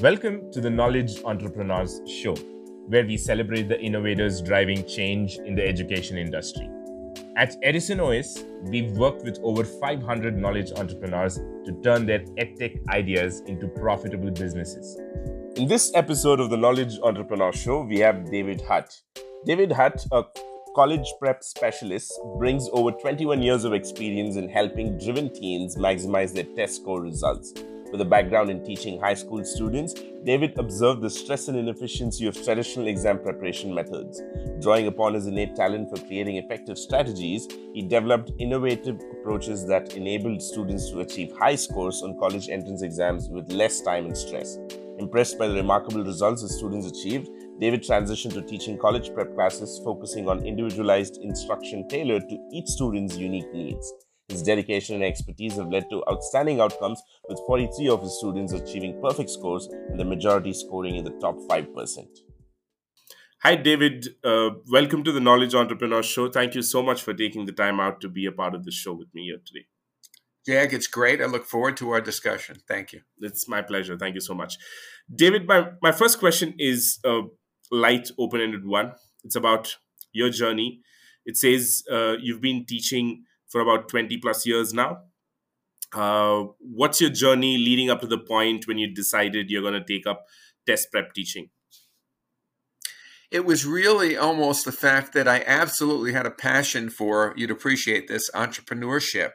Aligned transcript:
Welcome 0.00 0.50
to 0.50 0.60
the 0.60 0.70
Knowledge 0.70 1.22
Entrepreneurs 1.24 2.00
Show, 2.04 2.34
where 2.88 3.06
we 3.06 3.16
celebrate 3.16 3.68
the 3.68 3.80
innovators 3.80 4.42
driving 4.42 4.84
change 4.86 5.38
in 5.38 5.54
the 5.54 5.64
education 5.64 6.18
industry. 6.18 6.68
At 7.36 7.54
Edison 7.62 8.00
OS, 8.00 8.42
we've 8.62 8.90
worked 8.96 9.22
with 9.22 9.38
over 9.44 9.62
500 9.62 10.36
knowledge 10.36 10.72
entrepreneurs 10.72 11.36
to 11.36 11.80
turn 11.84 12.06
their 12.06 12.18
edtech 12.40 12.76
ideas 12.88 13.42
into 13.46 13.68
profitable 13.68 14.32
businesses. 14.32 14.98
In 15.54 15.68
this 15.68 15.92
episode 15.94 16.40
of 16.40 16.50
the 16.50 16.56
Knowledge 16.56 16.98
Entrepreneur 17.00 17.52
Show, 17.52 17.82
we 17.82 18.00
have 18.00 18.28
David 18.28 18.62
Hutt. 18.62 19.00
David 19.46 19.70
Hutt, 19.70 20.04
a 20.10 20.24
college 20.74 21.06
prep 21.20 21.44
specialist, 21.44 22.12
brings 22.36 22.68
over 22.72 22.90
21 22.90 23.40
years 23.42 23.62
of 23.62 23.72
experience 23.72 24.34
in 24.34 24.48
helping 24.48 24.98
driven 24.98 25.32
teens 25.32 25.76
maximize 25.76 26.34
their 26.34 26.52
test 26.56 26.82
score 26.82 27.00
results. 27.00 27.54
With 27.92 28.00
a 28.00 28.04
background 28.04 28.50
in 28.50 28.64
teaching 28.64 29.00
high 29.00 29.14
school 29.14 29.44
students, 29.44 29.94
David 30.24 30.58
observed 30.58 31.02
the 31.02 31.10
stress 31.10 31.48
and 31.48 31.56
inefficiency 31.56 32.26
of 32.26 32.42
traditional 32.42 32.88
exam 32.88 33.20
preparation 33.20 33.72
methods. 33.74 34.20
Drawing 34.60 34.86
upon 34.86 35.14
his 35.14 35.26
innate 35.26 35.54
talent 35.54 35.90
for 35.90 36.04
creating 36.06 36.36
effective 36.36 36.78
strategies, 36.78 37.46
he 37.72 37.82
developed 37.82 38.32
innovative 38.38 39.00
approaches 39.12 39.66
that 39.66 39.94
enabled 39.94 40.42
students 40.42 40.90
to 40.90 41.00
achieve 41.00 41.36
high 41.38 41.54
scores 41.54 42.02
on 42.02 42.18
college 42.18 42.48
entrance 42.48 42.82
exams 42.82 43.28
with 43.28 43.52
less 43.52 43.80
time 43.80 44.06
and 44.06 44.16
stress. 44.16 44.58
Impressed 44.98 45.38
by 45.38 45.48
the 45.48 45.54
remarkable 45.54 46.04
results 46.04 46.42
his 46.42 46.56
students 46.56 46.86
achieved, 46.86 47.28
David 47.60 47.82
transitioned 47.82 48.32
to 48.32 48.42
teaching 48.42 48.78
college 48.78 49.12
prep 49.14 49.34
classes 49.34 49.80
focusing 49.84 50.28
on 50.28 50.44
individualized 50.44 51.18
instruction 51.22 51.86
tailored 51.88 52.28
to 52.28 52.38
each 52.52 52.66
student's 52.66 53.16
unique 53.16 53.52
needs. 53.52 53.92
His 54.28 54.42
dedication 54.42 54.94
and 54.94 55.04
expertise 55.04 55.56
have 55.56 55.68
led 55.68 55.90
to 55.90 56.02
outstanding 56.10 56.58
outcomes, 56.58 57.02
with 57.28 57.38
43 57.46 57.88
of 57.88 58.02
his 58.02 58.16
students 58.18 58.54
achieving 58.54 59.00
perfect 59.02 59.28
scores 59.28 59.68
and 59.90 60.00
the 60.00 60.04
majority 60.04 60.54
scoring 60.54 60.96
in 60.96 61.04
the 61.04 61.10
top 61.20 61.36
5%. 61.36 62.06
Hi, 63.42 63.54
David. 63.56 64.08
Uh, 64.24 64.50
welcome 64.72 65.04
to 65.04 65.12
the 65.12 65.20
Knowledge 65.20 65.54
Entrepreneur 65.54 66.02
Show. 66.02 66.30
Thank 66.30 66.54
you 66.54 66.62
so 66.62 66.82
much 66.82 67.02
for 67.02 67.12
taking 67.12 67.44
the 67.44 67.52
time 67.52 67.78
out 67.78 68.00
to 68.00 68.08
be 68.08 68.24
a 68.24 68.32
part 68.32 68.54
of 68.54 68.64
the 68.64 68.70
show 68.70 68.94
with 68.94 69.08
me 69.14 69.24
here 69.24 69.40
today. 69.44 69.66
Jag, 70.46 70.72
it's 70.72 70.86
great. 70.86 71.20
I 71.20 71.26
look 71.26 71.44
forward 71.44 71.76
to 71.78 71.90
our 71.90 72.00
discussion. 72.00 72.56
Thank 72.66 72.94
you. 72.94 73.02
It's 73.18 73.46
my 73.46 73.60
pleasure. 73.60 73.98
Thank 73.98 74.14
you 74.14 74.22
so 74.22 74.32
much. 74.32 74.56
David, 75.14 75.46
my, 75.46 75.68
my 75.82 75.92
first 75.92 76.18
question 76.18 76.54
is 76.58 76.98
a 77.04 77.22
light, 77.70 78.10
open 78.18 78.40
ended 78.40 78.64
one. 78.66 78.92
It's 79.22 79.36
about 79.36 79.76
your 80.12 80.30
journey. 80.30 80.80
It 81.26 81.36
says 81.36 81.82
uh, 81.92 82.14
you've 82.18 82.40
been 82.40 82.64
teaching 82.64 83.24
for 83.54 83.60
about 83.60 83.88
20 83.88 84.16
plus 84.16 84.44
years 84.44 84.74
now. 84.74 84.98
Uh, 85.92 86.46
what's 86.58 87.00
your 87.00 87.08
journey 87.08 87.56
leading 87.56 87.88
up 87.88 88.00
to 88.00 88.06
the 88.08 88.18
point 88.18 88.66
when 88.66 88.78
you 88.78 88.92
decided 88.92 89.48
you're 89.48 89.62
going 89.62 89.80
to 89.80 89.84
take 89.84 90.08
up 90.08 90.24
test 90.66 90.88
prep 90.90 91.14
teaching? 91.14 91.50
It 93.30 93.44
was 93.44 93.64
really 93.64 94.16
almost 94.16 94.64
the 94.64 94.72
fact 94.72 95.12
that 95.12 95.28
I 95.28 95.44
absolutely 95.46 96.12
had 96.12 96.26
a 96.26 96.32
passion 96.32 96.90
for, 96.90 97.32
you'd 97.36 97.52
appreciate 97.52 98.08
this, 98.08 98.28
entrepreneurship. 98.32 99.34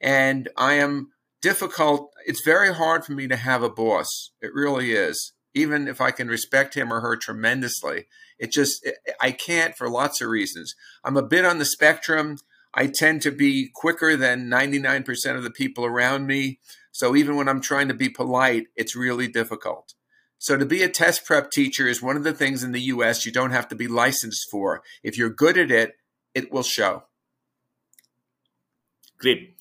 And 0.00 0.48
I 0.56 0.74
am 0.74 1.08
difficult. 1.42 2.12
It's 2.26 2.44
very 2.44 2.72
hard 2.72 3.04
for 3.04 3.10
me 3.10 3.26
to 3.26 3.36
have 3.36 3.64
a 3.64 3.70
boss. 3.70 4.30
It 4.40 4.54
really 4.54 4.92
is. 4.92 5.32
Even 5.52 5.88
if 5.88 6.00
I 6.00 6.12
can 6.12 6.28
respect 6.28 6.76
him 6.76 6.92
or 6.92 7.00
her 7.00 7.16
tremendously, 7.16 8.06
it 8.38 8.52
just, 8.52 8.88
I 9.20 9.32
can't 9.32 9.76
for 9.76 9.90
lots 9.90 10.20
of 10.20 10.28
reasons. 10.28 10.76
I'm 11.02 11.16
a 11.16 11.26
bit 11.26 11.44
on 11.44 11.58
the 11.58 11.64
spectrum. 11.64 12.36
I 12.74 12.86
tend 12.86 13.22
to 13.22 13.30
be 13.30 13.70
quicker 13.74 14.16
than 14.16 14.48
99% 14.48 15.36
of 15.36 15.42
the 15.42 15.50
people 15.50 15.84
around 15.84 16.26
me. 16.26 16.60
So 16.92 17.16
even 17.16 17.36
when 17.36 17.48
I'm 17.48 17.60
trying 17.60 17.88
to 17.88 17.94
be 17.94 18.08
polite, 18.08 18.66
it's 18.76 18.94
really 18.94 19.28
difficult. 19.28 19.94
So 20.38 20.56
to 20.56 20.64
be 20.64 20.82
a 20.82 20.88
test 20.88 21.24
prep 21.24 21.50
teacher 21.50 21.88
is 21.88 22.02
one 22.02 22.16
of 22.16 22.24
the 22.24 22.32
things 22.32 22.62
in 22.62 22.72
the 22.72 22.80
US 22.82 23.26
you 23.26 23.32
don't 23.32 23.50
have 23.50 23.68
to 23.68 23.74
be 23.74 23.88
licensed 23.88 24.48
for. 24.50 24.82
If 25.02 25.18
you're 25.18 25.30
good 25.30 25.58
at 25.58 25.70
it, 25.70 25.96
it 26.34 26.52
will 26.52 26.62
show. 26.62 27.04
Great. 29.18 29.56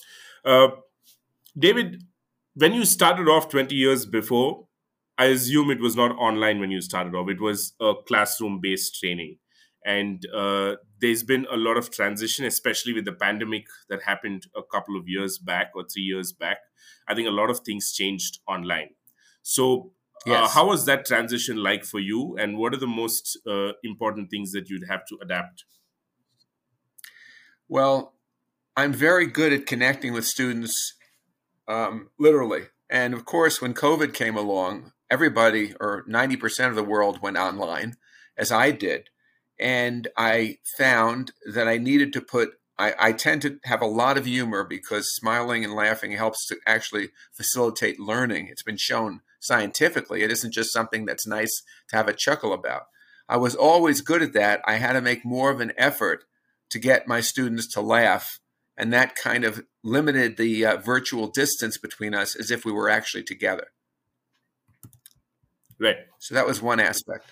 Uh, 0.45 0.69
David, 1.57 2.03
when 2.53 2.73
you 2.73 2.85
started 2.85 3.27
off 3.27 3.49
20 3.49 3.73
years 3.73 4.05
before, 4.05 4.67
I 5.17 5.25
assume 5.25 5.71
it 5.71 5.81
was 5.81 5.95
not 5.95 6.15
online 6.17 6.59
when 6.59 6.69
you 6.69 6.81
started 6.81 7.15
off. 7.15 7.27
It 7.29 7.41
was 7.41 7.73
a 7.79 7.93
classroom 8.07 8.59
based 8.61 8.99
training 8.99 9.37
and 9.87 10.25
uh, 10.35 10.75
there's 10.99 11.23
been 11.23 11.47
a 11.49 11.55
lot 11.55 11.77
of 11.77 11.89
transition 11.89 12.43
especially 12.43 12.91
with 12.91 13.05
the 13.05 13.13
pandemic 13.13 13.67
that 13.89 14.03
happened 14.03 14.45
a 14.53 14.61
couple 14.61 14.97
of 14.97 15.07
years 15.07 15.37
back 15.37 15.71
or 15.73 15.85
three 15.85 16.03
years 16.03 16.33
back. 16.33 16.57
I 17.07 17.15
think 17.15 17.25
a 17.25 17.31
lot 17.31 17.49
of 17.49 17.61
things 17.61 17.93
changed 17.93 18.39
online. 18.47 18.89
So 19.43 19.93
uh, 20.27 20.31
yes. 20.31 20.43
uh, 20.43 20.47
how 20.49 20.67
was 20.67 20.85
that 20.87 21.05
transition 21.05 21.55
like 21.55 21.85
for 21.85 21.99
you? 21.99 22.35
And 22.37 22.57
what 22.57 22.73
are 22.73 22.77
the 22.77 22.85
most 22.85 23.39
uh, 23.47 23.71
important 23.81 24.29
things 24.29 24.51
that 24.51 24.69
you'd 24.69 24.89
have 24.89 25.05
to 25.05 25.17
adapt? 25.23 25.63
Well 27.69 28.13
i'm 28.75 28.93
very 28.93 29.25
good 29.25 29.51
at 29.51 29.65
connecting 29.65 30.13
with 30.13 30.25
students 30.25 30.93
um, 31.67 32.09
literally. 32.19 32.63
And 32.89 33.13
of 33.13 33.23
course 33.25 33.61
when 33.61 33.73
covid 33.73 34.13
came 34.13 34.35
along 34.35 34.91
everybody 35.09 35.73
or 35.79 36.03
90% 36.09 36.67
of 36.67 36.75
the 36.75 36.83
world 36.83 37.21
went 37.21 37.37
online 37.37 37.95
as 38.37 38.51
i 38.51 38.71
did 38.71 39.09
and 39.59 40.07
I 40.18 40.57
found 40.78 41.31
that 41.51 41.68
I 41.68 41.78
needed 41.78 42.13
to 42.13 42.22
put. 42.22 42.51
I, 42.79 42.94
I, 43.00 43.12
tend 43.12 43.41
to 43.41 43.59
have 43.63 43.81
a 43.81 43.88
lot 43.88 44.19
of 44.19 44.25
humor 44.25 44.63
because 44.63 45.16
smiling 45.16 45.63
and 45.63 45.73
laughing 45.73 46.12
helps 46.12 46.45
to 46.45 46.57
actually 46.68 47.09
facilitate 47.34 48.00
learning. 48.00 48.50
It's 48.51 48.62
been 48.62 48.78
shown 48.78 49.22
scientifically. 49.40 50.22
It 50.22 50.31
isn't 50.31 50.53
just 50.53 50.72
something 50.72 51.06
that's 51.06 51.25
nice 51.25 51.63
to 51.90 51.95
have 51.95 52.07
a 52.07 52.13
chuckle 52.13 52.53
about. 52.53 52.84
I 53.28 53.38
was 53.38 53.56
always 53.56 54.01
good 54.01 54.22
at 54.22 54.34
that. 54.34 54.62
I 54.66 54.75
had 54.75 54.94
to 54.94 55.01
make 55.01 55.25
more 55.25 55.50
of 55.50 55.59
an 55.59 55.74
effort 55.75 56.25
to 56.69 56.79
get 56.79 57.07
my 57.07 57.19
students 57.19 57.68
to 57.74 57.81
laugh. 57.81 58.39
And 58.78 58.94
that 58.94 59.16
kind 59.16 59.44
of 59.44 59.63
limited 59.84 60.38
the 60.38 60.66
uh, 60.66 60.78
virtual 60.78 61.28
distance 61.28 61.78
between 61.78 62.13
us 62.13 62.35
as 62.35 62.51
if 62.51 62.63
we 62.63 62.72
were 62.72 62.89
actually 62.89 63.24
together. 63.24 63.68
Right. 65.79 65.97
So 66.19 66.35
that 66.35 66.45
was 66.45 66.62
one 66.62 66.79
aspect. 66.79 67.25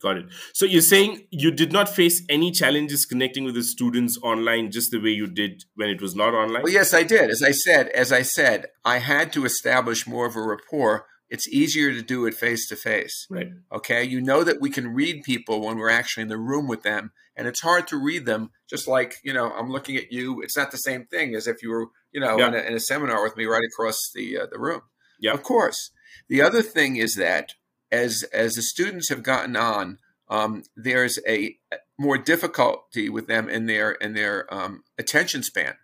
Got 0.00 0.16
it. 0.16 0.26
So 0.52 0.66
you're 0.66 0.82
saying 0.82 1.26
you 1.30 1.52
did 1.52 1.72
not 1.72 1.88
face 1.88 2.22
any 2.28 2.50
challenges 2.50 3.06
connecting 3.06 3.44
with 3.44 3.54
the 3.54 3.62
students 3.62 4.18
online 4.20 4.72
just 4.72 4.90
the 4.90 4.98
way 4.98 5.10
you 5.10 5.28
did 5.28 5.64
when 5.76 5.88
it 5.88 6.02
was 6.02 6.16
not 6.16 6.34
online? 6.34 6.62
Well, 6.64 6.72
yes, 6.72 6.92
I 6.92 7.04
did. 7.04 7.30
As 7.30 7.42
I 7.42 7.52
said, 7.52 7.88
as 7.90 8.10
I 8.10 8.22
said, 8.22 8.66
I 8.84 8.98
had 8.98 9.32
to 9.34 9.44
establish 9.44 10.06
more 10.06 10.26
of 10.26 10.34
a 10.34 10.42
rapport. 10.42 11.06
It's 11.28 11.48
easier 11.48 11.92
to 11.92 12.02
do 12.02 12.26
it 12.26 12.34
face 12.34 12.68
to 12.68 12.76
face. 12.76 13.26
Right. 13.30 13.48
Okay. 13.72 14.02
You 14.02 14.20
know 14.20 14.42
that 14.42 14.60
we 14.60 14.70
can 14.70 14.88
read 14.88 15.22
people 15.22 15.60
when 15.60 15.78
we're 15.78 15.88
actually 15.88 16.22
in 16.22 16.28
the 16.28 16.36
room 16.36 16.66
with 16.66 16.82
them, 16.82 17.12
and 17.36 17.46
it's 17.46 17.60
hard 17.62 17.86
to 17.88 17.96
read 17.96 18.26
them. 18.26 18.50
Just 18.68 18.88
like 18.88 19.16
you 19.22 19.32
know, 19.32 19.52
I'm 19.52 19.70
looking 19.70 19.96
at 19.96 20.10
you. 20.10 20.40
It's 20.42 20.56
not 20.56 20.72
the 20.72 20.78
same 20.78 21.06
thing 21.06 21.34
as 21.36 21.46
if 21.46 21.62
you 21.62 21.70
were, 21.70 21.86
you 22.12 22.20
know, 22.20 22.38
yeah. 22.38 22.48
in, 22.48 22.54
a, 22.54 22.58
in, 22.58 22.74
a, 22.74 22.80
seminar 22.80 23.22
with 23.22 23.36
me 23.36 23.44
right 23.44 23.64
across 23.64 24.10
the 24.14 24.38
uh, 24.38 24.46
the 24.50 24.58
room. 24.58 24.82
Yeah. 25.20 25.32
Of 25.32 25.44
course. 25.44 25.90
The 26.28 26.42
other 26.42 26.62
thing 26.62 26.96
is 26.96 27.14
that 27.14 27.54
as 27.90 28.24
as 28.32 28.54
the 28.54 28.62
students 28.62 29.08
have 29.08 29.22
gotten 29.22 29.56
on, 29.56 29.98
um, 30.28 30.64
there's 30.76 31.18
a 31.26 31.56
more 31.98 32.18
difficulty 32.18 33.08
with 33.08 33.26
them 33.26 33.48
in 33.48 33.66
their 33.66 33.92
in 33.92 34.14
their 34.14 34.52
um, 34.52 34.82
attention 34.98 35.42
span 35.42 35.74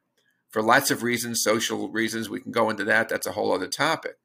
for 0.50 0.62
lots 0.62 0.90
of 0.90 1.02
reasons, 1.02 1.42
social 1.42 1.88
reasons. 1.90 2.28
We 2.28 2.40
can 2.40 2.52
go 2.52 2.70
into 2.70 2.84
that. 2.84 3.08
That's 3.08 3.26
a 3.26 3.32
whole 3.32 3.52
other 3.52 3.68
topic. 3.68 4.16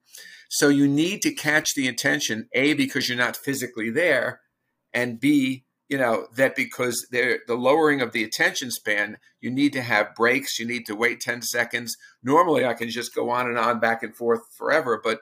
So 0.49 0.69
you 0.69 0.87
need 0.87 1.21
to 1.23 1.33
catch 1.33 1.73
the 1.73 1.87
attention, 1.87 2.47
a 2.53 2.73
because 2.73 3.09
you're 3.09 3.17
not 3.17 3.37
physically 3.37 3.89
there, 3.89 4.41
and 4.93 5.19
b 5.19 5.65
you 5.89 5.97
know 5.97 6.27
that 6.35 6.55
because 6.55 7.07
the 7.11 7.39
lowering 7.47 8.01
of 8.01 8.11
the 8.11 8.23
attention 8.23 8.71
span, 8.71 9.17
you 9.39 9.49
need 9.49 9.73
to 9.73 9.81
have 9.81 10.15
breaks. 10.15 10.59
You 10.59 10.65
need 10.65 10.85
to 10.87 10.95
wait 10.95 11.21
ten 11.21 11.41
seconds. 11.41 11.95
Normally, 12.23 12.65
I 12.65 12.73
can 12.73 12.89
just 12.89 13.13
go 13.13 13.29
on 13.29 13.47
and 13.47 13.57
on 13.57 13.79
back 13.79 14.03
and 14.03 14.15
forth 14.15 14.41
forever, 14.57 14.99
but 15.01 15.21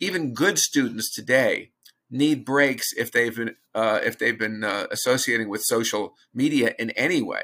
even 0.00 0.34
good 0.34 0.58
students 0.58 1.12
today 1.12 1.70
need 2.10 2.44
breaks 2.44 2.92
if 2.96 3.10
they've 3.12 3.34
been 3.34 3.56
uh, 3.74 4.00
if 4.02 4.18
they've 4.18 4.38
been 4.38 4.64
uh, 4.64 4.86
associating 4.90 5.48
with 5.48 5.62
social 5.62 6.14
media 6.32 6.74
in 6.78 6.90
any 6.90 7.22
way. 7.22 7.42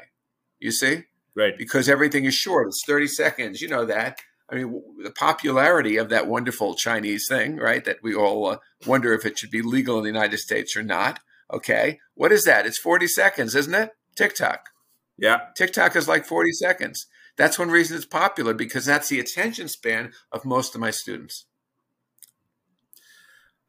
You 0.59 0.71
see, 0.71 1.03
right? 1.35 1.57
Because 1.57 1.89
everything 1.89 2.25
is 2.25 2.35
short. 2.35 2.67
It's 2.67 2.83
thirty 2.85 3.07
seconds. 3.07 3.61
You 3.61 3.67
know 3.67 3.85
that. 3.85 4.19
I 4.49 4.55
mean, 4.55 4.83
the 5.01 5.11
popularity 5.11 5.95
of 5.95 6.09
that 6.09 6.27
wonderful 6.27 6.75
Chinese 6.75 7.25
thing, 7.29 7.55
right? 7.55 7.85
That 7.85 7.97
we 8.03 8.13
all 8.13 8.47
uh, 8.47 8.57
wonder 8.85 9.13
if 9.13 9.25
it 9.25 9.39
should 9.39 9.51
be 9.51 9.61
legal 9.61 9.97
in 9.97 10.03
the 10.03 10.09
United 10.09 10.39
States 10.39 10.75
or 10.75 10.83
not. 10.83 11.19
Okay, 11.51 11.99
what 12.15 12.31
is 12.31 12.43
that? 12.43 12.65
It's 12.65 12.77
forty 12.77 13.07
seconds, 13.07 13.55
isn't 13.55 13.73
it? 13.73 13.91
TikTok. 14.15 14.69
Yeah, 15.17 15.39
TikTok 15.55 15.95
is 15.95 16.07
like 16.07 16.25
forty 16.25 16.51
seconds. 16.51 17.07
That's 17.37 17.57
one 17.57 17.71
reason 17.71 17.97
it's 17.97 18.05
popular 18.05 18.53
because 18.53 18.85
that's 18.85 19.09
the 19.09 19.19
attention 19.19 19.67
span 19.67 20.11
of 20.31 20.45
most 20.45 20.75
of 20.75 20.81
my 20.81 20.91
students. 20.91 21.45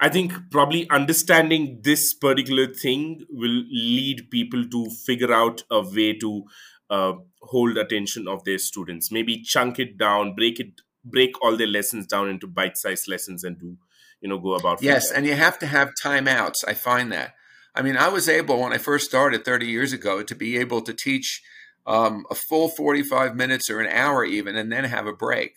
I 0.02 0.08
think 0.08 0.32
probably 0.50 0.90
understanding 0.90 1.78
this 1.84 2.12
particular 2.12 2.66
thing 2.66 3.24
will 3.30 3.62
lead 3.70 4.32
people 4.32 4.64
to 4.68 4.90
figure 4.90 5.32
out 5.32 5.62
a 5.70 5.80
way 5.80 6.14
to 6.14 6.42
uh, 6.90 7.12
hold 7.40 7.78
attention 7.78 8.26
of 8.26 8.42
their 8.42 8.58
students. 8.58 9.12
Maybe 9.12 9.40
chunk 9.40 9.78
it 9.78 9.96
down, 9.96 10.34
break 10.34 10.58
it 10.58 10.80
break 11.04 11.40
all 11.40 11.56
their 11.56 11.68
lessons 11.68 12.08
down 12.08 12.28
into 12.28 12.48
bite-sized 12.48 13.06
lessons 13.08 13.44
and 13.44 13.58
do 13.58 13.76
you 14.20 14.28
know 14.28 14.38
go 14.38 14.54
about 14.54 14.80
yes 14.80 15.10
and 15.10 15.26
you 15.26 15.34
have 15.34 15.56
to 15.60 15.66
have 15.66 15.92
timeouts. 16.02 16.64
I 16.66 16.74
find 16.74 17.12
that. 17.12 17.34
I 17.74 17.82
mean 17.82 17.96
i 17.96 18.08
was 18.08 18.28
able 18.28 18.60
when 18.60 18.72
i 18.72 18.78
first 18.78 19.08
started 19.08 19.44
30 19.44 19.66
years 19.66 19.92
ago 19.92 20.22
to 20.22 20.34
be 20.34 20.58
able 20.58 20.82
to 20.82 20.92
teach 20.92 21.42
um, 21.86 22.24
a 22.30 22.34
full 22.34 22.68
45 22.68 23.34
minutes 23.34 23.70
or 23.70 23.80
an 23.80 23.90
hour 23.90 24.24
even 24.24 24.56
and 24.56 24.70
then 24.70 24.84
have 24.84 25.06
a 25.06 25.12
break 25.12 25.54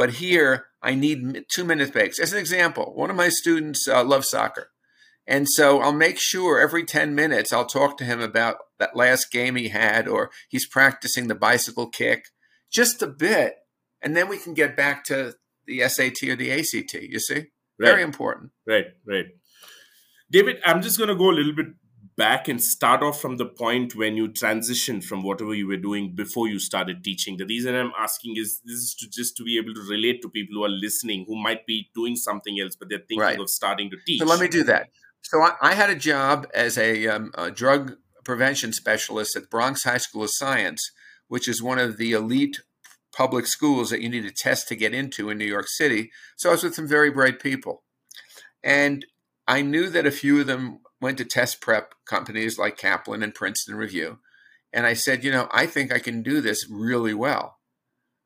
but 0.00 0.14
here 0.14 0.66
i 0.82 0.94
need 0.94 1.44
two 1.54 1.64
minute 1.64 1.92
breaks 1.92 2.18
as 2.18 2.32
an 2.32 2.38
example 2.38 2.92
one 2.94 3.10
of 3.10 3.16
my 3.16 3.28
students 3.28 3.86
uh, 3.86 4.02
loves 4.02 4.30
soccer 4.30 4.70
and 5.26 5.48
so 5.48 5.80
I'll 5.80 5.92
make 5.92 6.18
sure 6.18 6.58
every 6.58 6.84
10 6.84 7.14
minutes 7.14 7.52
I'll 7.52 7.66
talk 7.66 7.96
to 7.98 8.04
him 8.04 8.20
about 8.20 8.56
that 8.80 8.96
last 8.96 9.30
game 9.30 9.54
he 9.54 9.68
had 9.68 10.08
or 10.08 10.30
he's 10.48 10.66
practicing 10.66 11.28
the 11.28 11.36
bicycle 11.36 11.88
kick 11.88 12.24
just 12.70 13.00
a 13.00 13.06
bit. 13.06 13.54
And 14.02 14.16
then 14.16 14.28
we 14.28 14.38
can 14.38 14.54
get 14.54 14.76
back 14.76 15.04
to 15.04 15.34
the 15.66 15.88
SAT 15.88 16.22
or 16.24 16.36
the 16.36 16.50
ACT, 16.50 16.94
you 16.94 17.20
see? 17.20 17.46
Right. 17.78 17.90
Very 17.90 18.02
important. 18.02 18.50
Right, 18.66 18.86
right. 19.06 19.26
David, 20.30 20.56
I'm 20.64 20.82
just 20.82 20.98
going 20.98 21.08
to 21.08 21.14
go 21.14 21.30
a 21.30 21.32
little 21.32 21.54
bit 21.54 21.66
back 22.16 22.48
and 22.48 22.62
start 22.62 23.02
off 23.02 23.20
from 23.20 23.36
the 23.36 23.46
point 23.46 23.94
when 23.94 24.16
you 24.16 24.28
transitioned 24.28 25.04
from 25.04 25.22
whatever 25.22 25.54
you 25.54 25.66
were 25.66 25.76
doing 25.76 26.14
before 26.14 26.48
you 26.48 26.58
started 26.58 27.02
teaching. 27.02 27.36
The 27.36 27.46
reason 27.46 27.74
I'm 27.74 27.92
asking 27.98 28.36
is 28.36 28.60
this 28.64 28.76
is 28.76 28.94
to 29.00 29.08
just 29.08 29.36
to 29.38 29.44
be 29.44 29.58
able 29.58 29.74
to 29.74 29.80
relate 29.88 30.20
to 30.22 30.28
people 30.28 30.56
who 30.56 30.64
are 30.64 30.68
listening 30.68 31.24
who 31.26 31.40
might 31.40 31.66
be 31.66 31.90
doing 31.94 32.16
something 32.16 32.60
else, 32.60 32.76
but 32.76 32.88
they're 32.88 32.98
thinking 32.98 33.20
right. 33.20 33.40
of 33.40 33.48
starting 33.48 33.90
to 33.90 33.96
teach. 34.06 34.20
So 34.20 34.26
let 34.26 34.40
me 34.40 34.48
do 34.48 34.64
that. 34.64 34.88
So 35.22 35.40
I, 35.40 35.54
I 35.60 35.74
had 35.74 35.90
a 35.90 35.94
job 35.94 36.46
as 36.54 36.78
a, 36.78 37.06
um, 37.06 37.30
a, 37.34 37.50
drug 37.50 37.96
prevention 38.24 38.72
specialist 38.72 39.36
at 39.36 39.50
Bronx 39.50 39.84
High 39.84 39.98
School 39.98 40.24
of 40.24 40.30
Science, 40.30 40.90
which 41.28 41.48
is 41.48 41.62
one 41.62 41.78
of 41.78 41.96
the 41.96 42.12
elite 42.12 42.60
public 43.12 43.46
schools 43.46 43.90
that 43.90 44.00
you 44.00 44.08
need 44.08 44.22
to 44.22 44.30
test 44.30 44.68
to 44.68 44.76
get 44.76 44.94
into 44.94 45.30
in 45.30 45.38
New 45.38 45.44
York 45.44 45.68
City. 45.68 46.10
So 46.36 46.50
I 46.50 46.52
was 46.52 46.62
with 46.62 46.74
some 46.74 46.86
very 46.86 47.10
bright 47.10 47.40
people. 47.40 47.82
And 48.62 49.04
I 49.46 49.62
knew 49.62 49.88
that 49.90 50.06
a 50.06 50.10
few 50.10 50.40
of 50.40 50.46
them 50.46 50.80
went 51.00 51.18
to 51.18 51.24
test 51.24 51.60
prep 51.60 51.94
companies 52.06 52.58
like 52.58 52.76
Kaplan 52.76 53.22
and 53.22 53.34
Princeton 53.34 53.74
Review. 53.74 54.18
And 54.72 54.86
I 54.86 54.94
said, 54.94 55.24
you 55.24 55.30
know, 55.30 55.48
I 55.52 55.66
think 55.66 55.92
I 55.92 55.98
can 55.98 56.22
do 56.22 56.40
this 56.40 56.68
really 56.70 57.14
well. 57.14 57.58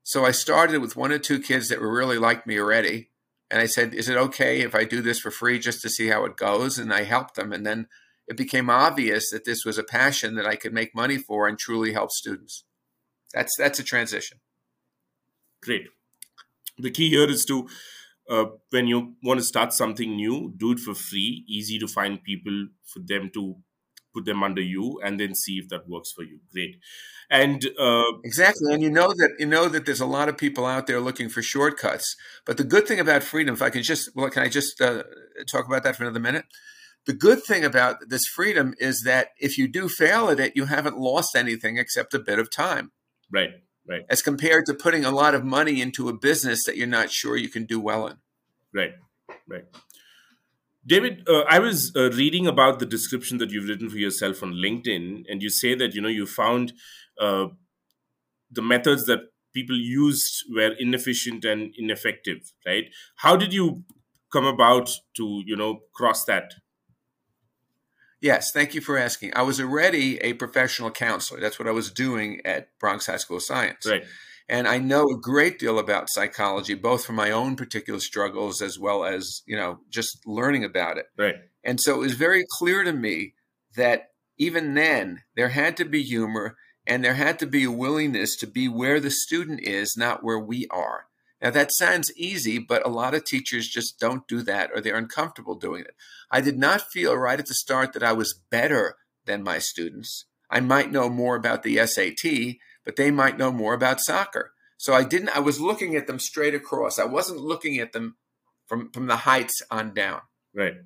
So 0.03 0.25
I 0.26 0.32
started 0.32 0.81
with 0.81 0.97
one 0.97 1.12
or 1.12 1.19
two 1.19 1.41
kids 1.41 1.69
that 1.69 1.81
were 1.81 1.93
really 1.93 2.19
like 2.19 2.47
me 2.47 2.59
already. 2.59 3.11
And 3.50 3.61
I 3.61 3.67
said, 3.67 3.94
Is 3.94 4.09
it 4.09 4.17
okay 4.17 4.61
if 4.61 4.75
I 4.75 4.85
do 4.85 5.00
this 5.00 5.19
for 5.19 5.31
free 5.31 5.59
just 5.59 5.81
to 5.82 5.88
see 5.88 6.09
how 6.09 6.25
it 6.25 6.37
goes? 6.37 6.79
And 6.79 6.93
I 6.93 7.05
helped 7.05 7.37
them. 7.37 7.53
And 7.53 7.65
then 7.65 7.88
it 8.26 8.37
became 8.37 8.69
obvious 8.69 9.31
that 9.31 9.44
this 9.44 9.65
was 9.65 9.79
a 9.79 9.85
passion 9.85 10.35
that 10.35 10.47
I 10.47 10.56
could 10.56 10.73
make 10.73 10.94
money 10.94 11.19
for 11.19 11.47
and 11.47 11.59
truly 11.59 11.93
help 11.93 12.11
students. 12.11 12.65
That's 13.32 13.56
that's 13.56 13.79
a 13.79 13.85
transition. 13.85 14.41
Great. 15.62 15.88
The 16.79 16.91
key 16.91 17.11
here 17.11 17.29
is 17.29 17.44
to 17.47 17.69
uh, 18.29 18.47
when 18.71 18.87
you 18.87 19.15
want 19.23 19.41
to 19.41 19.44
start 19.44 19.73
something 19.73 20.17
new, 20.17 20.53
do 20.56 20.73
it 20.73 20.79
for 20.79 20.94
free. 20.94 21.44
Easy 21.49 21.79
to 21.79 21.87
find 21.87 22.23
people 22.23 22.69
for 22.85 23.00
them 23.00 23.31
to 23.35 23.56
put 24.15 24.25
them 24.25 24.43
under 24.43 24.62
you, 24.62 25.00
and 25.05 25.19
then 25.19 25.35
see 25.35 25.59
if 25.59 25.69
that 25.69 25.88
works 25.88 26.12
for 26.12 26.23
you. 26.23 26.38
Great. 26.53 26.76
And 27.31 27.67
uh, 27.79 28.05
exactly 28.23 28.73
and 28.73 28.82
you 28.82 28.91
know 28.91 29.09
that 29.09 29.31
you 29.38 29.47
know 29.47 29.69
that 29.69 29.87
there's 29.87 30.00
a 30.00 30.06
lot 30.06 30.29
of 30.29 30.37
people 30.37 30.67
out 30.67 30.87
there 30.87 31.00
looking 31.00 31.29
for 31.29 31.43
shortcuts. 31.43 32.17
But 32.44 32.59
the 32.59 32.65
good 32.65 32.87
thing 32.87 33.00
about 33.00 33.23
freedom 33.23 33.55
if 33.55 33.62
i 33.62 33.71
can 33.71 33.82
just 33.82 34.11
well 34.15 34.29
can 34.29 34.43
i 34.43 34.49
just 34.49 34.81
uh, 34.81 35.05
talk 35.50 35.67
about 35.67 35.82
that 35.85 35.97
for 35.97 36.05
another 36.05 36.20
minute? 36.20 36.44
The 37.06 37.15
good 37.15 37.43
thing 37.43 37.65
about 37.65 37.97
this 38.09 38.27
freedom 38.27 38.75
is 38.79 39.03
that 39.05 39.29
if 39.38 39.59
you 39.59 39.69
do 39.69 39.88
fail 39.88 40.29
at 40.29 40.38
it 40.38 40.53
you 40.55 40.67
haven't 40.67 40.99
lost 40.99 41.35
anything 41.35 41.79
except 41.79 42.15
a 42.15 42.19
bit 42.19 42.38
of 42.38 42.50
time. 42.50 42.93
Right 43.32 43.50
right. 43.88 44.02
as 44.08 44.22
compared 44.22 44.66
to 44.66 44.75
putting 44.75 45.04
a 45.04 45.10
lot 45.10 45.34
of 45.34 45.44
money 45.44 45.81
into 45.81 46.08
a 46.08 46.12
business 46.12 46.64
that 46.64 46.76
you're 46.76 46.86
not 46.86 47.10
sure 47.10 47.36
you 47.36 47.48
can 47.48 47.64
do 47.64 47.81
well 47.81 48.06
in. 48.06 48.16
Right. 48.72 48.94
Right. 49.48 49.64
David, 50.86 51.26
uh, 51.28 51.44
I 51.48 51.60
was 51.60 51.92
uh, 51.96 52.10
reading 52.10 52.46
about 52.46 52.78
the 52.78 52.86
description 52.86 53.38
that 53.38 53.50
you've 53.50 53.69
written 53.69 53.88
for 53.88 53.96
yourself 53.96 54.42
on 54.42 54.52
LinkedIn, 54.52 55.25
and 55.31 55.42
you 55.42 55.48
say 55.48 55.75
that 55.75 55.94
you 55.94 56.02
know 56.02 56.08
you 56.08 56.26
found 56.26 56.75
uh, 57.19 57.46
the 58.50 58.60
methods 58.60 59.06
that 59.06 59.20
people 59.54 59.78
used 59.78 60.44
were 60.54 60.75
inefficient 60.78 61.44
and 61.44 61.72
ineffective 61.78 62.52
right? 62.66 62.86
How 63.16 63.36
did 63.36 63.54
you 63.54 63.84
come 64.32 64.44
about 64.44 64.90
to 65.16 65.42
you 65.46 65.56
know 65.56 65.81
cross 65.94 66.25
that 66.26 66.54
yes 68.25 68.50
thank 68.50 68.75
you 68.75 68.81
for 68.81 68.99
asking. 68.99 69.32
I 69.37 69.43
was 69.43 69.61
already 69.61 70.19
a 70.19 70.32
professional 70.32 70.91
counselor. 70.91 71.41
That's 71.41 71.59
what 71.59 71.69
i 71.69 71.73
was 71.73 71.91
doing 71.91 72.41
at 72.44 72.69
bronx 72.79 73.06
high 73.06 73.19
school 73.19 73.37
of 73.37 73.43
science. 73.43 73.87
Right. 73.87 74.05
And 74.49 74.67
i 74.67 74.79
know 74.79 75.05
a 75.05 75.21
great 75.21 75.59
deal 75.59 75.79
about 75.79 76.11
psychology 76.11 76.75
both 76.75 77.05
from 77.05 77.17
my 77.17 77.31
own 77.31 77.56
particular 77.56 78.00
struggles 78.00 78.61
as 78.61 78.79
well 78.79 79.05
as 79.05 79.43
you 79.47 79.56
know 79.56 79.81
just 79.91 80.26
learning 80.26 80.65
about 80.65 80.99
it. 80.99 81.06
Right. 81.17 81.37
And 81.62 81.81
so 81.81 81.94
it 81.94 82.00
was 82.00 82.15
very 82.15 82.44
clear 82.59 82.82
to 82.85 82.93
me 82.93 83.35
that 83.76 84.11
even 84.38 84.75
then 84.75 85.23
there 85.37 85.50
had 85.50 85.77
to 85.77 85.85
be 85.85 86.03
humor 86.03 86.56
and 86.87 87.05
there 87.05 87.15
had 87.15 87.38
to 87.38 87.47
be 87.47 87.65
a 87.65 87.70
willingness 87.70 88.37
to 88.37 88.47
be 88.47 88.69
where 88.69 89.00
the 89.00 89.11
student 89.11 89.61
is, 89.61 89.97
not 89.97 90.23
where 90.23 90.38
we 90.38 90.67
are. 90.70 91.06
Now, 91.44 91.50
that 91.50 91.75
sounds 91.75 92.11
easy, 92.17 92.58
but 92.58 92.87
a 92.87 92.88
lot 92.88 93.12
of 93.12 93.25
teachers 93.25 93.69
just 93.69 94.00
don't 94.00 94.26
do 94.26 94.41
that 94.44 94.70
or 94.75 94.81
they're 94.81 94.96
uncomfortable 94.96 95.55
doing 95.55 95.82
it. 95.82 95.94
I 96.31 96.41
did 96.41 96.58
not 96.58 96.91
feel 96.91 97.14
right 97.14 97.38
at 97.38 97.44
the 97.44 97.52
start 97.52 97.93
that 97.93 98.02
I 98.02 98.14
was 98.14 98.41
better 98.49 98.96
than 99.26 99.43
my 99.43 99.58
students. 99.58 100.25
I 100.49 100.61
might 100.61 100.91
know 100.91 101.11
more 101.11 101.37
about 101.37 101.62
the 101.62 101.87
SAT, 101.87 102.56
but 102.82 102.96
they 102.96 103.11
might 103.11 103.37
know 103.37 103.52
more 103.52 103.75
about 103.75 104.00
soccer. 104.00 104.52
So 104.79 104.94
I 104.94 105.05
didn't, 105.05 105.37
I 105.37 105.41
was 105.41 105.61
looking 105.61 105.94
at 105.96 106.06
them 106.06 106.19
straight 106.19 106.55
across. 106.55 106.99
I 106.99 107.05
wasn't 107.05 107.41
looking 107.41 107.79
at 107.79 107.93
them 107.93 108.17
from, 108.67 108.91
from 108.91 109.06
the 109.06 109.17
heights 109.17 109.61
on 109.70 109.93
down. 109.93 110.23
Right. 110.55 110.76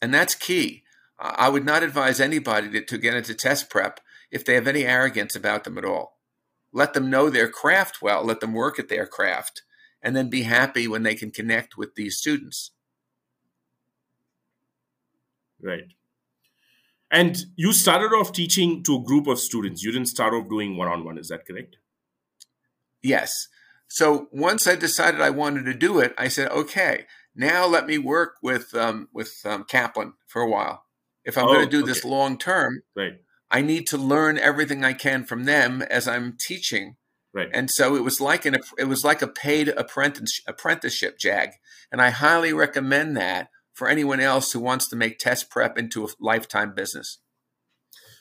And 0.00 0.14
that's 0.14 0.36
key. 0.36 0.84
I 1.18 1.48
would 1.48 1.64
not 1.64 1.82
advise 1.82 2.20
anybody 2.20 2.70
to, 2.70 2.84
to 2.84 2.98
get 2.98 3.14
into 3.14 3.34
test 3.34 3.68
prep 3.68 3.98
if 4.30 4.44
they 4.44 4.54
have 4.54 4.68
any 4.68 4.84
arrogance 4.84 5.34
about 5.34 5.64
them 5.64 5.76
at 5.76 5.84
all. 5.84 6.15
Let 6.76 6.92
them 6.92 7.08
know 7.08 7.30
their 7.30 7.48
craft 7.48 8.02
well, 8.02 8.22
let 8.22 8.40
them 8.40 8.52
work 8.52 8.78
at 8.78 8.90
their 8.90 9.06
craft, 9.06 9.62
and 10.02 10.14
then 10.14 10.28
be 10.28 10.42
happy 10.42 10.86
when 10.86 11.04
they 11.04 11.14
can 11.14 11.30
connect 11.30 11.78
with 11.78 11.94
these 11.94 12.18
students. 12.18 12.72
Right. 15.58 15.94
And 17.10 17.34
you 17.56 17.72
started 17.72 18.14
off 18.14 18.30
teaching 18.30 18.82
to 18.82 18.96
a 18.96 19.02
group 19.02 19.26
of 19.26 19.38
students. 19.38 19.82
You 19.82 19.90
didn't 19.90 20.08
start 20.08 20.34
off 20.34 20.50
doing 20.50 20.76
one 20.76 20.86
on 20.86 21.02
one, 21.02 21.16
is 21.16 21.28
that 21.28 21.46
correct? 21.46 21.76
Yes. 23.02 23.48
So 23.88 24.28
once 24.30 24.66
I 24.66 24.76
decided 24.76 25.22
I 25.22 25.30
wanted 25.30 25.64
to 25.64 25.72
do 25.72 25.98
it, 25.98 26.12
I 26.18 26.28
said, 26.28 26.50
okay, 26.50 27.06
now 27.34 27.64
let 27.66 27.86
me 27.86 27.96
work 27.96 28.34
with 28.42 28.74
um, 28.74 29.08
with 29.14 29.40
um, 29.46 29.64
Kaplan 29.64 30.12
for 30.26 30.42
a 30.42 30.50
while. 30.50 30.84
If 31.24 31.38
I'm 31.38 31.46
oh, 31.46 31.54
going 31.54 31.64
to 31.64 31.70
do 31.70 31.84
okay. 31.84 31.86
this 31.86 32.04
long 32.04 32.36
term, 32.36 32.82
right. 32.94 33.14
I 33.56 33.62
need 33.62 33.86
to 33.86 33.96
learn 33.96 34.36
everything 34.36 34.84
I 34.84 34.92
can 34.92 35.24
from 35.24 35.44
them 35.44 35.80
as 35.80 36.06
I'm 36.06 36.36
teaching. 36.38 36.96
Right. 37.32 37.48
And 37.54 37.70
so 37.70 37.96
it 37.96 38.04
was 38.04 38.20
like 38.20 38.44
an 38.44 38.56
it 38.76 38.84
was 38.84 39.02
like 39.02 39.22
a 39.22 39.26
paid 39.26 39.68
apprentice, 39.68 40.42
apprenticeship 40.46 41.18
jag, 41.18 41.48
and 41.90 42.02
I 42.02 42.10
highly 42.10 42.52
recommend 42.52 43.16
that 43.16 43.48
for 43.72 43.88
anyone 43.88 44.20
else 44.20 44.52
who 44.52 44.60
wants 44.60 44.86
to 44.90 44.96
make 44.96 45.18
test 45.18 45.48
prep 45.48 45.78
into 45.78 46.04
a 46.04 46.08
lifetime 46.20 46.74
business. 46.74 47.18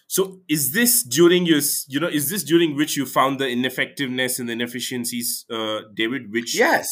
So 0.08 0.40
is 0.48 0.72
this 0.72 1.04
during 1.04 1.46
your 1.46 1.60
you 1.90 2.00
know 2.00 2.08
is 2.08 2.30
this 2.30 2.44
during 2.46 2.78
which 2.78 2.96
you 2.96 3.06
found 3.06 3.38
the 3.38 3.50
ineffectiveness 3.50 4.40
and 4.40 4.48
the 4.48 4.54
inefficiencies, 4.54 5.44
uh, 5.52 5.82
David? 5.94 6.32
Which 6.32 6.58
yes, 6.58 6.88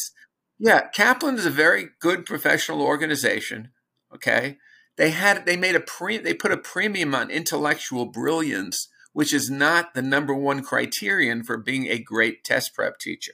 yeah, 0.59 0.89
Kaplan 0.89 1.37
is 1.37 1.45
a 1.45 1.61
very 1.65 1.85
good 2.01 2.25
professional 2.25 2.81
organization. 2.81 3.71
Okay, 4.13 4.57
they 4.97 5.11
had 5.11 5.45
they 5.45 5.57
made 5.57 5.75
a 5.75 5.79
pre 5.79 6.17
they 6.17 6.33
put 6.33 6.51
a 6.51 6.57
premium 6.57 7.15
on 7.15 7.29
intellectual 7.29 8.05
brilliance, 8.05 8.89
which 9.11 9.33
is 9.33 9.49
not 9.49 9.93
the 9.93 10.01
number 10.01 10.33
one 10.33 10.63
criterion 10.63 11.43
for 11.43 11.57
being 11.57 11.87
a 11.87 11.99
great 11.99 12.43
test 12.43 12.73
prep 12.73 12.99
teacher. 12.99 13.33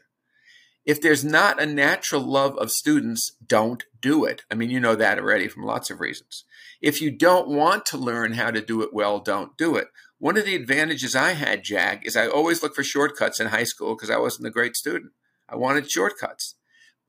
If 0.86 1.01
there's 1.01 1.24
not 1.24 1.62
a 1.62 1.66
natural 1.66 2.22
love 2.22 2.58
of 2.58 2.72
students, 2.72 3.34
don't 3.46 3.84
do 4.01 4.25
it. 4.25 4.44
I 4.50 4.56
mean, 4.56 4.70
you 4.70 4.80
know 4.80 4.96
that 4.96 5.20
already 5.20 5.48
from 5.48 5.63
lots 5.63 5.92
of 5.92 6.00
reasons. 6.00 6.46
If 6.82 7.01
you 7.01 7.12
don't 7.12 7.50
want 7.50 7.86
to 7.88 7.98
learn 7.98 8.34
how 8.34 8.51
to 8.51 8.62
do 8.62 8.82
it 8.82 8.94
well, 8.94 9.20
don't 9.20 9.58
do 9.58 9.75
it. 9.75 9.89
One 10.18 10.38
of 10.38 10.46
the 10.46 10.56
advantages 10.56 11.16
I 11.16 11.34
had, 11.34 11.63
Jag, 11.63 12.06
is 12.06 12.18
I 12.18 12.28
always 12.28 12.63
looked 12.63 12.75
for 12.75 12.84
shortcuts 12.84 13.39
in 13.39 13.48
high 13.48 13.66
school 13.66 13.96
because 13.96 14.10
I 14.10 14.18
wasn't 14.18 14.48
a 14.48 14.51
great 14.51 14.75
student. 14.75 15.12
I 15.48 15.56
wanted 15.56 15.92
shortcuts. 15.92 16.56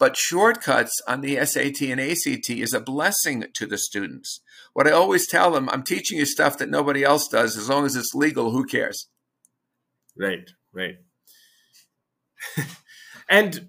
But 0.00 0.16
shortcuts 0.16 1.02
on 1.07 1.21
the 1.21 1.45
SAT 1.45 1.83
and 1.83 2.00
ACT 2.00 2.49
is 2.49 2.73
a 2.73 2.80
blessing 2.80 3.45
to 3.52 3.66
the 3.66 3.76
students. 3.76 4.40
What 4.73 4.87
I 4.87 4.92
always 4.92 5.28
tell 5.28 5.50
them, 5.50 5.69
I'm 5.69 5.83
teaching 5.83 6.19
you 6.19 6.25
stuff 6.25 6.57
that 6.57 6.71
nobody 6.71 7.04
else 7.04 7.28
does. 7.28 7.59
As 7.59 7.69
long 7.69 7.85
as 7.85 7.95
it's 7.95 8.14
legal, 8.14 8.50
who 8.50 8.64
cares? 8.64 9.09
Right, 10.19 10.50
right. 10.73 10.97
and 13.28 13.69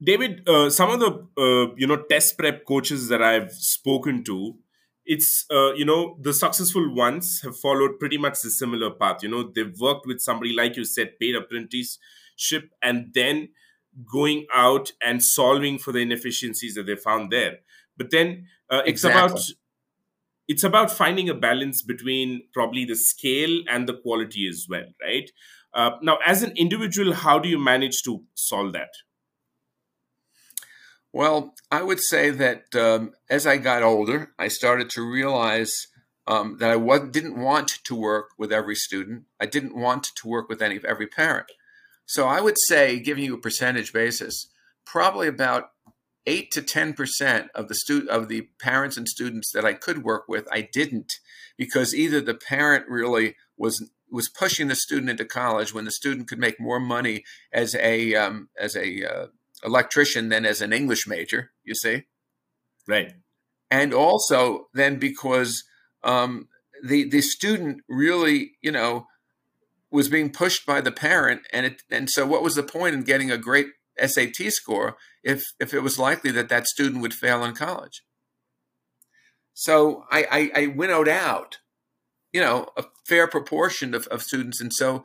David, 0.00 0.48
uh, 0.48 0.70
some 0.70 0.90
of 0.90 1.00
the 1.00 1.26
uh, 1.36 1.74
you 1.76 1.88
know 1.88 2.04
test 2.08 2.38
prep 2.38 2.64
coaches 2.64 3.08
that 3.08 3.20
I've 3.20 3.50
spoken 3.50 4.22
to, 4.24 4.58
it's 5.04 5.44
uh, 5.50 5.72
you 5.72 5.84
know 5.84 6.16
the 6.20 6.32
successful 6.32 6.94
ones 6.94 7.40
have 7.42 7.58
followed 7.58 7.98
pretty 7.98 8.16
much 8.16 8.42
the 8.42 8.50
similar 8.50 8.90
path. 8.90 9.24
You 9.24 9.30
know 9.30 9.50
they've 9.52 9.76
worked 9.80 10.06
with 10.06 10.20
somebody 10.20 10.52
like 10.54 10.76
you 10.76 10.84
said, 10.84 11.18
paid 11.20 11.34
apprenticeship, 11.34 12.70
and 12.80 13.12
then 13.12 13.48
going 14.10 14.46
out 14.54 14.92
and 15.02 15.22
solving 15.22 15.78
for 15.78 15.92
the 15.92 16.00
inefficiencies 16.00 16.74
that 16.74 16.86
they 16.86 16.96
found 16.96 17.30
there. 17.30 17.58
But 17.96 18.10
then 18.10 18.46
uh, 18.70 18.82
it's 18.86 19.04
exactly. 19.04 19.20
about 19.20 19.40
it's 20.48 20.64
about 20.64 20.90
finding 20.90 21.28
a 21.28 21.34
balance 21.34 21.82
between 21.82 22.44
probably 22.54 22.86
the 22.86 22.96
scale 22.96 23.62
and 23.68 23.86
the 23.86 23.92
quality 23.92 24.48
as 24.48 24.66
well, 24.68 24.86
right? 25.02 25.30
Uh, 25.74 25.90
now, 26.00 26.18
as 26.24 26.42
an 26.42 26.52
individual, 26.56 27.12
how 27.12 27.38
do 27.38 27.48
you 27.50 27.58
manage 27.58 28.02
to 28.02 28.24
solve 28.34 28.72
that? 28.72 28.88
Well, 31.12 31.54
I 31.70 31.82
would 31.82 32.00
say 32.00 32.30
that 32.30 32.74
um, 32.74 33.12
as 33.28 33.46
I 33.46 33.58
got 33.58 33.82
older, 33.82 34.32
I 34.38 34.48
started 34.48 34.88
to 34.90 35.02
realize 35.02 35.88
um, 36.26 36.56
that 36.60 36.70
I 36.70 36.98
didn't 37.10 37.38
want 37.38 37.78
to 37.84 37.94
work 37.94 38.30
with 38.38 38.52
every 38.52 38.74
student. 38.74 39.24
I 39.40 39.46
didn't 39.46 39.76
want 39.76 40.04
to 40.16 40.28
work 40.28 40.48
with 40.48 40.62
any 40.62 40.76
of 40.76 40.84
every 40.84 41.06
parent. 41.06 41.50
So 42.08 42.26
I 42.26 42.40
would 42.40 42.56
say, 42.58 42.98
giving 42.98 43.22
you 43.22 43.34
a 43.34 43.40
percentage 43.40 43.92
basis, 43.92 44.48
probably 44.86 45.28
about 45.28 45.72
eight 46.26 46.50
to 46.52 46.62
ten 46.62 46.94
percent 46.94 47.50
of 47.54 47.68
the 47.68 47.74
stu- 47.74 48.08
of 48.10 48.28
the 48.28 48.48
parents 48.58 48.96
and 48.96 49.06
students 49.06 49.52
that 49.52 49.66
I 49.66 49.74
could 49.74 50.02
work 50.02 50.24
with, 50.26 50.48
I 50.50 50.62
didn't, 50.72 51.12
because 51.58 51.94
either 51.94 52.22
the 52.22 52.34
parent 52.34 52.88
really 52.88 53.36
was 53.58 53.90
was 54.10 54.30
pushing 54.30 54.68
the 54.68 54.74
student 54.74 55.10
into 55.10 55.26
college 55.26 55.74
when 55.74 55.84
the 55.84 55.90
student 55.90 56.28
could 56.28 56.38
make 56.38 56.58
more 56.58 56.80
money 56.80 57.24
as 57.52 57.74
a 57.74 58.14
um, 58.14 58.48
as 58.58 58.74
a 58.74 59.04
uh, 59.04 59.26
electrician 59.62 60.30
than 60.30 60.46
as 60.46 60.62
an 60.62 60.72
English 60.72 61.06
major. 61.06 61.50
You 61.62 61.74
see, 61.74 62.04
right? 62.86 63.12
And 63.70 63.92
also 63.92 64.68
then 64.72 64.98
because 64.98 65.62
um, 66.02 66.48
the 66.82 67.06
the 67.06 67.20
student 67.20 67.82
really, 67.86 68.52
you 68.62 68.72
know, 68.72 69.08
was 69.90 70.08
being 70.08 70.30
pushed 70.30 70.66
by 70.66 70.80
the 70.80 70.92
parent, 70.92 71.42
and 71.52 71.66
it 71.66 71.82
and 71.90 72.10
so 72.10 72.26
what 72.26 72.42
was 72.42 72.54
the 72.54 72.62
point 72.62 72.94
in 72.94 73.02
getting 73.02 73.30
a 73.30 73.38
great 73.38 73.68
SAT 73.98 74.36
score 74.50 74.96
if 75.22 75.44
if 75.58 75.72
it 75.72 75.80
was 75.80 75.98
likely 75.98 76.30
that 76.32 76.48
that 76.48 76.66
student 76.66 77.02
would 77.02 77.14
fail 77.14 77.44
in 77.44 77.54
college? 77.54 78.02
So 79.54 80.04
I, 80.10 80.50
I, 80.54 80.62
I 80.62 80.66
winnowed 80.68 81.08
out, 81.08 81.58
you 82.32 82.40
know, 82.40 82.68
a 82.76 82.84
fair 83.08 83.26
proportion 83.26 83.92
of, 83.92 84.06
of 84.06 84.22
students, 84.22 84.60
and 84.60 84.72
so 84.72 85.02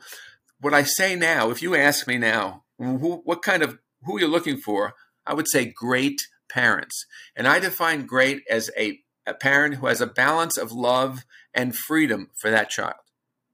what 0.60 0.72
I 0.72 0.84
say 0.84 1.16
now, 1.16 1.50
if 1.50 1.60
you 1.60 1.74
ask 1.74 2.06
me 2.06 2.18
now, 2.18 2.62
who, 2.78 3.20
what 3.24 3.42
kind 3.42 3.62
of 3.62 3.78
who 4.04 4.16
are 4.16 4.20
you're 4.20 4.28
looking 4.28 4.56
for, 4.56 4.94
I 5.26 5.34
would 5.34 5.48
say 5.48 5.66
great 5.66 6.20
parents. 6.48 7.06
And 7.34 7.48
I 7.48 7.58
define 7.58 8.06
great 8.06 8.42
as 8.48 8.70
a, 8.78 9.00
a 9.26 9.34
parent 9.34 9.76
who 9.76 9.86
has 9.86 10.00
a 10.00 10.06
balance 10.06 10.56
of 10.56 10.72
love 10.72 11.24
and 11.52 11.74
freedom 11.74 12.30
for 12.34 12.50
that 12.50 12.70
child, 12.70 12.94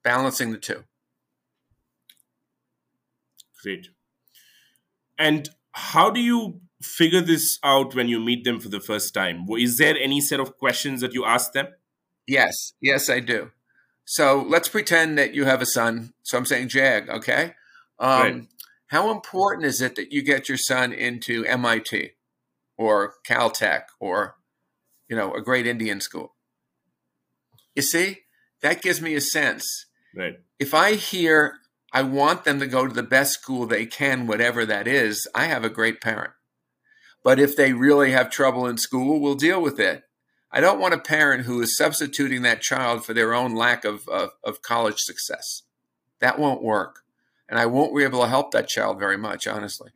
balancing 0.03 0.53
the 0.53 0.59
two. 0.59 0.85
Great. 3.63 3.89
And 5.19 5.49
how 5.73 6.11
do 6.11 6.21
you 6.21 6.61
figure 6.83 7.21
this 7.21 7.59
out 7.63 7.95
when 7.95 8.09
you 8.09 8.19
meet 8.19 8.45
them 8.45 8.59
for 8.59 8.69
the 8.69 8.81
first 8.81 9.13
time? 9.15 9.47
Is 9.59 9.77
there 9.79 9.97
any 9.97 10.21
set 10.21 10.41
of 10.41 10.59
questions 10.59 11.01
that 11.03 11.15
you 11.15 11.25
ask 11.25 11.53
them? 11.53 11.69
Yes, 12.27 12.73
yes, 12.81 13.11
I 13.11 13.21
do. 13.21 13.51
So 14.05 14.45
let's 14.49 14.69
pretend 14.69 15.19
that 15.19 15.35
you 15.35 15.45
have 15.45 15.61
a 15.61 15.67
son. 15.67 16.15
So 16.23 16.39
I'm 16.39 16.47
saying 16.47 16.69
Jag, 16.69 17.09
okay? 17.09 17.55
Um, 17.99 18.23
right. 18.23 18.47
How 18.87 19.13
important 19.13 19.67
is 19.67 19.81
it 19.81 19.95
that 19.97 20.11
you 20.11 20.23
get 20.23 20.49
your 20.49 20.59
son 20.59 20.93
into 20.93 21.45
MIT 21.45 22.13
or 22.77 23.15
Caltech 23.25 23.83
or, 24.01 24.37
you 25.09 25.15
know, 25.15 25.33
a 25.35 25.41
great 25.41 25.67
Indian 25.67 26.01
school? 26.01 26.35
You 27.77 27.83
see, 27.83 28.23
that 28.63 28.83
gives 28.83 29.01
me 29.01 29.15
a 29.15 29.21
sense. 29.21 29.87
Right. 30.17 30.41
If 30.59 30.75
I 30.75 30.95
hear 30.95 31.59
I 31.93 32.03
want 32.03 32.45
them 32.45 32.61
to 32.61 32.67
go 32.67 32.87
to 32.87 32.95
the 32.95 33.03
best 33.03 33.33
school 33.35 33.67
they 33.67 33.87
can, 33.87 34.27
whatever 34.27 34.65
that 34.65 34.87
is, 34.87 35.27
I 35.35 35.47
have 35.47 35.65
a 35.65 35.71
great 35.71 36.01
parent. 36.01 36.33
But 37.23 37.41
if 37.41 37.57
they 37.57 37.73
really 37.73 38.13
have 38.13 38.31
trouble 38.31 38.67
in 38.67 38.79
school, 38.79 39.21
we'll 39.21 39.35
deal 39.35 39.61
with 39.61 39.79
it. 39.81 40.05
I 40.53 40.61
don't 40.61 40.81
want 40.81 40.95
a 40.95 40.99
parent 40.99 41.45
who 41.45 41.61
is 41.61 41.77
substituting 41.77 42.43
that 42.43 42.63
child 42.63 43.05
for 43.05 43.13
their 43.13 43.35
own 43.35 43.55
lack 43.55 43.85
of, 43.85 44.09
of, 44.09 44.31
of 44.43 44.63
college 44.63 44.99
success. 44.99 45.63
That 46.21 46.39
won't 46.39 46.63
work 46.63 47.05
and 47.51 47.59
I 47.59 47.67
won't 47.67 47.95
be 47.95 48.05
able 48.05 48.21
to 48.21 48.29
help 48.29 48.53
that 48.53 48.69
child 48.69 48.99
very 48.99 49.19
much, 49.19 49.47
honestly. 49.49 49.91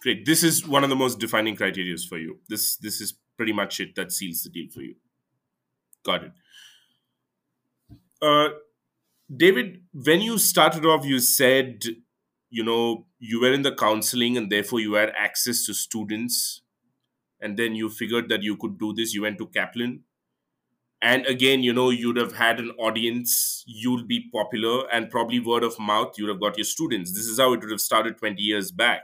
Great. 0.00 0.26
This 0.26 0.42
is 0.42 0.66
one 0.66 0.82
of 0.82 0.90
the 0.90 0.96
most 0.96 1.20
defining 1.20 1.56
criteria 1.56 1.96
for 2.08 2.18
you. 2.18 2.40
This 2.48 2.76
this 2.76 3.00
is 3.00 3.14
pretty 3.36 3.52
much 3.52 3.80
it 3.80 3.94
that 3.94 4.12
seals 4.12 4.42
the 4.42 4.50
deal 4.50 4.68
for 4.72 4.82
you. 4.82 4.96
Got 6.04 6.24
it. 6.24 6.32
Uh, 8.20 8.48
David, 9.34 9.82
when 9.92 10.20
you 10.20 10.38
started 10.38 10.86
off, 10.86 11.04
you 11.04 11.20
said, 11.20 11.82
you 12.50 12.64
know, 12.64 13.06
you 13.18 13.40
were 13.40 13.52
in 13.52 13.62
the 13.62 13.74
counseling 13.74 14.36
and 14.36 14.50
therefore 14.50 14.80
you 14.80 14.94
had 14.94 15.12
access 15.16 15.64
to 15.66 15.74
students. 15.74 16.62
And 17.40 17.56
then 17.56 17.74
you 17.74 17.88
figured 17.90 18.28
that 18.30 18.42
you 18.42 18.56
could 18.56 18.78
do 18.78 18.92
this. 18.94 19.14
You 19.14 19.22
went 19.22 19.38
to 19.38 19.46
Kaplan. 19.46 20.04
And 21.00 21.26
again 21.26 21.62
you 21.62 21.72
know 21.72 21.90
you'd 21.90 22.16
have 22.16 22.34
had 22.34 22.58
an 22.58 22.72
audience. 22.72 23.62
You'll 23.66 24.04
be 24.04 24.28
popular 24.32 24.88
and 24.92 25.10
probably 25.10 25.38
word 25.38 25.62
of 25.62 25.78
mouth 25.78 26.14
you'd 26.18 26.28
have 26.28 26.40
got 26.40 26.58
your 26.58 26.64
students. 26.64 27.12
This 27.12 27.26
is 27.26 27.38
how 27.38 27.52
it 27.52 27.60
would 27.60 27.70
have 27.70 27.80
started 27.80 28.18
20 28.18 28.42
years 28.42 28.72
back. 28.72 29.02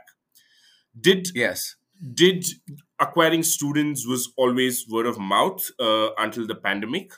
Did 0.99 1.29
yes. 1.33 1.75
did 2.13 2.45
acquiring 2.99 3.43
students 3.43 4.05
was 4.05 4.31
always 4.37 4.85
word 4.89 5.05
of 5.05 5.17
mouth 5.17 5.69
uh, 5.79 6.09
until 6.17 6.45
the 6.45 6.55
pandemic 6.55 7.11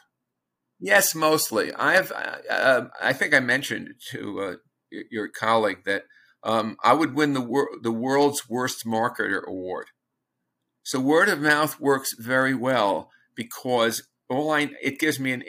yes 0.79 1.15
mostly 1.15 1.73
i've 1.73 2.11
uh, 2.11 2.37
uh 2.49 2.87
i 3.01 3.13
think 3.13 3.33
i 3.33 3.39
mentioned 3.39 3.89
to 4.11 4.39
uh, 4.39 4.55
your 5.11 5.27
colleague 5.27 5.83
that 5.85 6.03
um, 6.43 6.77
i 6.83 6.93
would 6.93 7.15
win 7.15 7.33
the, 7.33 7.41
wor- 7.41 7.77
the 7.81 7.91
world's 7.91 8.49
worst 8.49 8.85
marketer 8.85 9.43
award 9.45 9.87
so 10.83 10.99
word 11.01 11.27
of 11.27 11.41
mouth 11.41 11.79
works 11.79 12.13
very 12.17 12.53
well 12.53 13.09
because 13.35 14.07
all 14.29 14.51
I 14.51 14.71
it 14.81 14.99
gives 14.99 15.19
me 15.19 15.33
an 15.33 15.43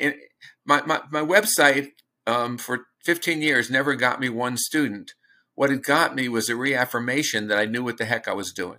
my 0.65 0.83
my, 0.83 1.01
my 1.11 1.21
website 1.21 1.91
um, 2.27 2.59
for 2.59 2.87
15 3.05 3.43
years 3.43 3.71
never 3.71 3.95
got 3.95 4.21
me 4.21 4.29
one 4.29 4.57
student. 4.57 5.13
What 5.55 5.71
it 5.71 5.83
got 5.83 6.15
me 6.15 6.29
was 6.29 6.49
a 6.49 6.57
reaffirmation 6.57 7.49
that 7.49 7.59
I 7.59 7.65
knew 7.65 7.83
what 7.83 7.99
the 7.99 8.05
heck 8.05 8.29
I 8.29 8.33
was 8.33 8.53
doing. 8.53 8.79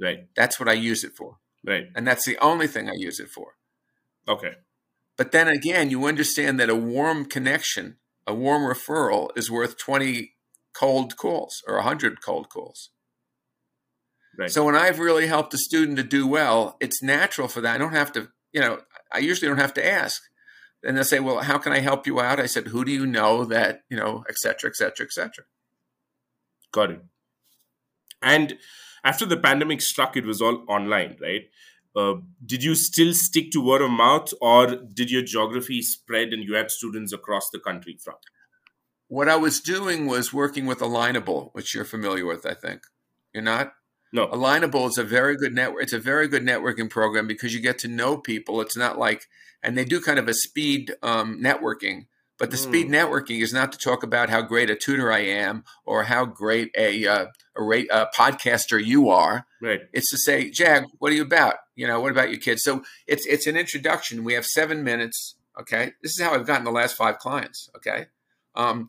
Right. 0.00 0.26
That's 0.36 0.60
what 0.60 0.68
I 0.68 0.74
use 0.74 1.02
it 1.02 1.12
for. 1.16 1.38
Right. 1.64 1.86
And 1.94 2.06
that's 2.06 2.24
the 2.24 2.38
only 2.38 2.66
thing 2.66 2.88
I 2.88 2.94
use 2.94 3.18
it 3.18 3.28
for. 3.28 3.54
Okay. 4.28 4.52
But 5.16 5.32
then 5.32 5.48
again, 5.48 5.90
you 5.90 6.06
understand 6.06 6.58
that 6.58 6.70
a 6.70 6.74
warm 6.74 7.26
connection, 7.26 7.96
a 8.26 8.34
warm 8.34 8.62
referral 8.62 9.30
is 9.36 9.50
worth 9.50 9.76
20 9.78 10.34
cold 10.74 11.16
calls 11.16 11.62
or 11.66 11.76
100 11.76 12.22
cold 12.22 12.48
calls. 12.48 12.90
Right. 14.38 14.50
So 14.50 14.64
when 14.64 14.74
I've 14.74 14.98
really 14.98 15.26
helped 15.26 15.52
a 15.52 15.58
student 15.58 15.98
to 15.98 16.02
do 16.02 16.26
well, 16.26 16.76
it's 16.80 17.02
natural 17.02 17.48
for 17.48 17.60
that. 17.60 17.74
I 17.74 17.78
don't 17.78 17.92
have 17.92 18.12
to, 18.12 18.28
you 18.52 18.60
know, 18.60 18.80
I 19.12 19.18
usually 19.18 19.48
don't 19.48 19.58
have 19.58 19.74
to 19.74 19.86
ask. 19.86 20.22
And 20.82 20.96
they'll 20.96 21.04
say, 21.04 21.20
well, 21.20 21.40
how 21.40 21.58
can 21.58 21.72
I 21.72 21.80
help 21.80 22.06
you 22.06 22.18
out? 22.18 22.40
I 22.40 22.46
said, 22.46 22.68
who 22.68 22.84
do 22.84 22.90
you 22.90 23.06
know 23.06 23.44
that, 23.44 23.82
you 23.88 23.96
know, 23.96 24.24
et 24.28 24.38
cetera, 24.38 24.70
et 24.70 24.76
cetera, 24.76 25.06
et 25.06 25.12
cetera. 25.12 25.44
Got 26.72 26.90
it. 26.90 27.02
And 28.22 28.56
after 29.04 29.26
the 29.26 29.36
pandemic 29.36 29.80
struck, 29.80 30.16
it 30.16 30.24
was 30.24 30.40
all 30.40 30.64
online, 30.68 31.16
right? 31.20 31.42
Uh, 31.94 32.14
did 32.44 32.62
you 32.62 32.74
still 32.74 33.12
stick 33.12 33.50
to 33.50 33.60
word 33.60 33.82
of 33.82 33.90
mouth 33.90 34.32
or 34.40 34.66
did 34.66 35.10
your 35.10 35.22
geography 35.22 35.82
spread 35.82 36.32
and 36.32 36.42
you 36.42 36.54
had 36.54 36.70
students 36.70 37.12
across 37.12 37.50
the 37.52 37.58
country 37.58 37.98
from? 38.02 38.14
What 39.08 39.28
I 39.28 39.36
was 39.36 39.60
doing 39.60 40.06
was 40.06 40.32
working 40.32 40.64
with 40.64 40.78
Alignable, 40.78 41.50
which 41.52 41.74
you're 41.74 41.84
familiar 41.84 42.24
with, 42.24 42.46
I 42.46 42.54
think. 42.54 42.82
You're 43.34 43.42
not? 43.42 43.74
No. 44.12 44.26
Alignable 44.28 44.88
is 44.88 44.98
a 44.98 45.04
very 45.04 45.36
good 45.36 45.54
network. 45.54 45.82
It's 45.82 45.92
a 45.92 45.98
very 45.98 46.28
good 46.28 46.42
networking 46.42 46.88
program 46.88 47.26
because 47.26 47.54
you 47.54 47.60
get 47.60 47.78
to 47.80 47.88
know 47.88 48.16
people. 48.16 48.60
It's 48.60 48.76
not 48.76 48.98
like, 48.98 49.26
and 49.62 49.76
they 49.76 49.84
do 49.84 50.00
kind 50.00 50.18
of 50.18 50.28
a 50.28 50.34
speed 50.34 50.94
um, 51.02 51.40
networking. 51.42 52.06
But 52.42 52.50
the 52.50 52.56
mm. 52.56 52.64
speed 52.64 52.88
networking 52.88 53.40
is 53.40 53.52
not 53.52 53.70
to 53.70 53.78
talk 53.78 54.02
about 54.02 54.28
how 54.28 54.42
great 54.42 54.68
a 54.68 54.74
tutor 54.74 55.12
I 55.12 55.20
am 55.20 55.62
or 55.84 56.02
how 56.02 56.24
great 56.24 56.72
a 56.76 57.06
uh, 57.06 57.26
a, 57.56 57.86
a, 57.86 58.08
podcaster 58.12 58.84
you 58.84 59.10
are. 59.10 59.46
Right. 59.60 59.82
It's 59.92 60.10
to 60.10 60.18
say, 60.18 60.50
Jag, 60.50 60.86
what 60.98 61.12
are 61.12 61.14
you 61.14 61.22
about? 61.22 61.54
You 61.76 61.86
know, 61.86 62.00
what 62.00 62.10
about 62.10 62.30
your 62.30 62.40
kids? 62.40 62.64
So 62.64 62.82
it's 63.06 63.24
it's 63.26 63.46
an 63.46 63.56
introduction. 63.56 64.24
We 64.24 64.32
have 64.32 64.44
seven 64.44 64.82
minutes. 64.82 65.36
Okay, 65.60 65.92
this 66.02 66.18
is 66.18 66.20
how 66.20 66.34
I've 66.34 66.44
gotten 66.44 66.64
the 66.64 66.72
last 66.72 66.96
five 66.96 67.18
clients. 67.18 67.70
Okay, 67.76 68.06
um, 68.56 68.88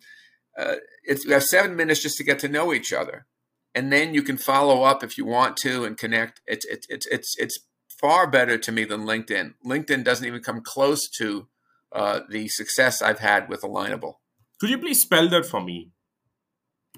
uh, 0.57 0.77
it's 1.03 1.24
we 1.24 1.33
have 1.33 1.43
seven 1.43 1.75
minutes 1.75 2.01
just 2.01 2.17
to 2.17 2.24
get 2.24 2.39
to 2.39 2.48
know 2.48 2.74
each 2.74 2.91
other 2.91 3.27
and 3.75 3.93
then 3.93 4.15
you 4.15 4.24
can 4.24 4.38
follow 4.38 4.81
up 4.81 5.03
if 5.03 5.15
you 5.15 5.25
want 5.25 5.57
to 5.57 5.86
and 5.86 5.95
connect. 5.95 6.41
It's 6.48 6.65
it's 6.65 6.88
it's 6.89 7.05
it's 7.05 7.36
it's 7.38 7.60
far 7.88 8.25
better 8.25 8.57
to 8.57 8.72
me 8.72 8.83
than 8.83 9.05
LinkedIn. 9.05 9.53
LinkedIn 9.63 10.03
doesn't 10.03 10.25
even 10.25 10.41
come 10.41 10.62
close 10.62 11.07
to 11.19 11.48
uh, 11.93 12.21
the 12.29 12.47
success 12.47 13.01
I've 13.01 13.19
had 13.19 13.50
with 13.50 13.62
Alignable. 13.62 14.15
Could 14.59 14.69
you 14.69 14.77
please 14.77 15.01
spell 15.01 15.27
that 15.29 15.45
for 15.45 15.62
me? 15.62 15.91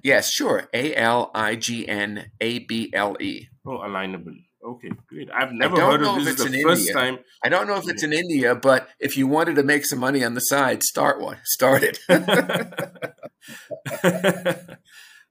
Yes, 0.03 0.31
sure. 0.31 0.67
A 0.73 0.95
L 0.95 1.31
I 1.33 1.55
G 1.55 1.87
N 1.87 2.31
A 2.41 2.59
B 2.59 2.91
L 2.93 3.15
E. 3.19 3.47
Oh, 3.65 3.79
Alignable. 3.79 4.35
Okay, 4.63 4.89
great. 5.07 5.29
I've 5.31 5.51
never 5.51 5.79
heard 5.79 6.01
of 6.01 6.23
this. 6.23 6.39
It's 6.39 6.43
the 6.43 6.63
first 6.63 6.87
India. 6.87 6.93
time. 6.93 7.19
I 7.43 7.49
don't 7.49 7.67
know 7.67 7.77
if 7.77 7.87
it's 7.87 8.03
in 8.03 8.13
India, 8.13 8.55
but 8.55 8.89
if 8.99 9.15
you 9.15 9.27
wanted 9.27 9.55
to 9.57 9.63
make 9.63 9.85
some 9.85 9.99
money 9.99 10.23
on 10.23 10.33
the 10.33 10.41
side, 10.41 10.81
start 10.81 11.21
one. 11.21 11.37
Start 11.43 11.83
it. 11.83 11.99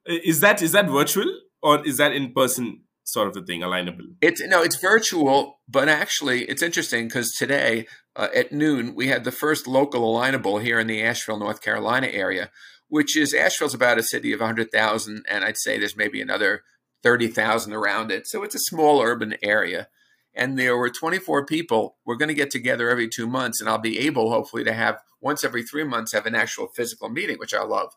Is 0.07 0.41
that 0.41 0.61
is 0.61 0.73
that 0.73 0.87
virtual 0.87 1.25
or 1.63 1.83
is 1.87 1.97
that 1.97 2.13
in 2.13 2.35
person 2.35 2.83
sort 3.05 3.29
of 3.29 3.37
a 3.37 3.43
thing, 3.45 3.61
alignable? 3.61 4.15
It's 4.21 4.41
no, 4.41 4.63
it's 4.63 4.81
virtual, 4.81 5.61
but 5.69 5.89
actually, 5.89 6.43
it's 6.45 6.63
interesting 6.63 7.07
because 7.07 7.33
today 7.33 7.87
uh, 8.17 8.29
at 8.35 8.53
noon 8.53 8.95
we 8.95 9.09
had 9.09 9.25
the 9.25 9.33
first 9.33 9.67
local 9.67 10.15
alignable 10.15 10.63
here 10.63 10.81
in 10.81 10.87
the 10.87 11.03
Asheville, 11.03 11.39
North 11.39 11.63
Carolina 11.63 12.09
area, 12.09 12.51
which 12.89 13.17
is 13.17 13.35
Asheville's 13.35 13.75
about 13.75 13.99
a 13.99 14.03
city 14.03 14.33
of 14.33 14.41
100,000, 14.41 15.25
and 15.29 15.45
I'd 15.45 15.59
say 15.59 15.79
there's 15.79 15.97
maybe 15.97 16.21
another 16.21 16.63
30,000 17.03 17.73
around 17.73 18.11
it. 18.11 18.27
So 18.27 18.43
it's 18.43 18.55
a 18.55 18.61
small 18.61 19.03
urban 19.03 19.37
area. 19.43 19.89
And 20.37 20.59
there 20.59 20.77
were 20.77 20.91
24 20.91 21.47
people. 21.47 21.97
We're 22.05 22.17
going 22.17 22.29
to 22.29 22.35
get 22.35 22.51
together 22.51 22.91
every 22.91 23.09
two 23.09 23.29
months, 23.29 23.61
and 23.61 23.71
I'll 23.71 23.79
be 23.79 24.01
able, 24.01 24.31
hopefully, 24.31 24.65
to 24.65 24.73
have 24.73 24.99
once 25.21 25.45
every 25.45 25.63
three 25.63 25.85
months 25.85 26.13
have 26.13 26.27
an 26.27 26.35
actual 26.35 26.67
physical 26.75 27.09
meeting, 27.09 27.37
which 27.39 27.55
I 27.55 27.63
love. 27.63 27.93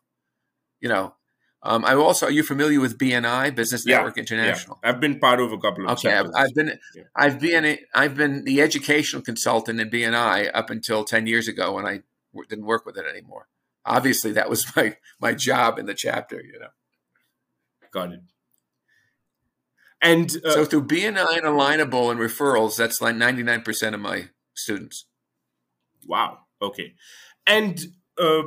You 0.80 0.90
know, 0.90 1.16
um, 1.64 1.84
I 1.86 1.96
also 1.96 2.28
are 2.28 2.32
you 2.32 2.44
familiar 2.44 2.80
with 2.80 2.98
BNI 2.98 3.54
Business 3.56 3.86
Yeah, 3.86 3.98
Network 3.98 4.18
International? 4.18 4.80
I've 4.84 5.00
been 5.00 5.20
part 5.20 5.40
of 5.40 5.52
a 5.52 5.58
couple 5.58 5.86
of 5.86 5.98
Okay, 5.98 6.14
I've. 6.14 6.30
I've 6.36 6.54
been 6.54 6.80
Yeah. 6.96 7.04
I've 7.16 7.40
been 7.40 7.66
a- 7.66 7.80
I've 7.94 8.16
been 8.16 8.44
the 8.44 8.62
educational 8.62 9.22
consultant 9.22 9.80
in 9.80 9.90
BNI 9.90 10.52
up 10.54 10.70
until 10.70 11.04
ten 11.04 11.28
years 11.28 11.48
ago 11.48 11.74
when 11.74 11.86
I 11.86 12.02
w- 12.34 12.48
didn't 12.48 12.66
work 12.66 12.86
with 12.86 12.98
it 12.98 13.06
anymore. 13.10 13.48
Obviously, 13.86 14.32
that 14.34 14.50
was 14.50 14.66
my 14.76 14.98
my 15.20 15.34
job 15.34 15.80
in 15.80 15.86
the 15.88 15.94
chapter. 15.96 16.42
You 16.42 16.60
know, 16.60 16.70
Got 17.92 18.14
it. 18.14 18.20
And 20.02 20.30
uh, 20.46 20.52
so 20.52 20.66
through 20.66 20.86
BNI 20.86 21.38
and 21.38 21.46
Alignable 21.46 22.12
and 22.12 22.20
referrals, 22.20 22.78
that's 22.78 23.02
like 23.02 23.16
ninety 23.16 23.42
nine 23.44 23.62
percent 23.64 23.96
of 23.96 24.02
my 24.02 24.30
students. 24.54 25.06
Wow. 26.06 26.40
Okay. 26.62 26.94
And 27.48 27.80
uh, 28.20 28.44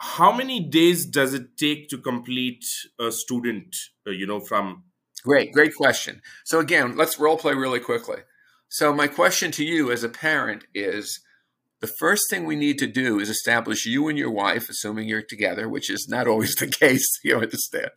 how 0.00 0.32
many 0.32 0.60
days 0.60 1.04
does 1.04 1.34
it 1.34 1.56
take 1.56 1.88
to 1.90 1.98
complete 1.98 2.64
a 2.98 3.12
student? 3.12 3.76
Uh, 4.06 4.10
you 4.10 4.26
know, 4.26 4.40
from 4.40 4.84
Great, 5.22 5.52
great 5.52 5.74
question. 5.74 6.22
So 6.44 6.60
again, 6.60 6.96
let's 6.96 7.18
role 7.18 7.36
play 7.36 7.52
really 7.52 7.80
quickly. 7.80 8.18
So 8.68 8.94
my 8.94 9.06
question 9.06 9.50
to 9.52 9.64
you 9.64 9.90
as 9.92 10.02
a 10.02 10.08
parent 10.08 10.64
is 10.74 11.20
the 11.80 11.86
first 11.86 12.22
thing 12.30 12.44
we 12.44 12.56
need 12.56 12.78
to 12.78 12.86
do 12.86 13.18
is 13.18 13.28
establish 13.28 13.84
you 13.84 14.08
and 14.08 14.18
your 14.18 14.30
wife, 14.30 14.68
assuming 14.68 15.08
you're 15.08 15.22
together, 15.22 15.68
which 15.68 15.90
is 15.90 16.08
not 16.08 16.26
always 16.26 16.54
the 16.54 16.66
case, 16.80 17.18
you 17.22 17.36
understand, 17.36 17.90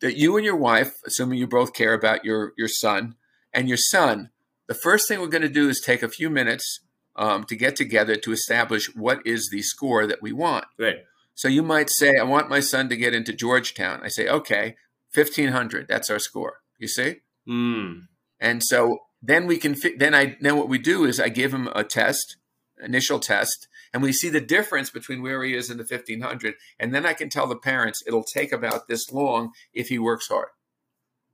that 0.00 0.16
you 0.16 0.36
and 0.36 0.44
your 0.44 0.56
wife, 0.56 0.92
assuming 1.06 1.38
you 1.38 1.46
both 1.46 1.72
care 1.72 1.94
about 1.94 2.24
your, 2.24 2.52
your 2.58 2.68
son 2.68 3.14
and 3.52 3.68
your 3.68 3.78
son, 3.78 4.30
the 4.68 4.74
first 4.74 5.08
thing 5.08 5.20
we're 5.20 5.28
going 5.28 5.42
to 5.42 5.48
do 5.48 5.68
is 5.68 5.80
take 5.80 6.02
a 6.02 6.08
few 6.08 6.28
minutes 6.28 6.80
um, 7.14 7.44
to 7.44 7.56
get 7.56 7.76
together 7.76 8.16
to 8.16 8.32
establish 8.32 8.94
what 8.94 9.20
is 9.24 9.48
the 9.50 9.62
score 9.62 10.06
that 10.06 10.20
we 10.20 10.32
want. 10.32 10.66
right. 10.78 10.96
So 11.36 11.48
you 11.48 11.62
might 11.62 11.90
say, 11.90 12.14
I 12.18 12.24
want 12.24 12.48
my 12.48 12.60
son 12.60 12.88
to 12.88 12.96
get 12.96 13.14
into 13.14 13.32
Georgetown. 13.32 14.00
I 14.02 14.08
say, 14.08 14.26
okay, 14.26 14.74
1500, 15.14 15.86
that's 15.86 16.10
our 16.10 16.18
score. 16.18 16.56
You 16.78 16.88
see? 16.88 17.16
Hmm. 17.46 17.92
And 18.40 18.62
so 18.64 18.98
then 19.22 19.46
we 19.46 19.58
can 19.58 19.74
fi- 19.74 19.96
then 19.96 20.14
I 20.14 20.36
then 20.40 20.56
what 20.56 20.68
we 20.68 20.78
do 20.78 21.04
is 21.04 21.20
I 21.20 21.28
give 21.28 21.52
him 21.52 21.68
a 21.74 21.84
test, 21.84 22.36
initial 22.82 23.20
test, 23.20 23.68
and 23.92 24.02
we 24.02 24.12
see 24.12 24.28
the 24.28 24.40
difference 24.40 24.90
between 24.90 25.22
where 25.22 25.42
he 25.44 25.54
is 25.54 25.70
in 25.70 25.76
the 25.76 25.86
1500 25.88 26.54
and 26.78 26.94
then 26.94 27.06
I 27.06 27.12
can 27.12 27.28
tell 27.28 27.46
the 27.46 27.56
parents 27.56 28.02
it'll 28.06 28.24
take 28.24 28.52
about 28.52 28.88
this 28.88 29.12
long 29.12 29.52
if 29.72 29.88
he 29.88 29.98
works 29.98 30.28
hard. 30.28 30.48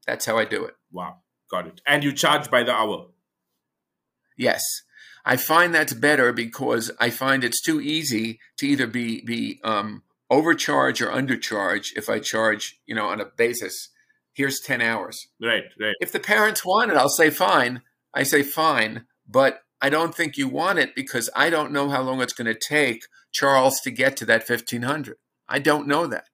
That's 0.07 0.27
how 0.27 0.37
I 0.37 0.45
do 0.45 0.65
it. 0.65 0.75
Wow. 0.91 1.19
Got 1.51 1.67
it. 1.69 1.81
And 1.87 2.03
you 2.03 2.13
charge 2.13 2.51
by 2.51 2.63
the 2.63 2.73
hour. 2.73 3.09
Yes. 4.37 4.83
I 5.25 5.37
find 5.37 5.75
that's 5.75 5.95
better 5.95 6.33
because 6.33 6.91
I 6.99 7.11
find 7.11 7.45
it's 7.45 7.63
too 7.63 7.81
easy 7.81 8.41
to 8.59 8.67
either 8.67 8.87
be 8.87 9.21
be 9.25 9.61
um, 9.63 10.03
overcharge 10.31 11.01
or 11.01 11.11
undercharge 11.11 11.91
if 11.97 12.09
I 12.09 12.19
charge, 12.19 12.81
you 12.87 12.95
know, 12.95 13.07
on 13.07 13.21
a 13.21 13.27
basis. 13.27 13.91
Here's 14.33 14.61
10 14.61 14.81
hours. 14.81 15.29
Right. 15.41 15.65
Right. 15.79 15.95
If 16.01 16.11
the 16.11 16.19
parents 16.19 16.65
want 16.65 16.91
it, 16.91 16.97
I'll 16.97 17.11
say 17.11 17.29
fine. 17.29 17.83
I 18.15 18.23
say 18.23 18.43
fine, 18.43 19.05
but 19.29 19.63
I 19.81 19.91
don't 19.91 20.15
think 20.15 20.39
you 20.39 20.49
want 20.49 20.79
it 20.79 20.95
because 20.95 21.29
I 21.37 21.51
don't 21.51 21.73
know 21.73 21.91
how 21.91 22.03
long 22.03 22.23
it's 22.23 22.33
going 22.33 22.53
to 22.53 22.59
take 22.59 23.03
Charles 23.31 23.81
to 23.81 23.91
get 23.91 24.17
to 24.19 24.25
that 24.27 24.49
1500. 24.49 25.17
I 25.49 25.59
don't 25.59 25.87
know 25.87 26.07
that. 26.07 26.25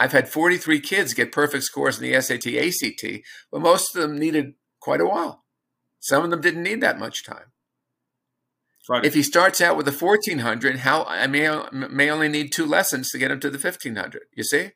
I've 0.00 0.12
had 0.12 0.28
43 0.28 0.80
kids 0.80 1.12
get 1.12 1.32
perfect 1.32 1.64
scores 1.64 2.00
in 2.00 2.10
the 2.10 2.20
SAT, 2.20 2.46
ACT, 2.46 3.24
but 3.50 3.60
most 3.60 3.94
of 3.94 4.02
them 4.02 4.18
needed 4.18 4.54
quite 4.80 5.00
a 5.00 5.06
while. 5.06 5.44
Some 6.00 6.24
of 6.24 6.30
them 6.30 6.40
didn't 6.40 6.62
need 6.62 6.80
that 6.80 6.98
much 6.98 7.24
time. 7.24 7.52
If 9.04 9.14
he 9.14 9.22
starts 9.22 9.60
out 9.60 9.76
with 9.76 9.86
a 9.86 9.92
1400, 9.92 10.78
how 10.78 11.04
I 11.04 11.26
may 11.26 11.48
may 11.72 12.10
only 12.10 12.28
need 12.28 12.52
two 12.52 12.64
lessons 12.64 13.10
to 13.10 13.18
get 13.18 13.30
him 13.30 13.40
to 13.40 13.50
the 13.50 13.58
1500. 13.58 14.22
You 14.34 14.44
see? 14.44 14.70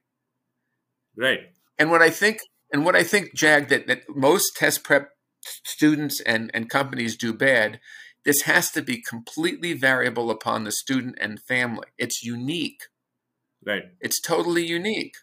right. 1.16 1.40
And 1.78 1.90
what 1.90 2.02
I 2.02 2.10
think, 2.10 2.40
and 2.72 2.84
what 2.84 2.94
I 2.94 3.02
think, 3.02 3.34
Jag, 3.34 3.68
that, 3.68 3.86
that 3.86 4.02
most 4.08 4.54
test 4.56 4.84
prep 4.84 5.10
students 5.64 6.20
and, 6.20 6.50
and 6.54 6.70
companies 6.70 7.16
do 7.16 7.32
bad, 7.32 7.80
this 8.24 8.42
has 8.42 8.70
to 8.72 8.82
be 8.82 9.02
completely 9.02 9.72
variable 9.72 10.30
upon 10.30 10.64
the 10.64 10.72
student 10.72 11.16
and 11.20 11.40
family. 11.40 11.88
It's 11.98 12.22
unique. 12.22 12.82
Right. 13.64 13.84
It's 14.00 14.20
totally 14.20 14.64
unique. 14.64 15.14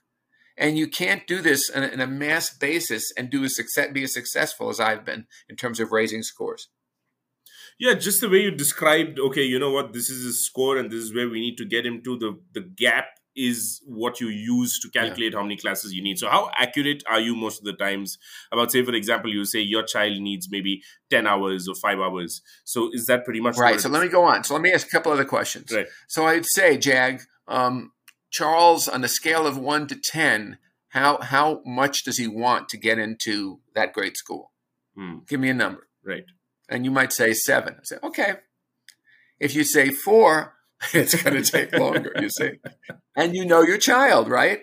And 0.58 0.78
you 0.78 0.88
can't 0.88 1.26
do 1.26 1.42
this 1.42 1.70
on 1.70 1.84
a, 1.84 1.88
on 1.88 2.00
a 2.02 2.08
mass 2.08 2.50
basis 2.50 3.14
and 3.18 3.30
do 3.30 3.44
a 3.44 3.50
success, 3.50 3.92
be 3.94 4.04
as 4.04 4.14
successful 4.14 4.70
as 4.70 4.80
I've 4.80 5.06
been 5.06 5.28
in 5.48 5.56
terms 5.56 5.80
of 5.80 5.92
raising 5.92 6.24
scores. 6.24 6.68
Yeah, 7.80 7.94
just 7.94 8.20
the 8.22 8.30
way 8.30 8.42
you 8.42 8.52
described, 8.52 9.20
okay, 9.20 9.44
you 9.44 9.58
know 9.58 9.72
what, 9.72 9.94
this 9.94 10.10
is 10.10 10.24
his 10.26 10.46
score 10.46 10.78
and 10.78 10.92
this 10.92 11.02
is 11.02 11.14
where 11.14 11.30
we 11.30 11.40
need 11.40 11.58
to 11.58 11.66
get 11.66 11.86
him 11.86 12.02
to. 12.04 12.18
The 12.18 12.40
the 12.54 12.62
gap 12.62 13.06
is 13.36 13.82
what 13.86 14.20
you 14.20 14.28
use 14.28 14.80
to 14.82 14.90
calculate 14.90 15.34
how 15.34 15.42
many 15.44 15.56
classes 15.56 15.94
you 15.94 16.04
need. 16.04 16.18
So 16.20 16.28
how 16.28 16.50
accurate 16.58 17.04
are 17.10 17.22
you 17.22 17.36
most 17.38 17.60
of 17.60 17.66
the 17.66 17.74
times 17.74 18.18
about 18.52 18.72
say 18.72 18.84
for 18.84 18.94
example, 18.94 19.32
you 19.32 19.46
say 19.46 19.60
your 19.62 19.84
child 19.84 20.20
needs 20.20 20.50
maybe 20.52 20.82
10 21.10 21.26
hours 21.26 21.68
or 21.70 21.76
5 21.76 22.00
hours. 22.00 22.42
So 22.66 22.90
is 22.92 23.06
that 23.06 23.24
pretty 23.24 23.40
much 23.40 23.56
Right. 23.58 23.80
So 23.80 23.88
let 23.88 24.02
me 24.04 24.10
go 24.10 24.24
on. 24.26 24.44
So 24.44 24.56
let 24.56 24.64
me 24.64 24.74
ask 24.74 24.88
a 24.88 24.90
couple 24.90 25.14
other 25.14 25.24
questions. 25.24 25.72
Right. 25.72 25.88
So 26.08 26.26
I'd 26.26 26.46
say, 26.48 26.78
Jag, 26.78 27.22
um, 27.48 27.92
Charles, 28.30 28.90
on 28.90 29.04
a 29.06 29.08
scale 29.08 29.48
of 29.48 29.58
one 29.58 29.88
to 29.88 29.96
ten, 29.96 30.58
how 30.90 31.20
how 31.22 31.62
much 31.66 32.04
does 32.04 32.18
he 32.18 32.28
want 32.28 32.68
to 32.70 32.78
get 32.78 33.00
into 33.00 33.62
that 33.74 33.94
great 33.94 34.18
school? 34.18 34.52
Hmm, 34.96 35.20
Give 35.30 35.40
me 35.40 35.50
a 35.50 35.54
number. 35.54 35.88
right. 36.04 36.26
And 36.70 36.86
you 36.86 36.92
might 36.92 37.12
say 37.12 37.34
seven. 37.34 37.76
I 37.76 37.84
say, 37.84 37.98
okay. 38.04 38.34
If 39.40 39.56
you 39.56 39.64
say 39.64 39.90
four, 39.90 40.56
it's 40.94 41.22
going 41.22 41.42
to 41.44 41.52
take 41.52 41.74
longer. 41.74 42.14
You 42.20 42.30
see, 42.30 42.60
and 43.16 43.36
you 43.36 43.46
know 43.46 43.62
your 43.62 43.78
child, 43.78 44.30
right? 44.30 44.62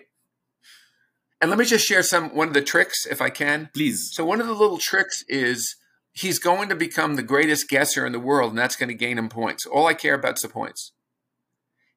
And 1.39 1.51
let 1.51 1.59
me 1.59 1.65
just 1.65 1.85
share 1.85 2.01
some 2.01 2.35
one 2.35 2.47
of 2.47 2.53
the 2.53 2.61
tricks, 2.61 3.05
if 3.05 3.21
I 3.21 3.29
can. 3.29 3.69
Please. 3.73 4.09
So 4.13 4.25
one 4.25 4.41
of 4.41 4.47
the 4.47 4.53
little 4.53 4.79
tricks 4.79 5.23
is 5.27 5.75
he's 6.11 6.39
going 6.39 6.69
to 6.69 6.75
become 6.75 7.15
the 7.15 7.23
greatest 7.23 7.69
guesser 7.69 8.05
in 8.05 8.11
the 8.11 8.19
world, 8.19 8.51
and 8.51 8.57
that's 8.57 8.75
going 8.75 8.89
to 8.89 8.95
gain 8.95 9.17
him 9.17 9.29
points. 9.29 9.65
All 9.65 9.85
I 9.85 9.93
care 9.93 10.15
about 10.15 10.37
is 10.37 10.41
the 10.41 10.49
points. 10.49 10.93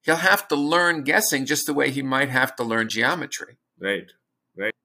He'll 0.03 0.17
have 0.17 0.47
to 0.49 0.55
learn 0.55 1.03
guessing 1.03 1.45
just 1.45 1.65
the 1.65 1.73
way 1.73 1.91
he 1.91 2.01
might 2.01 2.29
have 2.29 2.55
to 2.55 2.63
learn 2.63 2.89
geometry. 2.89 3.57
Right. 3.79 4.11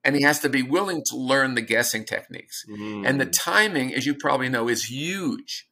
And 0.03 0.15
he 0.15 0.21
has 0.23 0.39
to 0.39 0.49
be 0.49 0.63
willing 0.63 1.03
to 1.09 1.17
learn 1.17 1.55
the 1.55 1.61
guessing 1.61 2.05
techniques. 2.05 2.63
And 3.03 3.19
the 3.19 3.25
Hmm, 3.25 3.31
timing, 3.31 3.93
as 3.93 4.05
you 4.05 4.15
probably 4.15 4.49
know, 4.49 4.69
is 4.69 4.85
huge. 4.85 5.67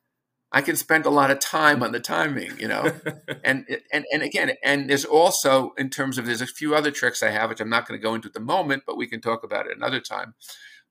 I 0.51 0.62
can 0.62 0.75
spend 0.77 1.05
a 1.05 1.10
lot 1.10 1.31
of 1.31 1.39
time 1.39 1.84
on 1.84 1.91
the 1.91 1.99
timing, 1.99 2.58
you 2.60 2.67
know. 2.67 2.91
and 3.43 3.65
and 3.91 4.05
and 4.12 4.21
again, 4.23 4.53
and 4.63 4.89
there's 4.89 5.05
also 5.05 5.73
in 5.77 5.89
terms 5.89 6.17
of 6.17 6.25
there's 6.25 6.41
a 6.41 6.47
few 6.47 6.75
other 6.75 6.91
tricks 6.91 7.21
I 7.21 7.29
have, 7.31 7.49
which 7.49 7.60
I'm 7.60 7.69
not 7.69 7.88
going 7.88 7.99
to 7.99 8.03
go 8.03 8.15
into 8.15 8.27
at 8.27 8.34
the 8.34 8.39
moment, 8.39 8.84
but 8.88 8.97
we 8.97 9.08
can 9.08 9.21
talk 9.21 9.43
about 9.43 9.67
it 9.67 9.75
another 9.75 9.99
time. 9.99 10.36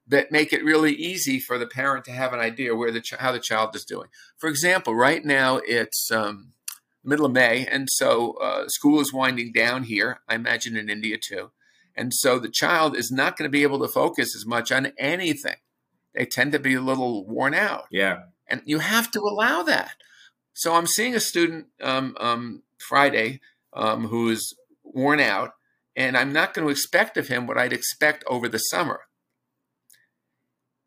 That 0.07 0.31
make 0.31 0.53
it 0.53 0.63
really 0.63 0.93
easy 0.93 1.41
for 1.41 1.57
the 1.57 1.67
parent 1.67 2.05
to 2.07 2.13
have 2.13 2.35
an 2.35 2.41
idea 2.41 2.75
where 2.75 2.91
the 2.91 3.01
ch- 3.01 3.15
how 3.19 3.33
the 3.33 3.41
child 3.41 3.75
is 3.75 3.87
doing. 3.87 4.09
For 4.37 4.51
example, 4.51 4.95
right 4.95 5.25
now 5.25 5.61
it's 5.65 6.11
um, 6.13 6.53
middle 7.03 7.25
of 7.27 7.33
May, 7.33 7.67
and 7.67 7.89
so 7.91 8.33
uh, 8.35 8.69
school 8.69 9.01
is 9.01 9.15
winding 9.15 9.53
down 9.53 9.85
here. 9.85 10.21
I 10.29 10.35
imagine 10.35 10.77
in 10.77 10.91
India 10.91 11.17
too, 11.17 11.53
and 11.97 12.13
so 12.13 12.39
the 12.39 12.51
child 12.51 12.97
is 12.97 13.11
not 13.11 13.37
going 13.37 13.49
to 13.49 13.53
be 13.53 13.63
able 13.63 13.81
to 13.81 13.89
focus 13.89 14.35
as 14.35 14.45
much 14.47 14.73
on 14.73 14.93
anything. 14.99 15.57
They 16.15 16.27
tend 16.27 16.53
to 16.53 16.59
be 16.59 16.75
a 16.75 16.81
little 16.81 17.27
worn 17.27 17.55
out 17.55 17.87
yeah. 17.91 18.23
and 18.47 18.63
you 18.65 18.79
have 18.79 19.11
to 19.13 19.21
allow 19.21 19.63
that. 19.65 19.97
So 20.55 20.75
I'm 20.75 20.87
seeing 20.87 21.15
a 21.15 21.21
student 21.21 21.67
um, 21.83 22.17
um, 22.21 22.63
Friday 22.79 23.41
um, 23.73 24.07
who 24.09 24.31
is 24.31 24.55
worn 24.85 25.21
out, 25.21 25.55
and 25.97 26.17
I'm 26.17 26.33
not 26.33 26.55
going 26.55 26.67
to 26.67 26.71
expect 26.71 27.17
of 27.17 27.29
him 27.29 27.47
what 27.47 27.59
I'd 27.59 27.73
expect 27.73 28.25
over 28.29 28.49
the 28.49 28.59
summer. 28.59 29.01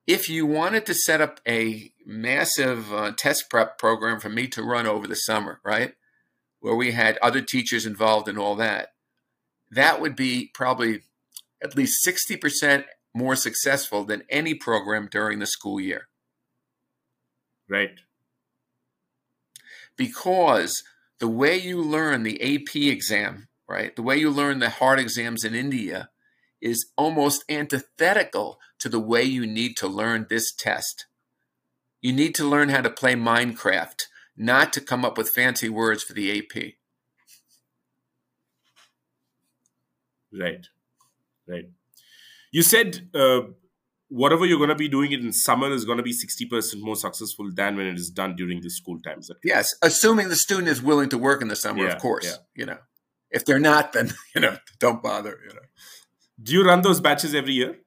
If 0.06 0.30
you 0.30 0.46
wanted 0.46 0.86
to 0.86 0.94
set 0.94 1.20
up 1.20 1.42
a 1.46 1.92
massive 2.06 2.94
uh, 2.94 3.12
test 3.12 3.50
prep 3.50 3.78
program 3.78 4.22
for 4.22 4.30
me 4.30 4.48
to 4.48 4.64
run 4.64 4.88
over 4.88 5.06
the 5.06 5.16
summer, 5.16 5.60
right, 5.66 5.96
where 6.62 6.76
we 6.76 6.94
had 6.94 7.18
other 7.18 7.42
teachers 7.42 7.86
involved 7.86 8.30
and 8.30 8.38
all 8.38 8.56
that, 8.56 8.94
that 9.72 10.02
would 10.02 10.16
be 10.16 10.52
probably 10.54 11.02
at 11.64 11.76
least 11.76 12.06
60% 12.06 12.86
more 13.14 13.36
successful 13.36 14.04
than 14.06 14.24
any 14.30 14.54
program 14.54 15.08
during 15.12 15.40
the 15.40 15.48
school 15.48 15.80
year. 15.80 16.08
Right. 17.70 18.00
because 19.98 20.84
the 21.20 21.28
way 21.28 21.58
you 21.58 21.82
learn 21.82 22.24
the 22.24 22.42
AP 22.42 22.76
exam 22.76 23.48
right? 23.68 23.96
The 23.96 24.02
way 24.02 24.18
you 24.18 24.30
learn 24.30 24.60
the 24.60 24.70
hard 24.70 25.00
exams 25.00 25.44
in 25.44 25.54
India 25.54 26.10
is 26.62 26.92
almost 26.98 27.44
antithetical 27.50 28.60
to 28.80 28.90
the 28.90 29.00
way 29.00 29.24
you 29.24 29.46
need 29.46 29.78
to 29.78 29.88
learn 29.88 30.28
this 30.30 30.54
test. 30.56 31.06
You 32.02 32.14
need 32.14 32.36
to 32.36 32.46
learn 32.48 32.70
how 32.70 32.82
to 32.82 32.90
play 32.90 33.16
Minecraft, 33.16 34.04
not 34.36 34.72
to 34.74 34.82
come 34.82 35.04
up 35.04 35.18
with 35.18 35.30
fancy 35.30 35.70
words 35.70 36.04
for 36.04 36.14
the 36.14 36.38
AP. 36.40 36.74
Right, 40.40 40.68
right. 41.48 41.66
You 42.52 42.62
said 42.62 43.10
uh, 43.14 43.42
whatever 44.10 44.46
you're 44.46 44.58
going 44.58 44.70
to 44.70 44.76
be 44.76 44.88
doing 44.88 45.12
it 45.12 45.20
in 45.20 45.34
summer 45.34 45.72
is 45.72 45.86
going 45.86 45.98
to 45.98 46.04
be 46.04 46.14
60% 46.14 46.80
more 46.80 46.96
successful 46.96 47.50
than 47.54 47.76
when 47.76 47.88
it 47.88 47.96
is 47.96 48.10
done 48.10 48.36
during 48.36 48.62
the 48.62 48.70
school 48.70 49.00
times. 49.02 49.30
Yes, 49.44 49.76
assuming 49.82 50.30
the 50.30 50.36
student 50.36 50.70
is 50.70 50.82
willing 50.82 51.10
to 51.10 51.18
work 51.18 51.42
in 51.42 51.48
the 51.48 51.56
summer, 51.56 51.86
yeah, 51.86 51.94
of 51.94 52.02
course. 52.02 52.26
Yeah. 52.26 52.38
You 52.56 52.66
know, 52.68 52.78
if 53.30 53.46
they're 53.46 53.60
not, 53.60 53.94
then 53.94 54.14
you 54.36 54.42
know, 54.42 54.58
don't 54.80 55.02
bother. 55.02 55.40
You 55.48 55.56
know. 55.56 55.62
Do 56.42 56.54
you 56.54 56.64
run 56.64 56.82
those 56.82 57.02
batches 57.02 57.34
every 57.36 57.54
year? 57.54 57.78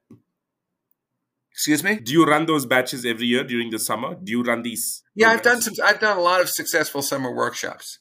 Excuse 1.51 1.83
me. 1.83 1.99
Do 1.99 2.11
you 2.11 2.25
run 2.25 2.45
those 2.45 2.65
batches 2.65 3.05
every 3.05 3.27
year 3.27 3.43
during 3.43 3.69
the 3.69 3.79
summer? 3.79 4.15
Do 4.15 4.31
you 4.31 4.41
run 4.41 4.63
these? 4.63 5.03
Yeah. 5.15 5.29
I've 5.29 5.41
done 5.41 5.61
some. 5.61 5.73
I've 5.83 5.99
done 5.99 6.17
a 6.17 6.21
lot 6.21 6.41
of 6.41 6.49
successful 6.49 7.01
summer 7.01 7.33
workshops. 7.33 7.99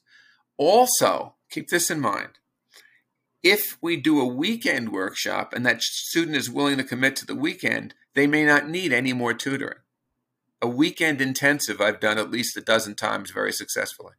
Also, 0.57 1.35
keep 1.51 1.69
this 1.69 1.91
in 1.91 2.01
mind. 2.01 2.40
If 3.43 3.79
we 3.81 3.97
do 3.97 4.21
a 4.21 4.27
weekend 4.27 4.93
workshop 4.93 5.53
and 5.55 5.65
that 5.65 5.83
student 5.83 6.37
is 6.37 6.51
willing 6.51 6.77
to 6.77 6.85
commit 6.85 7.17
to 7.17 7.27
the 7.27 7.35
weekend, 7.35 7.95
they 8.15 8.27
may 8.27 8.45
not 8.45 8.69
need 8.69 8.93
any 8.93 9.13
more 9.13 9.33
tutoring. 9.33 9.79
A 10.61 10.69
weekend 10.69 11.23
intensive 11.23 11.81
I've 11.81 12.01
done 12.01 12.19
at 12.19 12.31
least 12.31 12.57
a 12.57 12.61
dozen 12.61 12.95
times 12.95 13.31
very 13.31 13.53
successfully. 13.53 14.13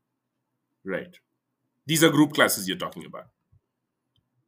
Right. 0.84 1.17
These 1.86 2.03
are 2.03 2.10
group 2.10 2.34
classes 2.34 2.67
you're 2.67 2.77
talking 2.77 3.05
about. 3.05 3.27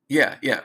Yeah, 0.09 0.35
yeah. 0.41 0.61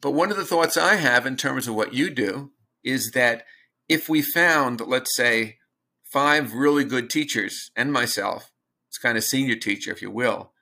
But 0.00 0.12
one 0.12 0.30
of 0.30 0.36
the 0.36 0.44
thoughts 0.44 0.76
I 0.76 0.96
have 0.96 1.26
in 1.26 1.36
terms 1.36 1.68
of 1.68 1.74
what 1.74 1.92
you 1.92 2.10
do 2.10 2.52
is 2.82 3.10
that 3.12 3.44
if 3.88 4.08
we 4.08 4.22
found, 4.22 4.80
let's 4.80 5.14
say, 5.14 5.58
five 6.02 6.54
really 6.54 6.84
good 6.84 7.10
teachers 7.10 7.70
and 7.76 7.92
myself, 7.92 8.50
it's 8.88 8.98
kind 8.98 9.18
of 9.18 9.24
senior 9.24 9.56
teacher, 9.56 9.90
if 9.90 10.00
you 10.00 10.10
will, 10.10 10.52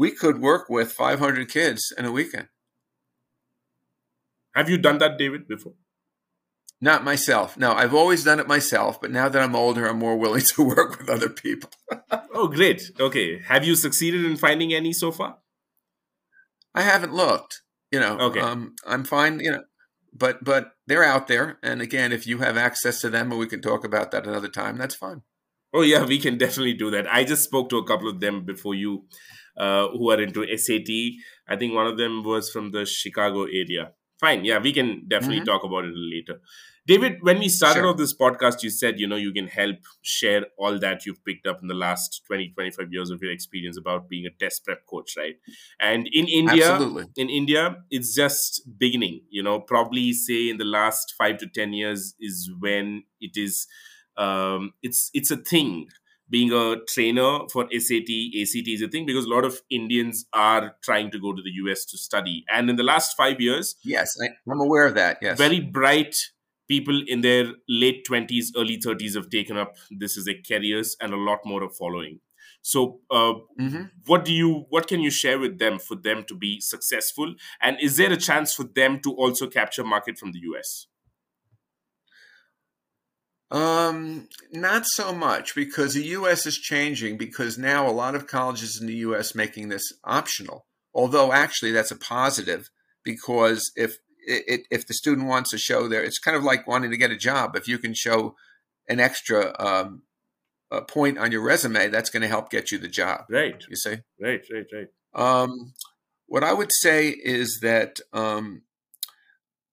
we 0.00 0.10
could 0.10 0.40
work 0.40 0.70
with 0.70 0.90
500 0.92 1.50
kids 1.50 1.92
in 1.98 2.06
a 2.06 2.10
weekend. 2.10 2.48
Have 4.54 4.70
you 4.70 4.78
done 4.78 4.96
that, 4.96 5.18
David, 5.18 5.46
before? 5.46 5.74
Not 6.80 7.04
myself. 7.04 7.58
No, 7.58 7.72
I've 7.72 7.92
always 7.92 8.24
done 8.24 8.40
it 8.40 8.48
myself, 8.48 8.98
but 8.98 9.10
now 9.10 9.28
that 9.28 9.42
I'm 9.42 9.54
older, 9.54 9.86
I'm 9.86 9.98
more 9.98 10.16
willing 10.16 10.40
to 10.54 10.64
work 10.64 10.98
with 10.98 11.10
other 11.10 11.28
people. 11.28 11.68
oh, 12.34 12.48
great. 12.48 12.90
Okay. 12.98 13.40
Have 13.40 13.66
you 13.66 13.74
succeeded 13.74 14.24
in 14.24 14.38
finding 14.38 14.72
any 14.72 14.94
so 14.94 15.12
far? 15.12 15.36
I 16.74 16.80
haven't 16.80 17.12
looked. 17.12 17.60
You 17.92 18.00
know, 18.00 18.18
okay. 18.20 18.40
Um, 18.40 18.76
I'm 18.86 19.04
fine. 19.04 19.38
You 19.40 19.50
know, 19.50 19.64
but 20.14 20.42
but 20.42 20.72
they're 20.86 21.04
out 21.04 21.26
there, 21.26 21.58
and 21.62 21.82
again, 21.82 22.10
if 22.10 22.26
you 22.26 22.38
have 22.38 22.56
access 22.56 23.02
to 23.02 23.10
them, 23.10 23.32
and 23.32 23.38
we 23.38 23.48
can 23.48 23.60
talk 23.60 23.84
about 23.84 24.12
that 24.12 24.26
another 24.26 24.48
time, 24.48 24.78
that's 24.78 24.94
fine. 24.94 25.22
Oh 25.72 25.82
yeah, 25.82 26.04
we 26.04 26.18
can 26.18 26.36
definitely 26.38 26.74
do 26.74 26.90
that. 26.90 27.12
I 27.12 27.24
just 27.24 27.44
spoke 27.44 27.68
to 27.70 27.78
a 27.78 27.86
couple 27.86 28.08
of 28.08 28.20
them 28.20 28.44
before 28.44 28.74
you, 28.74 29.04
uh, 29.60 29.88
who 29.88 30.10
are 30.10 30.20
into 30.20 30.46
SAT. 30.56 30.90
I 31.46 31.56
think 31.56 31.74
one 31.74 31.86
of 31.86 31.98
them 31.98 32.24
was 32.24 32.50
from 32.50 32.70
the 32.72 32.86
Chicago 32.86 33.44
area. 33.44 33.92
Fine, 34.18 34.44
yeah, 34.44 34.58
we 34.58 34.72
can 34.72 35.04
definitely 35.06 35.38
mm-hmm. 35.38 35.46
talk 35.46 35.64
about 35.64 35.84
it 35.84 35.94
later. 35.94 36.40
David, 36.86 37.18
when 37.20 37.38
we 37.38 37.48
started 37.48 37.80
sure. 37.80 37.88
off 37.88 37.98
this 37.98 38.16
podcast, 38.16 38.62
you 38.62 38.70
said, 38.70 38.98
you 38.98 39.06
know, 39.06 39.16
you 39.16 39.32
can 39.32 39.46
help 39.48 39.76
share 40.02 40.46
all 40.58 40.78
that 40.78 41.04
you've 41.04 41.22
picked 41.24 41.46
up 41.46 41.60
in 41.62 41.68
the 41.68 41.74
last 41.74 42.22
20, 42.26 42.52
25 42.54 42.92
years 42.92 43.10
of 43.10 43.22
your 43.22 43.32
experience 43.32 43.78
about 43.78 44.08
being 44.08 44.26
a 44.26 44.30
test 44.42 44.64
prep 44.64 44.86
coach, 44.86 45.14
right? 45.16 45.36
And 45.78 46.08
in 46.12 46.26
India, 46.26 46.72
Absolutely. 46.72 47.04
in 47.16 47.28
India, 47.28 47.76
it's 47.90 48.14
just 48.14 48.62
beginning, 48.78 49.20
you 49.30 49.42
know, 49.42 49.60
probably 49.60 50.12
say 50.12 50.48
in 50.48 50.56
the 50.56 50.64
last 50.64 51.14
five 51.16 51.38
to 51.38 51.46
10 51.46 51.74
years 51.74 52.14
is 52.18 52.50
when 52.58 53.04
it 53.20 53.36
is, 53.36 53.66
um, 54.16 54.72
it's, 54.82 55.10
it's 55.14 55.30
a 55.30 55.36
thing. 55.36 55.86
Being 56.30 56.52
a 56.52 56.76
trainer 56.88 57.40
for 57.52 57.66
SAT, 57.76 58.08
ACT 58.40 58.68
is 58.68 58.82
a 58.82 58.88
thing 58.88 59.04
because 59.04 59.24
a 59.24 59.28
lot 59.28 59.44
of 59.44 59.60
Indians 59.68 60.26
are 60.32 60.76
trying 60.82 61.10
to 61.10 61.18
go 61.18 61.32
to 61.32 61.42
the 61.42 61.50
US 61.64 61.84
to 61.86 61.98
study. 61.98 62.44
And 62.48 62.70
in 62.70 62.76
the 62.76 62.84
last 62.84 63.16
five 63.16 63.40
years, 63.40 63.74
yes, 63.84 64.16
I'm 64.48 64.60
aware 64.60 64.86
of 64.86 64.94
that. 64.94 65.18
Yes, 65.20 65.36
very 65.36 65.60
bright 65.60 66.16
people 66.70 67.02
in 67.08 67.20
their 67.20 67.46
late 67.68 68.06
20s 68.08 68.46
early 68.56 68.78
30s 68.78 69.16
have 69.16 69.28
taken 69.28 69.56
up 69.58 69.76
this 69.90 70.16
as 70.16 70.28
a 70.28 70.34
careers 70.48 70.96
and 71.00 71.12
a 71.12 71.16
lot 71.16 71.40
more 71.44 71.64
are 71.64 71.76
following 71.78 72.20
so 72.62 73.00
uh, 73.10 73.34
mm-hmm. 73.60 73.82
what 74.06 74.24
do 74.24 74.32
you 74.32 74.66
what 74.68 74.86
can 74.86 75.00
you 75.00 75.10
share 75.10 75.38
with 75.38 75.58
them 75.58 75.78
for 75.80 75.96
them 75.96 76.22
to 76.28 76.34
be 76.34 76.60
successful 76.60 77.34
and 77.60 77.76
is 77.80 77.96
there 77.96 78.12
a 78.12 78.16
chance 78.16 78.54
for 78.54 78.64
them 78.80 79.00
to 79.00 79.12
also 79.14 79.48
capture 79.48 79.82
market 79.82 80.16
from 80.16 80.30
the 80.30 80.38
us 80.38 80.86
um, 83.90 84.28
not 84.52 84.86
so 84.86 85.12
much 85.12 85.54
because 85.54 85.94
the 85.94 86.04
U.S. 86.04 86.46
is 86.46 86.56
changing 86.56 87.18
because 87.18 87.58
now 87.58 87.88
a 87.88 87.92
lot 87.92 88.14
of 88.14 88.26
colleges 88.26 88.78
in 88.80 88.86
the 88.86 88.96
U.S. 88.96 89.34
making 89.34 89.68
this 89.68 89.92
optional. 90.04 90.66
Although 90.94 91.32
actually 91.32 91.72
that's 91.72 91.90
a 91.90 91.96
positive 91.96 92.70
because 93.04 93.70
if 93.76 93.96
it, 94.26 94.62
if 94.70 94.86
the 94.86 94.94
student 94.94 95.28
wants 95.28 95.50
to 95.50 95.58
show 95.58 95.88
there, 95.88 96.02
it's 96.02 96.18
kind 96.18 96.36
of 96.36 96.44
like 96.44 96.66
wanting 96.66 96.90
to 96.90 96.96
get 96.96 97.10
a 97.10 97.16
job. 97.16 97.56
If 97.56 97.68
you 97.68 97.78
can 97.78 97.94
show 97.94 98.34
an 98.88 99.00
extra 99.00 99.54
um, 99.58 100.02
a 100.70 100.82
point 100.82 101.18
on 101.18 101.32
your 101.32 101.42
resume, 101.42 101.88
that's 101.88 102.10
going 102.10 102.22
to 102.22 102.28
help 102.28 102.50
get 102.50 102.70
you 102.70 102.78
the 102.78 102.88
job. 102.88 103.24
Right. 103.30 103.62
You 103.68 103.76
see. 103.76 103.98
Right. 104.20 104.42
Right. 104.52 104.66
Right. 104.72 104.88
Um, 105.14 105.74
what 106.26 106.44
I 106.44 106.52
would 106.52 106.70
say 106.72 107.08
is 107.08 107.58
that 107.62 107.98
um, 108.12 108.62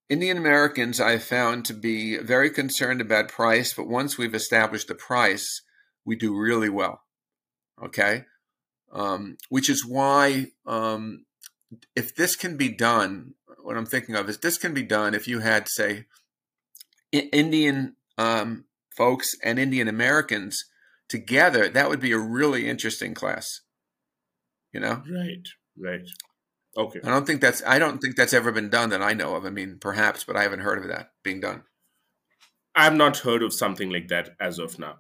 Indian 0.10 0.38
Americans 0.38 1.02
I've 1.02 1.24
found 1.24 1.66
to 1.66 1.74
be 1.74 2.18
very 2.18 2.50
concerned 2.50 3.02
about 3.02 3.28
price, 3.28 3.74
but 3.74 3.88
once 3.88 4.18
we've 4.18 4.36
established 4.36 4.88
the 4.88 4.96
price, 4.96 5.62
we 6.06 6.16
do 6.16 6.38
really 6.38 6.70
well. 6.70 7.02
Okay. 7.84 8.24
Um, 8.92 9.38
which 9.50 9.70
is 9.70 9.86
why 9.86 10.48
um, 10.66 11.26
if 11.96 12.16
this 12.16 12.36
can 12.36 12.56
be 12.56 12.70
done, 12.70 13.34
what 13.62 13.76
I'm 13.76 13.86
thinking 13.86 14.16
of 14.16 14.30
is 14.30 14.38
this 14.38 14.58
can 14.58 14.74
be 14.74 14.84
done 14.84 15.14
if 15.14 15.28
you 15.28 15.40
had, 15.40 15.68
say, 15.68 16.06
Indian 17.12 17.98
um, 18.18 18.66
folks 18.96 19.32
and 19.44 19.60
Indian 19.60 19.90
Americans 19.90 20.64
together. 21.10 21.68
That 21.68 21.90
would 21.90 22.00
be 22.00 22.14
a 22.14 22.18
really 22.18 22.70
interesting 22.70 23.14
class. 23.14 23.62
You 24.72 24.80
know? 24.80 25.04
Right. 25.10 25.48
Right. 25.78 26.08
Okay. 26.78 27.00
I 27.04 27.10
don't 27.10 27.26
think 27.26 27.42
that's 27.42 27.64
I 27.66 27.80
don't 27.80 28.00
think 28.00 28.16
that's 28.16 28.34
ever 28.34 28.52
been 28.52 28.70
done 28.70 28.92
that 28.92 29.02
I 29.02 29.14
know 29.14 29.36
of. 29.36 29.46
I 29.46 29.50
mean, 29.50 29.78
perhaps, 29.82 30.24
but 30.24 30.36
I 30.36 30.44
haven't 30.44 30.60
heard 30.60 30.78
of 30.78 30.88
that 30.90 31.12
being 31.24 31.40
done. 31.40 31.64
I've 32.76 32.96
not 32.96 33.18
heard 33.18 33.42
of 33.42 33.54
something 33.54 33.90
like 33.90 34.10
that 34.10 34.36
as 34.40 34.60
of 34.60 34.78
now. 34.78 34.98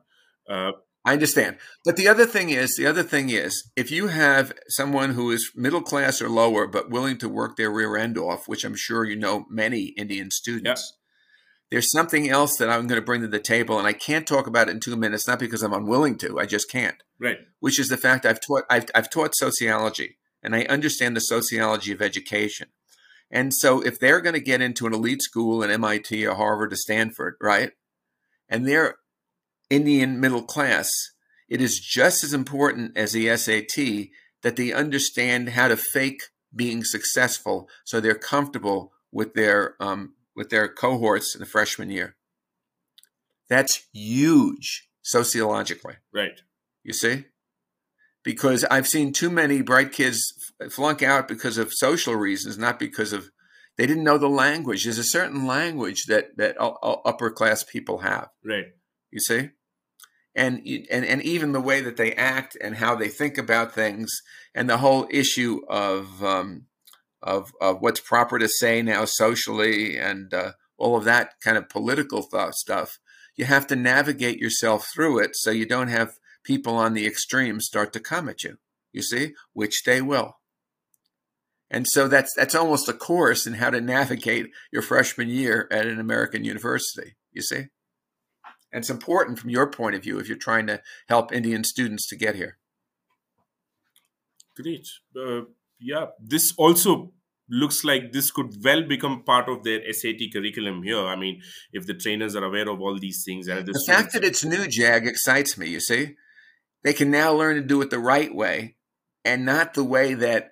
Uh, 0.49 0.71
I 1.05 1.13
understand. 1.13 1.57
But 1.85 1.95
the 1.95 2.07
other 2.07 2.25
thing 2.25 2.49
is, 2.49 2.75
the 2.75 2.87
other 2.87 3.03
thing 3.03 3.29
is, 3.29 3.69
if 3.75 3.91
you 3.91 4.07
have 4.07 4.51
someone 4.67 5.11
who 5.11 5.31
is 5.31 5.51
middle 5.55 5.81
class 5.81 6.21
or 6.21 6.29
lower, 6.29 6.67
but 6.67 6.89
willing 6.89 7.17
to 7.19 7.29
work 7.29 7.55
their 7.55 7.71
rear 7.71 7.95
end 7.95 8.17
off, 8.17 8.47
which 8.47 8.65
I'm 8.65 8.75
sure 8.75 9.05
you 9.05 9.15
know 9.15 9.45
many 9.49 9.93
Indian 9.97 10.31
students, 10.31 10.97
there's 11.69 11.91
something 11.91 12.29
else 12.29 12.57
that 12.57 12.69
I'm 12.69 12.87
going 12.87 12.99
to 12.99 13.05
bring 13.05 13.21
to 13.21 13.27
the 13.27 13.39
table, 13.39 13.77
and 13.77 13.87
I 13.87 13.93
can't 13.93 14.27
talk 14.27 14.47
about 14.47 14.67
it 14.67 14.71
in 14.71 14.79
two 14.79 14.95
minutes, 14.95 15.27
not 15.27 15.39
because 15.39 15.61
I'm 15.61 15.73
unwilling 15.73 16.17
to, 16.19 16.39
I 16.39 16.45
just 16.45 16.69
can't. 16.69 17.01
Right. 17.19 17.37
Which 17.59 17.79
is 17.79 17.89
the 17.89 17.97
fact 17.97 18.25
I've 18.25 18.41
taught 18.41 18.63
I've, 18.69 18.85
I've 18.95 19.09
taught 19.09 19.35
sociology, 19.35 20.17
and 20.43 20.56
I 20.56 20.63
understand 20.63 21.15
the 21.15 21.21
sociology 21.21 21.91
of 21.91 22.02
education. 22.02 22.69
And 23.30 23.54
so, 23.54 23.82
if 23.82 24.00
they're 24.00 24.21
going 24.21 24.36
to 24.36 24.39
get 24.39 24.62
into 24.62 24.88
an 24.88 24.93
elite 24.93 25.21
school 25.21 25.62
in 25.62 25.69
MIT 25.69 26.26
or 26.26 26.36
Harvard 26.36 26.71
or 26.71 26.78
Stanford, 26.78 27.36
right, 27.41 27.71
and 28.47 28.65
they're 28.65 28.95
Indian 29.69 30.19
middle 30.19 30.43
class, 30.43 30.91
it 31.50 31.62
is 31.62 31.80
just 31.80 32.23
as 32.23 32.34
important 32.34 32.97
as 32.97 33.12
the 33.12 33.36
SAT 33.36 34.10
that 34.43 34.56
they 34.56 34.71
understand 34.71 35.50
how 35.50 35.67
to 35.67 35.76
fake 35.76 36.21
being 36.56 36.84
successful 36.84 37.67
so 37.84 38.00
they're 38.00 38.15
comfortable 38.15 38.93
with 39.12 39.34
their 39.34 39.76
um, 39.82 40.13
with 40.36 40.50
their 40.50 40.67
cohorts 40.67 41.36
in 41.36 41.39
the 41.39 41.45
freshman 41.45 41.89
year. 41.89 42.15
That's 43.50 43.88
huge 43.93 44.88
sociologically. 45.02 45.95
Right. 46.13 46.41
You 46.84 46.93
see? 46.93 47.26
Because 48.23 48.65
I've 48.65 48.88
seen 48.88 49.13
too 49.13 49.30
many 49.30 49.62
bright 49.62 49.91
kids 49.91 50.21
flunk 50.69 51.01
out 51.01 51.27
because 51.27 51.58
of 51.58 51.73
social 51.73 52.15
reasons, 52.15 52.58
not 52.58 52.80
because 52.80 53.13
of 53.13 53.30
they 53.77 53.86
didn't 53.86 54.03
know 54.03 54.17
the 54.17 54.27
language. 54.27 54.84
There's 54.84 54.97
a 54.97 55.03
certain 55.03 55.45
language 55.45 56.06
that 56.08 56.36
that 56.38 56.58
upper 56.60 57.30
class 57.30 57.63
people 57.63 57.99
have. 57.99 58.30
Right. 58.43 58.65
You 59.12 59.19
see? 59.19 59.49
and 60.38 60.62
and 60.91 61.03
and 61.03 61.21
even 61.23 61.51
the 61.51 61.60
way 61.60 61.82
that 61.82 61.97
they 61.97 62.13
act 62.13 62.56
and 62.62 62.75
how 62.75 62.95
they 62.95 63.10
think 63.10 63.38
about 63.38 63.73
things, 63.73 64.21
and 64.53 64.69
the 64.69 64.77
whole 64.77 65.08
issue 65.10 65.62
of 65.67 66.23
um, 66.23 66.67
of, 67.23 67.51
of 67.60 67.82
what's 67.82 67.99
proper 67.99 68.38
to 68.38 68.47
say 68.47 68.84
now 68.84 69.03
socially, 69.06 69.97
and 69.97 70.34
uh, 70.34 70.51
all 70.77 70.95
of 70.95 71.03
that 71.06 71.34
kind 71.43 71.58
of 71.58 71.67
political 71.67 72.30
stuff. 72.51 72.99
You 73.36 73.45
have 73.45 73.67
to 73.67 73.75
navigate 73.75 74.39
yourself 74.39 74.88
through 74.93 75.19
it 75.19 75.32
so 75.34 75.51
you 75.51 75.65
don't 75.65 75.89
have 75.89 76.13
people 76.47 76.75
on 76.77 76.93
the 76.93 77.05
extremes 77.05 77.65
start 77.65 77.91
to 77.93 77.99
come 77.99 78.29
at 78.29 78.43
you. 78.43 78.57
You 78.93 79.03
see, 79.03 79.33
which 79.53 79.83
they 79.83 80.01
will. 80.01 80.38
And 81.69 81.86
so 81.88 82.07
that's 82.07 82.33
that's 82.36 82.55
almost 82.55 82.88
a 82.88 82.93
course 82.93 83.45
in 83.45 83.55
how 83.55 83.69
to 83.69 83.81
navigate 83.81 84.47
your 84.71 84.81
freshman 84.81 85.27
year 85.27 85.67
at 85.69 85.86
an 85.86 85.99
American 85.99 86.45
university. 86.45 87.17
You 87.33 87.41
see, 87.41 87.67
and 88.71 88.81
it's 88.81 88.89
important 88.89 89.38
from 89.38 89.49
your 89.49 89.69
point 89.69 89.95
of 89.95 90.03
view 90.03 90.17
if 90.17 90.29
you're 90.29 90.38
trying 90.38 90.67
to 90.67 90.81
help 91.10 91.33
Indian 91.33 91.65
students 91.65 92.07
to 92.07 92.15
get 92.15 92.36
here. 92.36 92.57
Great. 94.55 94.88
Uh, 95.15 95.41
yeah, 95.79 96.05
this 96.19 96.53
also 96.57 97.12
looks 97.49 97.83
like 97.83 98.12
this 98.12 98.31
could 98.31 98.53
well 98.63 98.83
become 98.83 99.23
part 99.23 99.47
of 99.49 99.63
their 99.63 99.81
SAT 99.93 100.31
curriculum 100.33 100.83
here. 100.83 101.05
I 101.05 101.15
mean, 101.15 101.41
if 101.71 101.86
the 101.86 101.93
trainers 101.93 102.36
are 102.36 102.43
aware 102.43 102.69
of 102.69 102.81
all 102.81 102.97
these 102.97 103.23
things, 103.25 103.47
and 103.47 103.65
the, 103.65 103.73
the 103.73 103.86
fact 103.88 104.13
that 104.13 104.23
it's 104.23 104.43
new, 104.43 104.67
Jag, 104.67 105.05
excites 105.05 105.57
me. 105.57 105.67
You 105.69 105.79
see, 105.79 106.15
they 106.83 106.93
can 106.93 107.11
now 107.11 107.33
learn 107.33 107.55
to 107.55 107.61
do 107.61 107.81
it 107.81 107.89
the 107.89 107.99
right 107.99 108.33
way, 108.33 108.75
and 109.25 109.45
not 109.45 109.73
the 109.73 109.83
way 109.83 110.13
that 110.13 110.51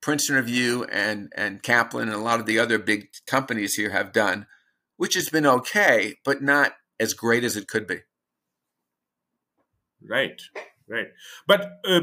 Princeton 0.00 0.36
Review 0.36 0.84
and 0.84 1.32
and 1.36 1.62
Kaplan 1.62 2.08
and 2.08 2.16
a 2.16 2.22
lot 2.22 2.40
of 2.40 2.46
the 2.46 2.58
other 2.58 2.78
big 2.78 3.08
companies 3.26 3.74
here 3.74 3.90
have 3.90 4.12
done, 4.12 4.46
which 4.96 5.14
has 5.14 5.28
been 5.28 5.46
okay, 5.46 6.14
but 6.24 6.42
not 6.42 6.72
as 7.00 7.12
great 7.12 7.44
as 7.44 7.56
it 7.56 7.68
could 7.68 7.86
be. 7.86 8.00
Right, 10.08 10.40
right. 10.88 11.08
But 11.46 11.80
uh, 11.84 12.00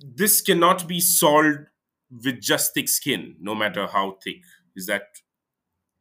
this 0.00 0.40
cannot 0.40 0.86
be 0.86 1.00
solved 1.00 1.66
with 2.10 2.40
just 2.40 2.74
thick 2.74 2.88
skin, 2.88 3.36
no 3.40 3.54
matter 3.54 3.86
how 3.86 4.18
thick. 4.22 4.42
Is 4.76 4.86
that? 4.86 5.02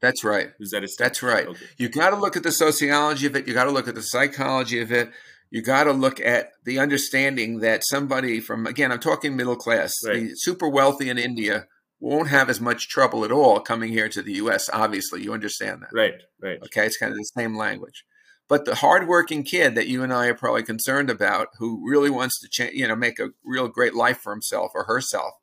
That's 0.02 0.24
right. 0.24 0.52
Is 0.60 0.72
that? 0.72 0.88
That's 0.98 1.22
right. 1.22 1.48
Okay. 1.48 1.66
You 1.78 1.90
got 1.90 2.12
to 2.12 2.16
look 2.16 2.38
at 2.38 2.44
the 2.44 2.52
sociology 2.52 3.28
of 3.28 3.36
it. 3.36 3.48
You 3.48 3.54
got 3.54 3.66
to 3.66 3.72
look 3.72 3.88
at 3.88 3.96
the 3.96 4.02
psychology 4.02 4.80
of 4.80 4.92
it. 4.92 5.12
You 5.52 5.62
got 5.62 5.86
to 5.86 5.92
look 5.92 6.20
at 6.22 6.52
the 6.64 6.80
understanding 6.80 7.60
that 7.60 7.84
somebody 7.86 8.40
from 8.40 8.68
again, 8.68 8.92
I'm 8.92 9.00
talking 9.00 9.36
middle 9.36 9.56
class, 9.56 9.96
right. 10.06 10.30
the 10.30 10.36
super 10.36 10.70
wealthy 10.70 11.10
in 11.10 11.18
India 11.18 11.66
won't 12.00 12.30
have 12.30 12.50
as 12.50 12.62
much 12.62 12.88
trouble 12.88 13.26
at 13.26 13.32
all 13.32 13.60
coming 13.60 13.92
here 13.92 14.10
to 14.10 14.22
the 14.22 14.34
U.S. 14.34 14.70
Obviously, 14.72 15.24
you 15.24 15.34
understand 15.34 15.82
that, 15.82 15.90
right? 15.94 16.14
Right. 16.42 16.60
Okay, 16.64 16.86
it's 16.86 16.98
kind 16.98 17.12
of 17.12 17.18
the 17.18 17.32
same 17.36 17.58
language. 17.58 18.06
But 18.48 18.66
the 18.66 18.76
hardworking 18.76 19.44
kid 19.44 19.76
that 19.76 19.88
you 19.88 20.02
and 20.02 20.12
I 20.12 20.28
are 20.28 20.34
probably 20.34 20.64
concerned 20.64 21.10
about, 21.10 21.50
who 21.60 21.88
really 21.88 22.10
wants 22.10 22.40
to 22.42 22.48
change, 22.50 22.74
you 22.74 22.88
know, 22.88 22.96
make 22.96 23.20
a 23.20 23.30
real 23.44 23.68
great 23.68 23.94
life 23.94 24.20
for 24.20 24.32
himself 24.32 24.72
or 24.74 24.86
herself, 24.86 25.34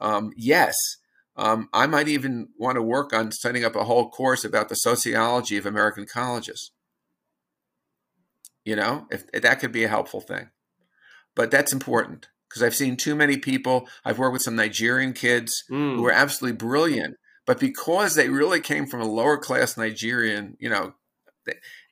um, 0.00 0.32
yes, 0.36 0.76
um, 1.36 1.68
I 1.72 1.86
might 1.86 2.08
even 2.08 2.48
want 2.58 2.76
to 2.76 2.82
work 2.82 3.14
on 3.14 3.32
setting 3.32 3.64
up 3.64 3.74
a 3.74 3.84
whole 3.84 4.10
course 4.10 4.44
about 4.44 4.68
the 4.68 4.74
sociology 4.74 5.56
of 5.56 5.64
American 5.64 6.04
colleges. 6.04 6.71
You 8.64 8.76
know, 8.76 9.06
if, 9.10 9.24
if 9.32 9.42
that 9.42 9.60
could 9.60 9.72
be 9.72 9.84
a 9.84 9.88
helpful 9.88 10.20
thing, 10.20 10.50
but 11.34 11.50
that's 11.50 11.72
important 11.72 12.28
because 12.48 12.62
I've 12.62 12.74
seen 12.74 12.96
too 12.96 13.14
many 13.14 13.36
people. 13.36 13.88
I've 14.04 14.18
worked 14.18 14.34
with 14.34 14.42
some 14.42 14.56
Nigerian 14.56 15.12
kids 15.12 15.64
mm. 15.70 15.96
who 15.96 16.06
are 16.06 16.12
absolutely 16.12 16.56
brilliant, 16.56 17.16
but 17.46 17.58
because 17.58 18.14
they 18.14 18.28
really 18.28 18.60
came 18.60 18.86
from 18.86 19.00
a 19.00 19.08
lower 19.08 19.38
class 19.38 19.76
Nigerian, 19.76 20.56
you 20.60 20.68
know, 20.68 20.94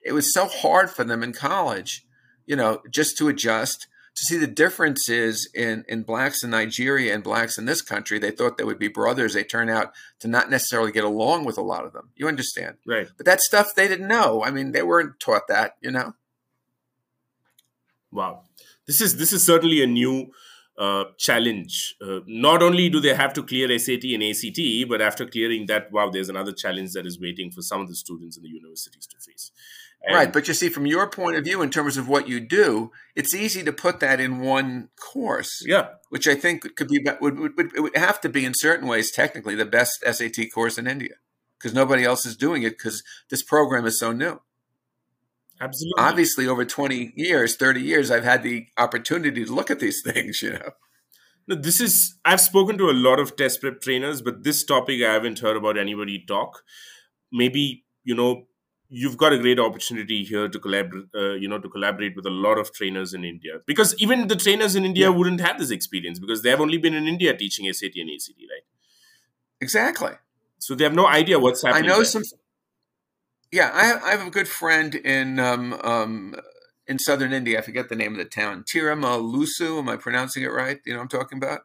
it 0.05 0.13
was 0.13 0.33
so 0.33 0.47
hard 0.47 0.91
for 0.91 1.05
them 1.05 1.23
in 1.23 1.33
college, 1.33 2.07
you 2.47 2.57
know, 2.57 2.83
just 2.91 3.19
to 3.19 3.29
adjust 3.29 3.89
to 4.17 4.25
see 4.25 4.37
the 4.37 4.47
differences 4.47 5.49
in 5.55 5.85
in 5.89 6.03
blacks 6.03 6.43
in 6.43 6.51
Nigeria 6.51 7.15
and 7.15 7.23
blacks 7.25 7.59
in 7.59 7.65
this 7.65 7.83
country. 7.83 8.19
They 8.19 8.31
thought 8.31 8.59
they 8.59 8.65
would 8.65 8.79
be 8.79 8.89
brothers. 8.89 9.35
They 9.35 9.45
turn 9.45 9.69
out 9.69 9.93
to 10.21 10.29
not 10.29 10.51
necessarily 10.51 10.93
get 10.93 11.05
along 11.05 11.45
with 11.45 11.59
a 11.59 11.63
lot 11.63 11.85
of 11.85 11.93
them. 11.93 12.11
You 12.17 12.29
understand, 12.29 12.77
right? 12.87 13.09
But 13.17 13.27
that 13.27 13.41
stuff 13.41 13.75
they 13.75 13.89
didn't 13.89 14.09
know. 14.09 14.45
I 14.45 14.51
mean, 14.51 14.73
they 14.73 14.83
weren't 14.83 15.19
taught 15.21 15.49
that. 15.49 15.77
You 15.81 15.91
know. 15.91 16.15
Wow, 18.13 18.43
this 18.87 19.01
is 19.01 19.17
this 19.17 19.33
is 19.33 19.45
certainly 19.45 19.83
a 19.83 19.87
new 19.87 20.33
uh, 20.81 21.05
challenge. 21.19 21.95
Uh, 22.01 22.21
not 22.27 22.63
only 22.63 22.89
do 22.89 23.01
they 23.01 23.15
have 23.15 23.33
to 23.35 23.43
clear 23.43 23.79
SAT 23.79 24.05
and 24.05 24.23
ACT, 24.23 24.89
but 24.89 25.03
after 25.03 25.27
clearing 25.27 25.67
that, 25.67 25.93
wow, 25.93 26.09
there's 26.09 26.31
another 26.31 26.53
challenge 26.53 26.93
that 26.93 27.07
is 27.07 27.21
waiting 27.21 27.51
for 27.51 27.61
some 27.61 27.83
of 27.83 27.89
the 27.89 27.95
students 27.95 28.37
in 28.37 28.43
the 28.43 28.49
universities 28.49 29.07
to 29.07 29.17
face. 29.19 29.53
And 30.03 30.17
right, 30.17 30.33
but 30.33 30.49
you 30.49 30.55
see, 30.55 30.71
from 30.71 30.87
your 30.87 31.07
point 31.11 31.37
of 31.37 31.45
view, 31.45 31.61
in 31.61 31.69
terms 31.69 31.99
of 31.99 32.09
what 32.09 32.27
you 32.27 32.41
do, 32.41 32.91
it's 33.15 33.35
easy 33.35 33.63
to 33.63 33.73
put 33.73 34.01
that 34.01 34.19
in 34.19 34.41
one 34.41 34.89
course. 34.97 35.63
Yeah, 35.67 35.89
which 36.09 36.27
I 36.27 36.35
think 36.35 36.75
could 36.75 36.89
be 36.89 37.05
would 37.21 37.39
would, 37.39 37.57
would, 37.59 37.79
would 37.79 37.97
have 37.97 38.19
to 38.23 38.31
be 38.31 38.47
in 38.47 38.55
certain 38.57 38.89
ways 38.89 39.13
technically 39.13 39.55
the 39.55 39.67
best 39.67 40.03
SAT 40.03 40.51
course 40.55 40.79
in 40.79 40.87
India 40.87 41.17
because 41.59 41.75
nobody 41.75 42.05
else 42.05 42.25
is 42.25 42.37
doing 42.37 42.63
it 42.63 42.79
because 42.79 43.03
this 43.29 43.43
program 43.43 43.85
is 43.85 43.99
so 43.99 44.13
new. 44.13 44.41
Absolutely. 45.61 46.03
Obviously, 46.03 46.47
over 46.47 46.65
twenty 46.65 47.13
years, 47.17 47.57
thirty 47.57 47.83
years, 47.83 48.11
I've 48.11 48.25
had 48.25 48.43
the 48.43 48.67
opportunity 48.79 49.45
to 49.45 49.53
look 49.53 49.71
at 49.71 49.81
these 49.81 50.03
things. 50.07 50.43
You 50.43 50.53
know. 50.53 50.71
No, 51.47 51.57
this 51.57 51.81
is 51.81 52.15
I've 52.25 52.41
spoken 52.41 52.79
to 52.79 52.91
a 52.91 52.93
lot 52.93 53.19
of 53.19 53.37
test 53.37 53.61
prep 53.61 53.81
trainers, 53.81 54.23
but 54.23 54.45
this 54.45 54.65
topic 54.65 55.03
I 55.03 55.13
haven't 55.13 55.41
heard 55.41 55.57
about 55.57 55.77
anybody 55.77 56.25
talk. 56.27 56.63
Maybe 57.33 57.85
you 58.05 58.15
know 58.15 58.47
you've 58.91 59.17
got 59.17 59.33
a 59.33 59.39
great 59.39 59.59
opportunity 59.59 60.25
here 60.25 60.49
to 60.49 60.59
collaborate 60.59 61.05
uh, 61.15 61.35
you 61.35 61.49
know 61.49 61.59
to 61.59 61.69
collaborate 61.69 62.17
with 62.17 62.27
a 62.27 62.31
lot 62.31 62.59
of 62.59 62.73
trainers 62.73 63.15
in 63.15 63.25
india 63.25 63.61
because 63.67 63.95
even 63.99 64.27
the 64.27 64.37
trainers 64.37 64.75
in 64.75 64.85
india 64.85 65.09
yeah. 65.09 65.17
wouldn't 65.17 65.41
have 65.41 65.59
this 65.59 65.71
experience 65.71 66.19
because 66.19 66.43
they 66.43 66.51
have 66.51 66.61
only 66.61 66.79
been 66.87 66.95
in 66.95 67.07
india 67.07 67.37
teaching 67.37 67.73
sat 67.73 67.93
and 67.95 68.11
act 68.11 68.43
right 68.51 68.67
exactly 69.61 70.13
so 70.59 70.75
they 70.75 70.85
have 70.85 70.99
no 71.03 71.07
idea 71.07 71.39
what's 71.39 71.63
happening 71.63 71.85
i 71.85 71.93
know 71.93 71.97
there. 71.97 72.05
some 72.05 72.25
yeah 73.53 73.71
I 73.73 73.85
have, 73.85 74.03
I 74.05 74.11
have, 74.11 74.27
a 74.27 74.31
good 74.31 74.49
friend 74.49 74.95
in 74.95 75.39
um, 75.39 75.73
um, 75.83 76.37
in 76.87 76.99
southern 76.99 77.33
india 77.33 77.59
i 77.59 77.63
forget 77.63 77.89
the 77.89 77.97
name 77.97 78.13
of 78.13 78.19
the 78.19 78.25
town 78.25 78.65
tiramalusu 78.65 79.79
am 79.79 79.89
i 79.89 79.97
pronouncing 79.97 80.43
it 80.43 80.53
right 80.53 80.81
you 80.85 80.93
know 80.93 80.99
what 80.99 81.03
i'm 81.05 81.21
talking 81.21 81.39
about 81.39 81.61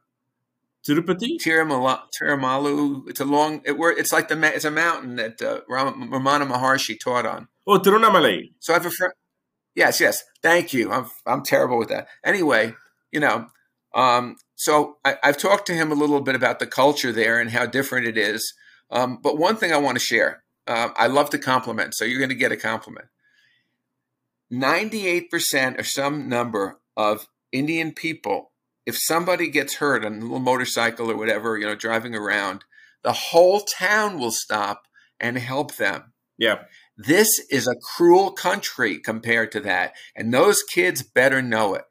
Tirupati? 0.87 1.37
Tiramalu. 1.41 3.09
It's 3.09 3.19
a 3.19 3.25
long. 3.25 3.61
It, 3.65 3.75
it's 3.97 4.13
like 4.13 4.27
the 4.27 4.39
it's 4.55 4.65
a 4.65 4.71
mountain 4.71 5.15
that 5.15 5.41
uh, 5.41 5.61
Ramana 5.69 6.47
Maharshi 6.47 6.99
taught 6.99 7.25
on. 7.25 7.47
Oh, 7.65 7.79
Tiruvannamalai. 7.79 8.51
So 8.59 8.73
I 8.73 8.77
have 8.77 8.85
a 8.85 8.91
friend. 8.91 9.13
Yes, 9.73 9.99
yes. 9.99 10.23
Thank 10.41 10.73
you. 10.73 10.91
I'm 10.91 11.07
I'm 11.25 11.43
terrible 11.43 11.77
with 11.77 11.89
that. 11.89 12.07
Anyway, 12.23 12.75
you 13.11 13.19
know, 13.19 13.47
um, 13.95 14.35
so 14.55 14.97
I, 15.03 15.17
have 15.23 15.37
talked 15.37 15.65
to 15.67 15.73
him 15.73 15.91
a 15.91 15.95
little 15.95 16.21
bit 16.21 16.35
about 16.35 16.59
the 16.59 16.67
culture 16.67 17.11
there 17.11 17.39
and 17.39 17.49
how 17.49 17.65
different 17.65 18.05
it 18.05 18.17
is. 18.17 18.53
Um, 18.91 19.19
but 19.21 19.37
one 19.37 19.57
thing 19.57 19.73
I 19.73 19.77
want 19.77 19.97
to 19.97 20.03
share. 20.03 20.43
Uh, 20.67 20.89
I 20.95 21.07
love 21.07 21.29
to 21.31 21.37
compliment, 21.37 21.95
so 21.95 22.05
you're 22.05 22.19
going 22.19 22.29
to 22.29 22.35
get 22.35 22.51
a 22.51 22.57
compliment. 22.57 23.07
Ninety-eight 24.49 25.29
percent 25.29 25.79
or 25.79 25.83
some 25.83 26.29
number 26.29 26.79
of 26.95 27.27
Indian 27.51 27.93
people 27.93 28.51
if 28.85 28.97
somebody 28.97 29.49
gets 29.49 29.75
hurt 29.75 30.05
on 30.05 30.17
a 30.17 30.21
little 30.21 30.39
motorcycle 30.39 31.09
or 31.09 31.17
whatever, 31.17 31.57
you 31.57 31.65
know, 31.65 31.75
driving 31.75 32.15
around, 32.15 32.63
the 33.03 33.13
whole 33.13 33.61
town 33.61 34.19
will 34.19 34.31
stop 34.31 34.83
and 35.19 35.37
help 35.37 35.75
them. 35.75 36.13
Yeah. 36.37 36.63
This 36.97 37.39
is 37.49 37.67
a 37.67 37.75
cruel 37.95 38.31
country 38.31 38.99
compared 38.99 39.51
to 39.53 39.59
that. 39.61 39.93
And 40.15 40.33
those 40.33 40.61
kids 40.63 41.01
better 41.01 41.41
know 41.41 41.75
it. 41.75 41.83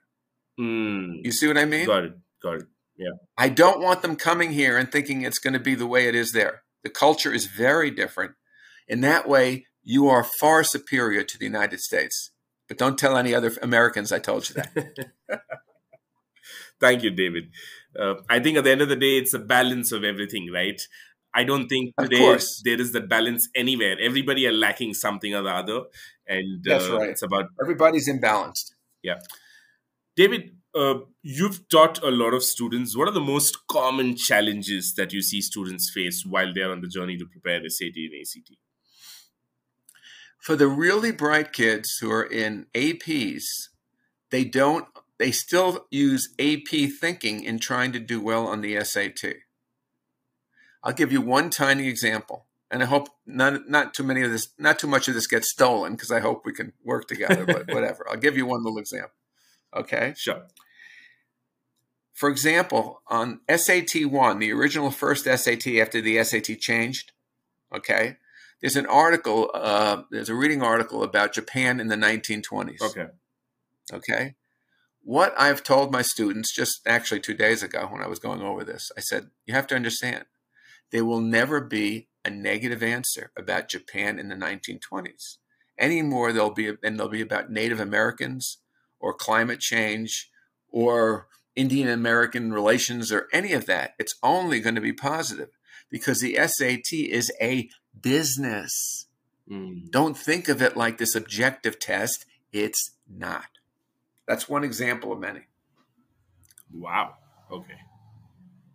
Mm. 0.61 1.25
You 1.25 1.33
see 1.33 1.49
what 1.49 1.59
I 1.59 1.65
mean? 1.65 1.87
Got 1.87 2.05
it. 2.05 2.13
Got 2.43 2.55
it. 2.57 2.67
Yeah. 2.97 3.11
I 3.37 3.49
don't 3.49 3.83
want 3.83 4.03
them 4.03 4.17
coming 4.17 4.53
here 4.53 4.79
and 4.79 4.91
thinking 4.91 5.23
it's 5.23 5.41
going 5.41 5.55
to 5.55 5.61
be 5.61 5.75
the 5.75 5.87
way 5.87 6.07
it 6.07 6.15
is 6.15 6.33
there. 6.33 6.63
The 6.85 6.91
culture 6.91 7.33
is 7.33 7.47
very 7.47 7.91
different. 7.91 8.33
In 8.89 9.01
that 9.01 9.29
way, 9.29 9.67
you 9.83 10.09
are 10.09 10.25
far 10.25 10.65
superior 10.65 11.23
to 11.23 11.39
the 11.39 11.45
United 11.45 11.81
States. 11.81 12.31
But 12.69 12.79
don't 12.79 12.99
tell 12.99 13.17
any 13.17 13.35
other 13.35 13.53
Americans 13.63 14.11
I 14.13 14.19
told 14.19 14.49
you 14.49 14.55
that. 14.57 15.11
Thank 16.81 17.03
you, 17.03 17.11
David. 17.11 17.45
Uh, 17.99 18.15
I 18.29 18.41
think 18.41 18.57
at 18.59 18.65
the 18.65 18.71
end 18.71 18.81
of 18.81 18.89
the 18.89 18.97
day, 18.97 19.19
it's 19.19 19.35
a 19.35 19.39
balance 19.39 19.93
of 19.93 20.03
everything, 20.03 20.51
right? 20.53 20.81
I 21.35 21.45
don't 21.45 21.69
think 21.69 21.95
today 21.99 22.39
there 22.65 22.81
is 22.81 22.93
that 22.93 23.09
balance 23.09 23.49
anywhere. 23.55 23.97
Everybody 24.01 24.47
are 24.47 24.53
lacking 24.53 24.95
something 24.95 25.35
or 25.35 25.43
the 25.43 25.51
other, 25.51 25.81
and 26.27 26.63
that's 26.65 26.89
uh, 26.89 26.97
right. 26.97 27.11
It's 27.11 27.23
about 27.23 27.47
everybody's 27.61 28.09
imbalanced. 28.09 28.73
Yeah, 29.03 29.19
David, 30.17 30.53
uh, 30.77 31.01
you've 31.23 31.69
taught 31.69 32.03
a 32.03 32.11
lot 32.11 32.35
of 32.35 32.45
students. 32.45 32.97
What 32.97 33.09
are 33.09 33.13
the 33.13 33.21
most 33.21 33.67
common 33.67 34.17
challenges 34.17 34.95
that 34.95 35.13
you 35.13 35.23
see 35.23 35.41
students 35.41 35.91
face 35.91 36.25
while 36.25 36.55
they're 36.55 36.71
on 36.71 36.83
the 36.83 36.89
journey 36.89 37.17
to 37.17 37.27
prepare 37.27 37.61
the 37.61 37.71
SAT 37.71 37.97
and 37.97 38.15
ACT? 38.21 38.57
For 40.45 40.57
the 40.57 40.69
really 40.69 41.11
bright 41.11 41.55
kids 41.55 41.97
who 42.03 42.11
are 42.11 42.23
in 42.23 42.67
APs, 42.75 43.45
they 44.31 44.45
don't 44.45 44.85
they 45.19 45.31
still 45.31 45.87
use 45.91 46.35
AP 46.39 46.91
thinking 47.01 47.43
in 47.43 47.59
trying 47.59 47.93
to 47.93 47.99
do 47.99 48.21
well 48.21 48.47
on 48.47 48.61
the 48.61 48.79
SAT. 48.85 49.37
I'll 50.83 50.93
give 50.93 51.11
you 51.11 51.23
one 51.23 51.49
tiny 51.49 51.89
example, 51.89 52.45
and 52.71 52.83
I 52.83 52.87
hope 52.87 53.09
not 53.25 53.71
not 53.71 53.95
too 53.95 54.03
many 54.03 54.21
of 54.21 54.31
this, 54.31 54.49
not 54.59 54.79
too 54.79 54.87
much 54.87 55.09
of 55.09 55.15
this 55.15 55.27
gets 55.27 55.51
stolen 55.51 55.93
because 55.93 56.11
I 56.11 56.21
hope 56.21 56.43
we 56.45 56.53
can 56.53 56.75
work 56.85 57.09
together. 57.09 57.47
But 57.47 57.69
whatever, 57.73 58.07
I'll 58.11 58.19
give 58.19 58.37
you 58.37 58.45
one 58.45 58.63
little 58.63 58.79
example. 58.79 59.17
Okay, 59.75 60.13
sure. 60.15 60.43
For 62.13 62.29
example, 62.29 63.01
on 63.09 63.41
SAT 63.49 64.05
one, 64.11 64.41
the 64.41 64.53
original 64.53 64.91
first 64.91 65.25
SAT 65.25 65.67
after 65.81 66.03
the 66.03 66.23
SAT 66.23 66.61
changed, 66.61 67.13
okay, 67.75 68.19
there's 68.61 68.77
an 68.77 68.87
article, 68.87 69.51
uh, 69.55 70.03
there's 70.11 70.29
a 70.29 70.35
reading 70.35 70.63
article 70.63 71.03
about 71.03 71.33
Japan 71.35 71.81
in 71.81 71.89
the 71.89 71.97
1920s. 71.97 72.81
Okay. 72.83 73.07
Okay 73.93 74.35
what 75.05 75.35
I've 75.39 75.63
told 75.63 75.93
my 75.93 76.03
students 76.03 76.53
just 76.53 76.81
actually 76.87 77.21
two 77.21 77.35
days 77.35 77.63
ago 77.63 77.87
when 77.91 78.03
I 78.03 78.09
was 78.09 78.19
going 78.19 78.41
over 78.41 78.65
this, 78.65 78.91
I 78.97 79.01
said, 79.01 79.31
you 79.45 79.55
have 79.55 79.67
to 79.69 79.77
understand 79.77 80.25
there 80.91 81.05
will 81.05 81.21
never 81.21 81.61
be 81.61 82.09
a 82.25 82.31
negative 82.31 82.83
answer 82.83 83.31
about 83.37 83.69
Japan 83.69 84.19
in 84.19 84.29
the 84.29 84.35
1920s. 84.35 85.37
Any 85.79 86.01
more 86.01 86.33
there'll 86.33 86.51
be 86.51 86.73
and 86.83 86.99
there'll 86.99 87.11
be 87.11 87.21
about 87.21 87.51
Native 87.51 87.81
Americans 87.81 88.59
or 88.99 89.13
climate 89.13 89.61
change 89.61 90.31
or 90.69 91.27
Indian 91.55 91.89
American 91.89 92.53
relations 92.53 93.13
or 93.13 93.29
any 93.33 93.53
of 93.53 93.67
that. 93.67 93.93
It's 93.99 94.15
only 94.23 94.61
going 94.61 94.77
to 94.77 94.81
be 94.81 94.93
positive 94.93 95.51
because 95.91 96.21
the 96.21 96.37
SAT 96.37 96.93
is 96.93 97.31
a 97.41 97.69
business. 98.01 99.07
Mm. 99.51 99.91
Don't 99.91 100.17
think 100.17 100.49
of 100.49 100.63
it 100.63 100.77
like 100.77 100.99
this 100.99 101.15
objective 101.15 101.79
test. 101.79 102.27
It's 102.53 102.93
not. 103.09 103.47
That's 104.27 104.49
one 104.49 104.65
example 104.65 105.13
of 105.13 105.21
many. 105.21 105.41
Wow. 106.73 107.17
Okay. 107.51 107.79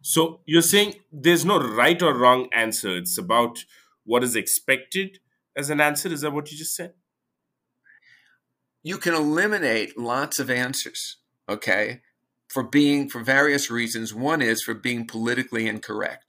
So 0.02 0.40
you're 0.46 0.62
saying 0.62 0.96
there's 1.12 1.46
no 1.46 1.60
right 1.60 2.02
or 2.02 2.14
wrong 2.14 2.50
answer. 2.54 2.98
It's 2.98 3.18
about 3.18 3.66
what 4.06 4.24
is 4.24 4.36
expected 4.36 5.20
as 5.56 5.70
an 5.70 5.82
answer. 5.82 6.10
Is 6.10 6.22
that 6.22 6.32
what 6.32 6.52
you 6.52 6.58
just 6.58 6.76
said? 6.76 6.94
You 8.82 8.98
can 8.98 9.14
eliminate 9.14 9.98
lots 9.98 10.40
of 10.40 10.50
answers, 10.50 11.18
okay, 11.50 12.00
for 12.48 12.64
being, 12.64 13.10
for 13.10 13.22
various 13.22 13.70
reasons. 13.70 14.14
One 14.14 14.42
is 14.42 14.64
for 14.64 14.74
being 14.74 15.06
politically 15.06 15.68
incorrect. 15.68 16.29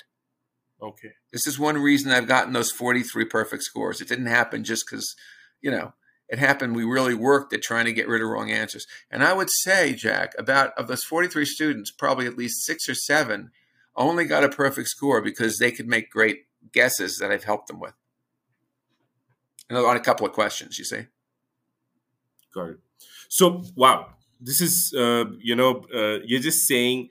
Okay. 0.82 1.12
This 1.32 1.46
is 1.46 1.58
one 1.58 1.76
reason 1.76 2.10
I've 2.10 2.28
gotten 2.28 2.52
those 2.52 2.72
43 2.72 3.26
perfect 3.26 3.62
scores. 3.62 4.00
It 4.00 4.08
didn't 4.08 4.26
happen 4.26 4.64
just 4.64 4.84
because, 4.88 5.14
you 5.60 5.70
know, 5.70 5.92
it 6.28 6.38
happened. 6.38 6.74
We 6.74 6.84
really 6.84 7.14
worked 7.14 7.52
at 7.52 7.62
trying 7.62 7.84
to 7.86 7.92
get 7.92 8.08
rid 8.08 8.22
of 8.22 8.28
wrong 8.28 8.50
answers. 8.50 8.86
And 9.10 9.22
I 9.22 9.32
would 9.32 9.50
say, 9.50 9.92
Jack, 9.94 10.32
about 10.38 10.72
of 10.78 10.88
those 10.88 11.04
43 11.04 11.44
students, 11.44 11.90
probably 11.90 12.26
at 12.26 12.38
least 12.38 12.64
six 12.64 12.88
or 12.88 12.94
seven 12.94 13.50
only 13.96 14.24
got 14.24 14.44
a 14.44 14.48
perfect 14.48 14.88
score 14.88 15.20
because 15.20 15.58
they 15.58 15.72
could 15.72 15.86
make 15.86 16.10
great 16.10 16.46
guesses 16.72 17.18
that 17.18 17.30
I've 17.30 17.44
helped 17.44 17.68
them 17.68 17.80
with. 17.80 17.94
And 19.68 19.78
on 19.78 19.96
a 19.96 20.00
couple 20.00 20.26
of 20.26 20.32
questions, 20.32 20.78
you 20.78 20.84
see. 20.84 21.06
Got 22.54 22.70
it. 22.70 22.78
So, 23.28 23.62
wow, 23.76 24.14
this 24.40 24.60
is, 24.60 24.94
uh, 24.96 25.26
you 25.38 25.54
know, 25.54 25.84
uh, 25.94 26.18
you're 26.24 26.40
just 26.40 26.66
saying 26.66 27.08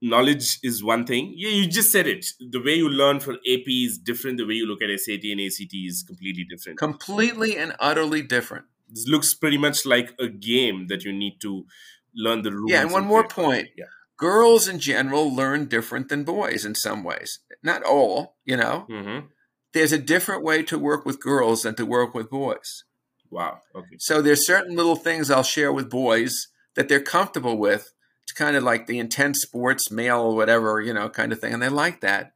knowledge 0.00 0.58
is 0.62 0.82
one 0.82 1.04
thing. 1.04 1.34
Yeah, 1.36 1.50
you 1.50 1.66
just 1.66 1.90
said 1.90 2.06
it. 2.06 2.26
The 2.38 2.60
way 2.62 2.74
you 2.74 2.88
learn 2.88 3.20
for 3.20 3.34
AP 3.34 3.66
is 3.66 3.98
different. 3.98 4.38
The 4.38 4.46
way 4.46 4.54
you 4.54 4.66
look 4.66 4.82
at 4.82 4.98
SAT 4.98 5.24
and 5.24 5.40
ACT 5.40 5.74
is 5.74 6.04
completely 6.06 6.44
different. 6.44 6.78
Completely 6.78 7.56
and 7.56 7.74
utterly 7.80 8.22
different. 8.22 8.66
This 8.88 9.06
looks 9.06 9.34
pretty 9.34 9.58
much 9.58 9.84
like 9.84 10.14
a 10.18 10.28
game 10.28 10.86
that 10.86 11.04
you 11.04 11.12
need 11.12 11.40
to 11.42 11.66
learn 12.14 12.42
the 12.42 12.52
rules. 12.52 12.70
Yeah, 12.70 12.82
and 12.82 12.92
one 12.92 13.04
more 13.04 13.26
point. 13.26 13.68
Yeah. 13.76 13.86
Girls 14.16 14.66
in 14.66 14.80
general 14.80 15.32
learn 15.32 15.66
different 15.66 16.08
than 16.08 16.24
boys 16.24 16.64
in 16.64 16.74
some 16.74 17.04
ways. 17.04 17.40
Not 17.62 17.82
all, 17.84 18.36
you 18.44 18.56
know. 18.56 18.86
Mm-hmm. 18.90 19.26
There's 19.72 19.92
a 19.92 19.98
different 19.98 20.42
way 20.42 20.62
to 20.64 20.78
work 20.78 21.04
with 21.04 21.20
girls 21.20 21.62
than 21.62 21.74
to 21.76 21.86
work 21.86 22.14
with 22.14 22.30
boys. 22.30 22.84
Wow. 23.30 23.60
Okay. 23.74 23.96
So 23.98 24.22
there's 24.22 24.46
certain 24.46 24.74
little 24.74 24.96
things 24.96 25.30
I'll 25.30 25.42
share 25.42 25.72
with 25.72 25.90
boys 25.90 26.48
that 26.74 26.88
they're 26.88 27.00
comfortable 27.00 27.58
with 27.58 27.92
it's 28.28 28.36
kind 28.36 28.56
of 28.56 28.62
like 28.62 28.86
the 28.86 28.98
intense 28.98 29.38
sports 29.40 29.90
male 29.90 30.36
whatever 30.36 30.82
you 30.82 30.92
know 30.92 31.08
kind 31.08 31.32
of 31.32 31.40
thing 31.40 31.54
and 31.54 31.62
they 31.62 31.70
like 31.70 32.02
that. 32.02 32.32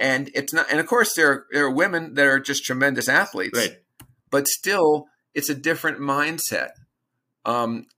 And 0.00 0.30
it's 0.34 0.54
not 0.54 0.66
and 0.70 0.80
of 0.80 0.86
course 0.86 1.14
there 1.14 1.30
are, 1.30 1.46
there 1.52 1.66
are 1.66 1.70
women 1.70 2.14
that 2.14 2.26
are 2.26 2.40
just 2.40 2.64
tremendous 2.64 3.10
athletes 3.10 3.58
right. 3.58 3.78
but 4.30 4.48
still 4.48 5.08
it's 5.34 5.50
a 5.50 5.54
different 5.54 5.98
mindset. 5.98 6.70
Um, 7.44 7.88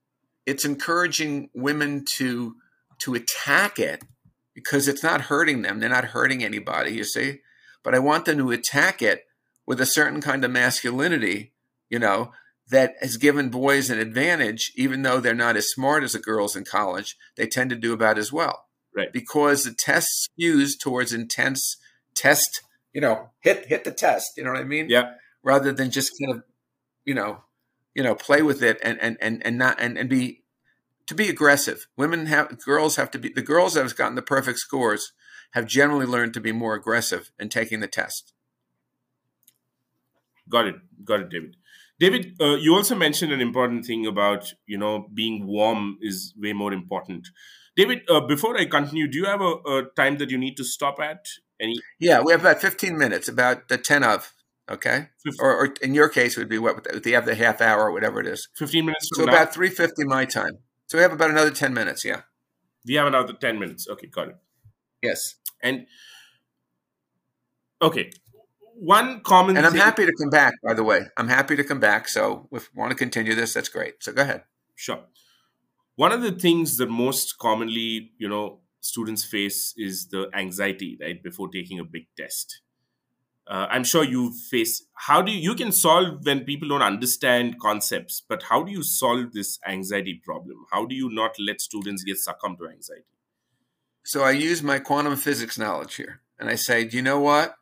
it's 0.45 0.65
encouraging 0.65 1.49
women 1.53 2.03
to 2.17 2.55
to 2.99 3.15
attack 3.15 3.79
it 3.79 4.03
because 4.53 4.89
it's 4.89 5.03
not 5.03 5.21
hurting 5.21 5.61
them. 5.61 5.79
They're 5.79 5.87
not 5.87 6.05
hurting 6.05 6.43
anybody 6.43 6.91
you 6.91 7.05
see? 7.05 7.39
But 7.81 7.95
i 7.95 7.99
want 7.99 8.25
them 8.25 8.39
to 8.39 8.51
attack 8.51 9.01
it 9.01 9.25
with 9.65 9.79
a 9.79 9.85
certain 9.85 10.19
kind 10.19 10.43
of 10.43 10.51
masculinity 10.51 11.53
you 11.89 11.99
know 11.99 12.31
that 12.69 12.95
has 13.01 13.17
given 13.17 13.49
boys 13.49 13.89
an 13.89 13.99
advantage, 13.99 14.71
even 14.75 15.01
though 15.03 15.19
they're 15.19 15.35
not 15.35 15.55
as 15.55 15.69
smart 15.69 16.03
as 16.03 16.13
the 16.13 16.19
girls 16.19 16.55
in 16.55 16.65
college, 16.65 17.15
they 17.35 17.47
tend 17.47 17.69
to 17.69 17.75
do 17.75 17.93
about 17.93 18.17
as 18.17 18.33
well. 18.33 18.65
Right. 18.95 19.11
Because 19.11 19.63
the 19.63 19.73
test 19.73 20.29
skews 20.39 20.71
towards 20.79 21.13
intense 21.13 21.77
test, 22.15 22.61
you 22.93 23.01
know, 23.01 23.31
hit 23.41 23.65
hit 23.67 23.83
the 23.83 23.91
test, 23.91 24.31
you 24.37 24.43
know 24.43 24.51
what 24.51 24.61
I 24.61 24.63
mean? 24.63 24.87
Yeah. 24.89 25.13
Rather 25.43 25.71
than 25.71 25.91
just 25.91 26.13
kind 26.19 26.37
of, 26.37 26.43
you 27.03 27.13
know, 27.13 27.43
you 27.93 28.01
know, 28.01 28.15
play 28.15 28.41
with 28.41 28.63
it 28.63 28.79
and 28.81 28.99
and 29.01 29.17
and, 29.21 29.45
and 29.45 29.57
not 29.57 29.79
and, 29.79 29.97
and 29.97 30.09
be 30.09 30.43
to 31.07 31.13
be 31.13 31.29
aggressive. 31.29 31.87
Women 31.97 32.25
have 32.27 32.57
girls 32.63 32.95
have 32.95 33.11
to 33.11 33.19
be 33.19 33.29
the 33.29 33.41
girls 33.41 33.73
that 33.73 33.83
have 33.83 33.95
gotten 33.95 34.15
the 34.15 34.21
perfect 34.21 34.59
scores 34.59 35.11
have 35.51 35.67
generally 35.67 36.05
learned 36.05 36.33
to 36.33 36.41
be 36.41 36.51
more 36.51 36.73
aggressive 36.73 37.31
in 37.37 37.49
taking 37.49 37.79
the 37.79 37.87
test. 37.87 38.33
Got 40.49 40.67
it. 40.67 40.75
Got 41.03 41.21
it, 41.21 41.29
David. 41.29 41.55
David, 41.99 42.35
uh, 42.41 42.55
you 42.55 42.73
also 42.75 42.95
mentioned 42.95 43.31
an 43.31 43.41
important 43.41 43.85
thing 43.85 44.05
about 44.05 44.53
you 44.65 44.77
know 44.77 45.07
being 45.13 45.47
warm 45.47 45.97
is 46.01 46.33
way 46.37 46.53
more 46.53 46.73
important. 46.73 47.27
David, 47.75 48.01
uh, 48.09 48.21
before 48.21 48.57
I 48.57 48.65
continue, 48.65 49.07
do 49.07 49.17
you 49.17 49.25
have 49.25 49.41
a, 49.41 49.53
a, 49.67 49.83
time 49.95 50.17
that 50.17 50.29
you 50.29 50.37
need 50.37 50.55
to 50.57 50.63
stop 50.63 50.99
at? 50.99 51.25
Any? 51.59 51.75
Yeah, 51.99 52.21
we 52.21 52.31
have 52.31 52.41
about 52.41 52.61
fifteen 52.61 52.97
minutes, 52.97 53.27
about 53.27 53.69
the 53.69 53.77
ten 53.77 54.03
of. 54.03 54.31
Okay, 54.67 55.09
or, 55.39 55.55
or, 55.55 55.73
in 55.83 55.93
your 55.93 56.09
case, 56.09 56.35
it 56.35 56.39
would 56.39 56.49
be 56.49 56.57
what? 56.57 56.83
Do 57.03 57.09
you 57.09 57.15
have 57.15 57.27
the 57.27 57.35
half 57.35 57.61
hour 57.61 57.83
or 57.83 57.91
whatever 57.91 58.19
it 58.19 58.25
is? 58.25 58.47
Fifteen 58.55 58.85
minutes. 58.85 59.09
So 59.13 59.23
about 59.23 59.53
three 59.53 59.69
fifty 59.69 60.03
my 60.05 60.25
time. 60.25 60.57
So 60.87 60.97
we 60.97 61.03
have 61.03 61.13
about 61.13 61.29
another 61.29 61.51
ten 61.51 61.73
minutes. 61.73 62.03
Yeah. 62.03 62.21
We 62.87 62.95
have 62.95 63.07
another 63.07 63.33
ten 63.33 63.59
minutes. 63.59 63.87
Okay, 63.87 64.07
got 64.07 64.29
it. 64.29 64.37
Yes. 65.01 65.19
And 65.61 65.85
okay, 67.81 68.09
one 68.77 69.21
common 69.21 69.55
and 69.57 69.65
i'm 69.65 69.71
thing- 69.71 69.81
happy 69.81 70.05
to 70.05 70.13
come 70.19 70.29
back 70.29 70.53
by 70.63 70.73
the 70.73 70.83
way. 70.83 71.01
I'm 71.17 71.27
happy 71.29 71.55
to 71.55 71.63
come 71.63 71.79
back. 71.79 72.07
So 72.09 72.47
if 72.51 72.69
you 72.73 72.79
want 72.79 72.91
to 72.91 72.95
continue 72.97 73.33
this 73.35 73.53
that's 73.53 73.69
great. 73.69 74.03
So 74.03 74.11
go 74.13 74.21
ahead. 74.23 74.43
Sure. 74.75 74.99
One 75.95 76.11
of 76.11 76.21
the 76.21 76.31
things 76.31 76.77
that 76.77 76.89
most 76.89 77.37
commonly 77.37 78.11
you 78.17 78.27
know 78.27 78.59
students 78.81 79.23
face 79.23 79.73
is 79.77 80.07
the 80.07 80.29
anxiety 80.33 80.97
right 81.01 81.21
before 81.23 81.49
taking 81.49 81.79
a 81.79 81.83
big 81.83 82.07
test. 82.17 82.61
Uh, 83.47 83.67
i'm 83.69 83.83
sure 83.83 84.03
you 84.03 84.33
face 84.49 84.87
how 84.93 85.21
do 85.21 85.31
you, 85.31 85.39
you 85.39 85.53
can 85.55 85.71
solve 85.71 86.25
when 86.25 86.39
people 86.43 86.67
don't 86.67 86.81
understand 86.81 87.59
concepts 87.59 88.23
but 88.27 88.41
how 88.49 88.63
do 88.63 88.71
you 88.71 88.81
solve 88.81 89.33
this 89.33 89.59
anxiety 89.67 90.19
problem? 90.25 90.65
How 90.71 90.85
do 90.87 90.95
you 90.95 91.09
not 91.11 91.35
let 91.39 91.61
students 91.61 92.03
get 92.03 92.17
succumb 92.17 92.57
to 92.57 92.67
anxiety? 92.67 93.05
So 94.03 94.23
i 94.23 94.31
use 94.31 94.63
my 94.63 94.79
quantum 94.79 95.15
physics 95.15 95.59
knowledge 95.59 95.95
here 95.95 96.21
and 96.39 96.49
i 96.49 96.55
say 96.55 96.85
do 96.85 96.97
you 96.97 97.03
know 97.03 97.19
what 97.19 97.55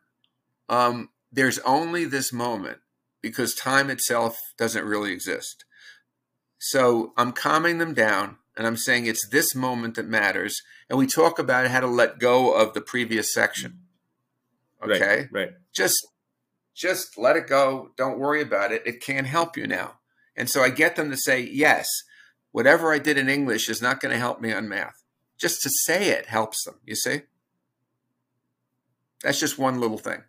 um, 0.74 1.10
there's 1.32 1.60
only 1.60 2.06
this 2.06 2.34
moment 2.34 2.80
because 3.22 3.54
time 3.54 3.90
itself 3.90 4.40
doesn't 4.58 4.86
really 4.86 5.12
exist. 5.12 5.66
So 6.58 7.14
I'm 7.16 7.32
calming 7.32 7.78
them 7.78 7.94
down 7.94 8.38
and 8.58 8.66
I'm 8.66 8.78
saying 8.78 9.06
it's 9.06 9.28
this 9.30 9.54
moment 9.54 9.96
that 9.96 10.08
matters. 10.08 10.62
And 10.90 10.98
we 10.98 11.06
talk 11.06 11.38
about 11.38 11.68
how 11.68 11.80
to 11.80 11.88
let 11.88 12.20
go 12.20 12.54
of 12.54 12.74
the 12.74 12.82
previous 12.82 13.34
section. 13.34 13.82
Okay. 14.84 15.28
Right. 15.32 15.32
right. 15.32 15.52
Just 15.74 16.08
just 16.76 17.20
let 17.20 17.36
it 17.36 17.48
go. 17.48 17.92
Don't 17.96 18.18
worry 18.18 18.42
about 18.42 18.72
it. 18.72 18.82
It 18.86 19.00
can't 19.00 19.28
help 19.28 19.56
you 19.56 19.68
now. 19.68 20.00
And 20.36 20.50
so 20.50 20.64
I 20.64 20.70
get 20.70 20.96
them 20.96 21.12
to 21.12 21.18
say, 21.18 21.40
yes, 21.40 21.88
whatever 22.52 22.92
I 22.92 22.98
did 22.98 23.20
in 23.20 23.30
English 23.30 23.70
is 23.70 23.80
not 23.80 24.00
going 24.00 24.12
to 24.12 24.18
help 24.18 24.42
me 24.42 24.52
on 24.52 24.68
math. 24.68 25.04
Just 25.38 25.62
to 25.62 25.70
say 25.70 26.10
it 26.10 26.26
helps 26.26 26.64
them, 26.64 26.80
you 26.84 26.96
see? 26.96 27.22
That's 29.22 29.40
just 29.40 29.60
one 29.60 29.80
little 29.80 30.00
thing. 30.00 30.24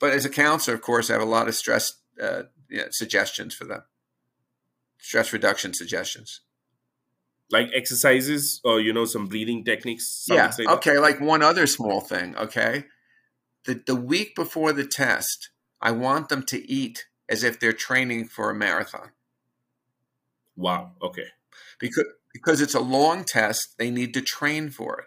But 0.00 0.12
as 0.12 0.24
a 0.24 0.30
counselor, 0.30 0.74
of 0.74 0.82
course, 0.82 1.10
I 1.10 1.12
have 1.12 1.22
a 1.22 1.26
lot 1.26 1.46
of 1.46 1.54
stress 1.54 1.92
uh, 2.20 2.44
suggestions 2.90 3.54
for 3.54 3.66
them, 3.66 3.82
stress 4.98 5.32
reduction 5.32 5.74
suggestions. 5.74 6.40
Like 7.52 7.70
exercises 7.74 8.60
or, 8.64 8.80
you 8.80 8.92
know, 8.92 9.04
some 9.04 9.26
breathing 9.26 9.64
techniques? 9.64 10.24
Yeah. 10.28 10.52
Like 10.58 10.68
okay. 10.68 10.98
Like 10.98 11.20
one 11.20 11.42
other 11.42 11.66
small 11.66 12.00
thing. 12.00 12.36
Okay. 12.36 12.84
The, 13.66 13.82
the 13.86 13.96
week 13.96 14.34
before 14.34 14.72
the 14.72 14.86
test, 14.86 15.50
I 15.82 15.90
want 15.90 16.28
them 16.28 16.44
to 16.44 16.70
eat 16.70 17.06
as 17.28 17.42
if 17.44 17.58
they're 17.58 17.72
training 17.72 18.26
for 18.26 18.50
a 18.50 18.54
marathon. 18.54 19.10
Wow. 20.56 20.92
Okay. 21.02 21.26
Because 21.78 22.04
because 22.32 22.60
it's 22.60 22.74
a 22.74 22.80
long 22.80 23.24
test, 23.24 23.76
they 23.78 23.90
need 23.90 24.14
to 24.14 24.22
train 24.22 24.70
for 24.70 25.00
it. 25.00 25.06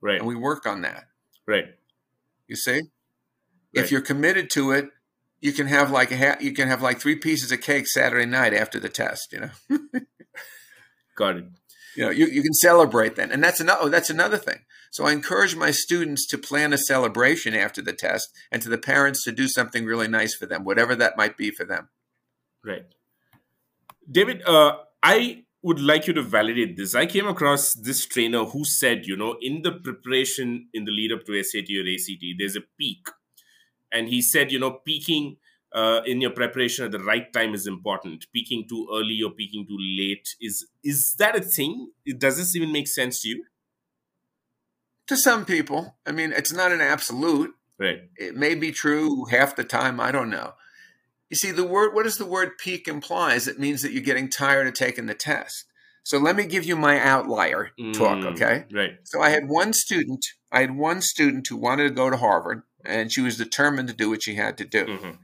Right. 0.00 0.18
And 0.18 0.26
we 0.26 0.34
work 0.34 0.66
on 0.66 0.82
that. 0.82 1.04
Right. 1.46 1.66
You 2.48 2.56
see? 2.56 2.82
Right. 3.74 3.84
If 3.84 3.90
you're 3.90 4.00
committed 4.00 4.50
to 4.50 4.72
it, 4.72 4.90
you 5.40 5.52
can 5.52 5.66
have 5.66 5.90
like 5.90 6.10
a 6.10 6.16
ha- 6.16 6.38
you 6.40 6.52
can 6.52 6.68
have 6.68 6.82
like 6.82 7.00
three 7.00 7.16
pieces 7.16 7.52
of 7.52 7.60
cake 7.60 7.86
Saturday 7.86 8.26
night 8.26 8.54
after 8.54 8.80
the 8.80 8.88
test. 8.88 9.32
You 9.32 9.40
know. 9.40 9.78
Got 11.16 11.36
it. 11.36 11.44
You 11.96 12.04
know, 12.04 12.10
you, 12.10 12.26
you 12.26 12.42
can 12.42 12.54
celebrate 12.54 13.14
then, 13.14 13.30
and 13.30 13.42
that's 13.42 13.60
another 13.60 13.80
oh, 13.82 13.88
that's 13.88 14.10
another 14.10 14.38
thing. 14.38 14.60
So 14.90 15.06
I 15.06 15.12
encourage 15.12 15.56
my 15.56 15.70
students 15.70 16.26
to 16.28 16.38
plan 16.38 16.72
a 16.72 16.78
celebration 16.78 17.54
after 17.54 17.82
the 17.82 17.92
test, 17.92 18.30
and 18.50 18.62
to 18.62 18.68
the 18.68 18.78
parents 18.78 19.22
to 19.24 19.32
do 19.32 19.48
something 19.48 19.84
really 19.84 20.08
nice 20.08 20.34
for 20.34 20.46
them, 20.46 20.64
whatever 20.64 20.94
that 20.96 21.16
might 21.16 21.36
be 21.36 21.50
for 21.50 21.64
them. 21.64 21.88
Right. 22.64 22.86
David, 24.10 24.42
uh, 24.46 24.78
I 25.02 25.44
would 25.62 25.80
like 25.80 26.06
you 26.06 26.12
to 26.12 26.22
validate 26.22 26.76
this. 26.76 26.94
I 26.94 27.06
came 27.06 27.26
across 27.26 27.74
this 27.74 28.06
trainer 28.06 28.44
who 28.44 28.64
said, 28.64 29.06
you 29.06 29.16
know, 29.16 29.36
in 29.40 29.62
the 29.62 29.72
preparation 29.72 30.68
in 30.74 30.84
the 30.84 30.92
lead 30.92 31.12
up 31.12 31.24
to 31.24 31.42
SAT 31.42 31.70
or 31.70 31.88
ACT, 31.90 32.24
there's 32.38 32.56
a 32.56 32.62
peak. 32.78 33.08
And 33.94 34.08
he 34.08 34.20
said, 34.20 34.52
you 34.52 34.58
know, 34.58 34.72
peaking 34.72 35.36
uh, 35.72 36.00
in 36.04 36.20
your 36.20 36.30
preparation 36.30 36.84
at 36.84 36.92
the 36.92 36.98
right 36.98 37.32
time 37.32 37.54
is 37.54 37.66
important. 37.66 38.26
Peaking 38.32 38.66
too 38.68 38.88
early 38.92 39.20
or 39.24 39.30
peaking 39.30 39.66
too 39.66 39.78
late 39.78 40.28
is 40.40 40.66
is 40.82 41.14
that 41.18 41.36
a 41.36 41.40
thing? 41.40 41.90
Does 42.18 42.36
this 42.36 42.54
even 42.54 42.72
make 42.72 42.88
sense 42.88 43.22
to 43.22 43.28
you? 43.28 43.44
To 45.08 45.16
some 45.16 45.44
people, 45.44 45.96
I 46.06 46.12
mean, 46.12 46.32
it's 46.32 46.52
not 46.52 46.72
an 46.72 46.80
absolute. 46.80 47.54
Right. 47.78 48.02
It 48.16 48.36
may 48.36 48.54
be 48.54 48.72
true 48.72 49.26
half 49.26 49.56
the 49.56 49.64
time. 49.64 50.00
I 50.00 50.12
don't 50.12 50.30
know. 50.30 50.54
You 51.30 51.36
see, 51.36 51.50
the 51.50 51.66
word, 51.66 51.94
what 51.94 52.04
does 52.04 52.18
the 52.18 52.24
word 52.24 52.58
peak 52.58 52.86
implies? 52.86 53.48
It 53.48 53.58
means 53.58 53.82
that 53.82 53.92
you're 53.92 54.02
getting 54.02 54.30
tired 54.30 54.66
of 54.66 54.74
taking 54.74 55.06
the 55.06 55.14
test. 55.14 55.66
So 56.04 56.18
let 56.18 56.36
me 56.36 56.46
give 56.46 56.64
you 56.64 56.76
my 56.76 57.00
outlier 57.00 57.70
talk, 57.94 58.18
Mm, 58.18 58.26
okay? 58.34 58.64
Right. 58.72 58.98
So 59.04 59.20
I 59.22 59.30
had 59.30 59.48
one 59.48 59.72
student, 59.72 60.24
I 60.52 60.60
had 60.60 60.76
one 60.76 61.00
student 61.00 61.46
who 61.48 61.56
wanted 61.56 61.84
to 61.88 61.94
go 61.94 62.10
to 62.10 62.16
Harvard 62.16 62.62
and 62.86 63.12
she 63.12 63.20
was 63.20 63.36
determined 63.36 63.88
to 63.88 63.94
do 63.94 64.10
what 64.10 64.22
she 64.22 64.34
had 64.34 64.56
to 64.58 64.64
do. 64.64 64.84
Mhm. 64.86 65.18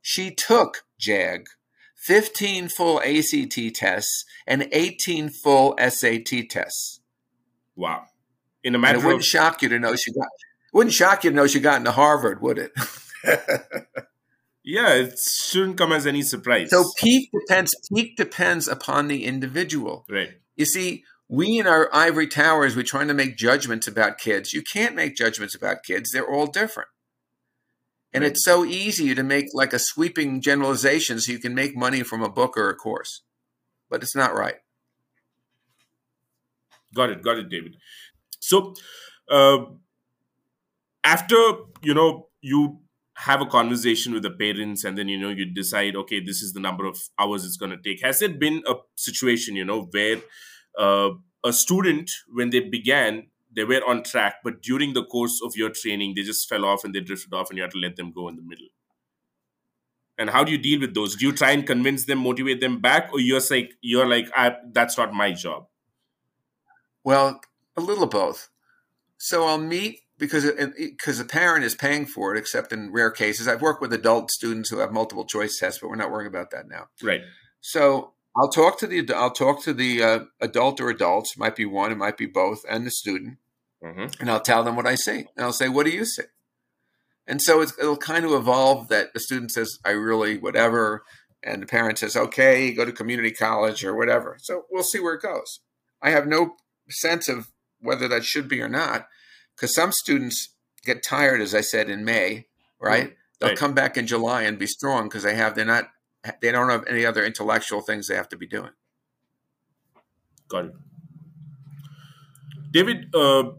She 0.00 0.34
took 0.34 0.84
JAG 0.98 1.46
15 1.96 2.68
full 2.68 3.00
ACT 3.02 3.70
tests 3.74 4.24
and 4.46 4.68
18 4.72 5.28
full 5.30 5.74
SAT 5.78 6.48
tests. 6.48 7.00
Wow. 7.76 8.06
In 8.64 8.74
a 8.74 8.76
And 8.78 8.82
matter 8.82 8.96
it 8.96 8.98
of 8.98 9.04
wouldn't 9.04 9.24
shock 9.24 9.62
you 9.62 9.68
to 9.68 9.78
know 9.78 9.94
she 9.96 10.12
got 10.12 10.26
wouldn't 10.72 10.94
shock 10.94 11.22
you 11.24 11.30
to 11.30 11.36
know 11.36 11.46
she 11.46 11.60
got 11.60 11.78
into 11.78 11.92
Harvard, 11.92 12.40
would 12.42 12.58
it? 12.58 12.72
yeah, 14.64 14.94
it 14.94 15.18
shouldn't 15.18 15.76
come 15.78 15.92
as 15.92 16.06
any 16.06 16.22
surprise. 16.22 16.70
so 16.70 16.84
peak 16.96 17.30
depends 17.32 17.74
peak 17.94 18.16
depends 18.16 18.68
upon 18.68 19.08
the 19.08 19.24
individual. 19.24 20.04
right. 20.08 20.30
You 20.56 20.66
see, 20.66 21.04
we 21.28 21.58
in 21.58 21.66
our 21.66 21.88
ivory 21.94 22.26
towers, 22.26 22.76
we're 22.76 22.82
trying 22.82 23.08
to 23.08 23.14
make 23.14 23.36
judgments 23.38 23.88
about 23.88 24.18
kids. 24.18 24.52
You 24.52 24.62
can't 24.62 24.94
make 24.94 25.16
judgments 25.16 25.54
about 25.54 25.82
kids. 25.82 26.10
They're 26.10 26.28
all 26.28 26.46
different. 26.46 26.90
And 28.14 28.24
it's 28.24 28.44
so 28.44 28.64
easy 28.64 29.14
to 29.14 29.22
make 29.22 29.46
like 29.54 29.72
a 29.72 29.78
sweeping 29.78 30.40
generalization 30.40 31.18
so 31.20 31.32
you 31.32 31.38
can 31.38 31.54
make 31.54 31.76
money 31.76 32.02
from 32.02 32.22
a 32.22 32.28
book 32.28 32.56
or 32.56 32.68
a 32.68 32.74
course. 32.74 33.22
But 33.88 34.02
it's 34.02 34.14
not 34.14 34.34
right. 34.34 34.56
Got 36.94 37.10
it, 37.10 37.22
got 37.22 37.38
it, 37.38 37.48
David. 37.48 37.76
So, 38.38 38.74
uh, 39.30 39.58
after 41.04 41.36
you 41.82 41.94
know 41.94 42.28
you 42.42 42.80
have 43.16 43.40
a 43.40 43.46
conversation 43.46 44.12
with 44.12 44.22
the 44.22 44.30
parents, 44.30 44.84
and 44.84 44.96
then 44.98 45.08
you 45.08 45.18
know 45.18 45.30
you 45.30 45.46
decide, 45.46 45.96
okay, 45.96 46.20
this 46.20 46.42
is 46.42 46.52
the 46.52 46.60
number 46.60 46.84
of 46.84 46.98
hours 47.18 47.44
it's 47.44 47.56
going 47.56 47.70
to 47.70 47.78
take. 47.82 48.02
Has 48.02 48.20
it 48.20 48.38
been 48.38 48.62
a 48.66 48.74
situation, 48.96 49.56
you 49.56 49.64
know, 49.64 49.88
where 49.90 50.18
uh, 50.78 51.10
a 51.44 51.52
student, 51.52 52.10
when 52.32 52.50
they 52.50 52.60
began, 52.60 53.28
they 53.54 53.64
were 53.64 53.82
on 53.86 54.02
track, 54.02 54.36
but 54.44 54.62
during 54.62 54.94
the 54.94 55.04
course 55.04 55.40
of 55.44 55.56
your 55.56 55.70
training, 55.70 56.14
they 56.16 56.22
just 56.22 56.48
fell 56.48 56.64
off 56.64 56.84
and 56.84 56.94
they 56.94 57.00
drifted 57.00 57.34
off, 57.34 57.50
and 57.50 57.56
you 57.56 57.62
had 57.62 57.72
to 57.72 57.78
let 57.78 57.96
them 57.96 58.12
go 58.12 58.28
in 58.28 58.36
the 58.36 58.42
middle? 58.42 58.68
And 60.18 60.30
how 60.30 60.44
do 60.44 60.52
you 60.52 60.58
deal 60.58 60.80
with 60.80 60.94
those? 60.94 61.16
Do 61.16 61.26
you 61.26 61.32
try 61.32 61.52
and 61.52 61.66
convince 61.66 62.04
them, 62.04 62.18
motivate 62.18 62.60
them 62.60 62.80
back, 62.80 63.10
or 63.12 63.20
you're 63.20 63.40
like, 63.50 63.72
you're 63.80 64.06
like, 64.06 64.28
I, 64.36 64.56
that's 64.72 64.96
not 64.98 65.12
my 65.12 65.32
job? 65.32 65.66
Well, 67.04 67.40
a 67.76 67.80
little 67.80 68.04
of 68.04 68.10
both. 68.10 68.50
So 69.16 69.46
I'll 69.46 69.58
meet 69.58 70.00
because 70.18 70.44
because 70.76 71.18
the 71.18 71.24
parent 71.24 71.64
is 71.64 71.74
paying 71.74 72.06
for 72.06 72.34
it, 72.34 72.38
except 72.38 72.72
in 72.72 72.92
rare 72.92 73.10
cases. 73.10 73.48
I've 73.48 73.62
worked 73.62 73.80
with 73.80 73.92
adult 73.92 74.30
students 74.30 74.70
who 74.70 74.78
have 74.78 74.92
multiple 74.92 75.24
choice 75.24 75.58
tests, 75.58 75.80
but 75.80 75.88
we're 75.88 75.96
not 75.96 76.10
worrying 76.10 76.28
about 76.28 76.50
that 76.50 76.68
now. 76.68 76.88
Right. 77.02 77.22
So 77.60 78.12
I'll 78.36 78.48
talk 78.48 78.78
to 78.78 78.86
the 78.86 79.12
I'll 79.14 79.30
talk 79.30 79.62
to 79.64 79.74
the 79.74 80.02
uh, 80.02 80.20
adult 80.40 80.80
or 80.80 80.88
adults. 80.88 81.36
Might 81.36 81.56
be 81.56 81.66
one, 81.66 81.92
it 81.92 81.98
might 81.98 82.16
be 82.16 82.26
both, 82.26 82.60
and 82.68 82.86
the 82.86 82.90
student, 82.90 83.38
hmm 83.82 84.06
and 84.20 84.30
I'll 84.30 84.40
tell 84.40 84.62
them 84.64 84.76
what 84.76 84.86
I 84.86 84.94
see, 84.94 85.26
and 85.36 85.44
I'll 85.44 85.52
say, 85.52 85.68
"What 85.68 85.86
do 85.86 85.92
you 85.92 86.04
see?" 86.04 86.24
And 87.26 87.40
so 87.40 87.60
it's, 87.60 87.78
it'll 87.78 87.96
kind 87.96 88.24
of 88.24 88.32
evolve 88.32 88.88
that 88.88 89.12
the 89.14 89.20
student 89.20 89.52
says, 89.52 89.78
"I 89.84 89.90
really 89.90 90.38
whatever," 90.38 91.04
and 91.42 91.62
the 91.62 91.66
parent 91.66 91.98
says, 91.98 92.16
"Okay, 92.16 92.72
go 92.72 92.84
to 92.84 92.92
community 92.92 93.30
college 93.32 93.84
or 93.84 93.94
whatever." 93.94 94.36
So 94.40 94.64
we'll 94.70 94.82
see 94.82 94.98
where 95.00 95.14
it 95.14 95.22
goes. 95.22 95.60
I 96.00 96.10
have 96.10 96.26
no 96.26 96.56
sense 96.88 97.28
of 97.28 97.48
whether 97.80 98.08
that 98.08 98.24
should 98.24 98.48
be 98.48 98.60
or 98.60 98.68
not, 98.68 99.08
because 99.54 99.74
some 99.74 99.92
students 99.92 100.54
get 100.84 101.02
tired, 101.04 101.40
as 101.40 101.54
I 101.54 101.60
said 101.60 101.88
in 101.90 102.04
May, 102.04 102.46
right? 102.80 103.14
They'll 103.38 103.50
Right. 103.50 103.58
come 103.58 103.74
back 103.74 103.96
in 103.96 104.06
July 104.06 104.42
and 104.42 104.58
be 104.58 104.66
strong 104.66 105.08
because 105.08 105.22
they 105.24 105.34
have 105.34 105.54
they're 105.54 105.64
not 105.64 105.90
they 106.40 106.52
don't 106.52 106.68
have 106.68 106.86
any 106.86 107.04
other 107.04 107.24
intellectual 107.24 107.80
things 107.80 108.08
they 108.08 108.14
have 108.14 108.28
to 108.30 108.36
be 108.36 108.46
doing. 108.46 108.70
Got 110.48 110.66
it. 110.66 110.72
David, 112.70 113.14
uh, 113.14 113.50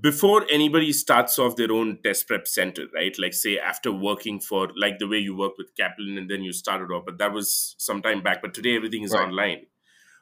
before 0.00 0.44
anybody 0.50 0.92
starts 0.92 1.38
off 1.38 1.56
their 1.56 1.72
own 1.72 1.98
test 2.02 2.26
prep 2.28 2.46
center, 2.46 2.86
right? 2.94 3.14
Like, 3.18 3.34
say, 3.34 3.58
after 3.58 3.90
working 3.90 4.40
for, 4.40 4.68
like 4.76 4.98
the 4.98 5.08
way 5.08 5.18
you 5.18 5.36
worked 5.36 5.56
with 5.58 5.74
Kaplan 5.76 6.18
and 6.18 6.30
then 6.30 6.42
you 6.42 6.52
started 6.52 6.90
off, 6.92 7.04
but 7.06 7.18
that 7.18 7.32
was 7.32 7.74
some 7.78 8.02
time 8.02 8.22
back. 8.22 8.42
But 8.42 8.54
today 8.54 8.76
everything 8.76 9.02
is 9.02 9.12
Right. 9.12 9.24
online. 9.26 9.66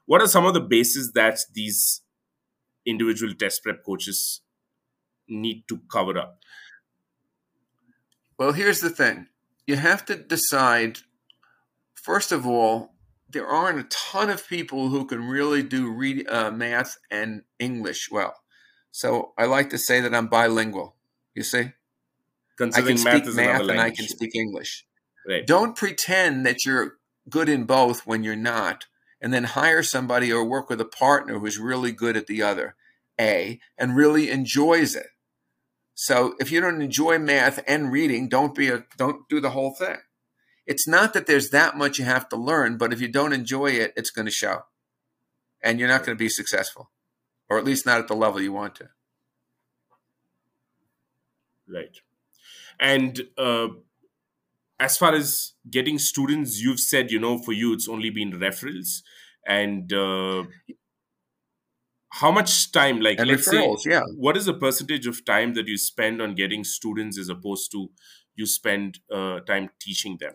What 0.07 0.21
are 0.23 0.29
some 0.29 0.47
of 0.47 0.55
the 0.55 0.61
bases 0.61 1.13
that 1.13 1.39
these 1.53 2.03
individual 2.85 3.35
test 3.35 3.63
prep 3.65 3.85
coaches 3.85 4.41
need 5.29 5.67
to 5.69 5.81
cover 5.91 6.17
up? 6.17 6.41
Well, 8.39 8.53
here's 8.53 8.81
the 8.81 8.91
thing. 8.91 9.29
You 9.67 9.77
have 9.77 10.05
to 10.07 10.15
decide 10.17 10.99
first 12.07 12.31
of 12.31 12.47
all, 12.47 12.95
there 13.29 13.49
aren't 13.49 13.81
a 13.81 13.89
ton 13.91 14.31
of 14.31 14.49
people 14.49 14.91
who 14.91 15.05
can 15.05 15.27
really 15.27 15.61
do 15.61 15.91
read 15.91 16.25
uh, 16.29 16.53
math 16.53 16.99
and 17.11 17.43
English 17.59 18.09
well. 18.13 18.35
So 18.93 19.33
I 19.37 19.47
like 19.47 19.71
to 19.71 19.79
say 19.79 20.01
that 20.01 20.15
I'm 20.15 20.29
bilingual. 20.29 20.95
You 21.35 21.43
see, 21.43 21.59
I 21.59 21.73
Considering 22.57 22.97
can 22.97 23.05
math 23.05 23.17
speak 23.17 23.29
is 23.29 23.35
math 23.35 23.69
and 23.69 23.81
I 23.81 23.91
can 23.91 24.07
speak 24.07 24.37
English. 24.37 24.87
Right. 25.29 25.45
Don't 25.45 25.75
pretend 25.75 26.47
that 26.47 26.65
you're 26.65 26.99
good 27.29 27.49
in 27.49 27.65
both 27.65 28.07
when 28.07 28.23
you're 28.23 28.37
not, 28.37 28.87
and 29.21 29.35
then 29.35 29.43
hire 29.43 29.83
somebody 29.83 30.33
or 30.33 30.45
work 30.45 30.71
with 30.71 30.81
a 30.81 30.85
partner 30.85 31.41
who's 31.41 31.59
really 31.59 31.91
good 31.91 32.17
at 32.17 32.29
the 32.29 32.41
other, 32.41 32.77
A, 33.21 33.59
and 33.77 33.97
really 33.97 34.31
enjoys 34.31 34.95
it. 34.95 35.09
So 35.95 36.37
if 36.39 36.53
you 36.53 36.61
don't 36.61 36.81
enjoy 36.81 37.19
math 37.19 37.65
and 37.67 37.91
reading, 37.91 38.29
don't 38.29 38.55
be 38.55 38.69
a 38.69 38.85
don't 38.97 39.29
do 39.29 39.41
the 39.41 39.51
whole 39.51 39.75
thing. 39.75 39.99
It's 40.67 40.89
not 40.89 41.15
that 41.15 41.27
there's 41.27 41.51
that 41.51 41.77
much 41.77 41.99
you 41.99 42.05
have 42.05 42.29
to 42.31 42.37
learn, 42.37 42.77
but 42.77 42.93
if 42.93 43.01
you 43.01 43.09
don't 43.09 43.33
enjoy 43.33 43.69
it, 43.69 43.93
it's 43.97 44.11
going 44.11 44.27
to 44.27 44.33
show. 44.33 44.63
And 45.63 45.79
you're 45.79 45.89
not 45.89 46.05
going 46.05 46.17
to 46.17 46.23
be 46.23 46.29
successful. 46.29 46.91
Or 47.49 47.59
at 47.59 47.65
least 47.65 47.87
not 47.87 48.01
at 48.01 48.09
the 48.09 48.17
level 48.17 48.41
you 48.41 48.53
want 48.53 48.75
to. 48.77 48.89
Right. 51.69 51.97
And 52.81 53.21
uh, 53.39 53.69
as 54.81 54.97
far 54.97 55.15
as 55.15 55.55
getting 55.71 55.99
students, 55.99 56.61
you've 56.61 56.81
said, 56.81 57.11
you 57.11 57.21
know, 57.21 57.39
for 57.39 57.53
you, 57.53 57.73
it's 57.73 57.89
only 57.89 58.11
been 58.11 58.33
referrals. 58.33 59.03
And 59.47 59.93
uh, 59.93 60.45
how 62.11 62.33
much 62.33 62.73
time, 62.73 63.01
like, 63.01 63.21
And 63.21 63.29
let's 63.29 63.49
referrals, 63.49 63.81
say, 63.81 63.91
yeah. 63.93 64.03
what 64.17 64.37
is 64.37 64.47
the 64.47 64.55
percentage 64.55 65.07
of 65.07 65.25
time 65.25 65.55
that 65.55 65.69
you 65.69 65.79
spend 65.79 66.21
on 66.21 66.35
getting 66.35 66.65
students 66.65 67.19
as 67.19 67.29
opposed 67.29 67.71
to 67.73 67.91
you 68.35 68.47
spend 68.47 68.99
uh, 69.13 69.41
time 69.41 69.71
teaching 69.81 70.19
them? 70.21 70.33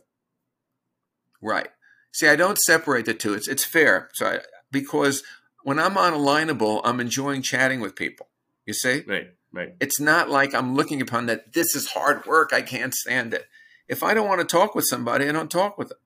Right. 1.41 1.69
See, 2.13 2.27
I 2.27 2.35
don't 2.35 2.57
separate 2.57 3.05
the 3.05 3.13
two. 3.13 3.33
It's 3.33 3.47
it's 3.47 3.65
fair. 3.65 4.09
So 4.13 4.25
I, 4.27 4.39
because 4.71 5.23
when 5.63 5.79
I'm 5.79 5.97
on 5.97 6.13
Alignable, 6.13 6.81
I'm 6.83 6.99
enjoying 6.99 7.41
chatting 7.41 7.79
with 7.79 7.95
people. 7.95 8.27
You 8.65 8.73
see, 8.73 9.03
Right, 9.07 9.31
right, 9.51 9.75
it's 9.79 9.99
not 9.99 10.29
like 10.29 10.53
I'm 10.53 10.75
looking 10.75 11.01
upon 11.01 11.25
that 11.25 11.53
this 11.53 11.75
is 11.75 11.87
hard 11.87 12.25
work. 12.25 12.53
I 12.53 12.61
can't 12.61 12.93
stand 12.93 13.33
it. 13.33 13.45
If 13.87 14.03
I 14.03 14.13
don't 14.13 14.27
want 14.27 14.41
to 14.41 14.47
talk 14.47 14.75
with 14.75 14.85
somebody, 14.85 15.27
I 15.27 15.31
don't 15.31 15.51
talk 15.51 15.77
with 15.77 15.89
them. 15.89 15.97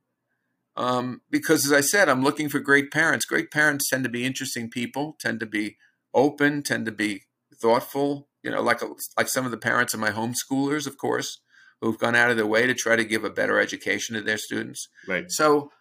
Um, 0.77 1.21
because 1.29 1.65
as 1.65 1.71
I 1.71 1.81
said, 1.81 2.09
I'm 2.09 2.23
looking 2.23 2.49
for 2.49 2.59
great 2.59 2.91
parents. 2.91 3.25
Great 3.25 3.51
parents 3.51 3.89
tend 3.89 4.03
to 4.03 4.09
be 4.09 4.25
interesting 4.25 4.69
people, 4.69 5.15
tend 5.19 5.39
to 5.39 5.45
be 5.45 5.77
open, 6.13 6.63
tend 6.63 6.85
to 6.85 6.91
be 6.91 7.23
thoughtful. 7.53 8.27
You 8.43 8.51
know, 8.51 8.61
like 8.61 8.81
like 9.17 9.27
some 9.27 9.45
of 9.45 9.51
the 9.51 9.57
parents 9.57 9.93
of 9.93 9.99
my 9.99 10.11
homeschoolers, 10.11 10.85
of 10.87 10.97
course, 10.97 11.39
who've 11.85 11.99
gone 11.99 12.15
out 12.15 12.31
of 12.31 12.37
their 12.37 12.47
way 12.47 12.65
to 12.65 12.73
try 12.73 12.95
to 12.95 13.05
give 13.05 13.23
a 13.23 13.29
better 13.29 13.59
education 13.59 14.15
to 14.15 14.21
their 14.21 14.39
students. 14.39 14.87
right. 15.07 15.29
So 15.29 15.71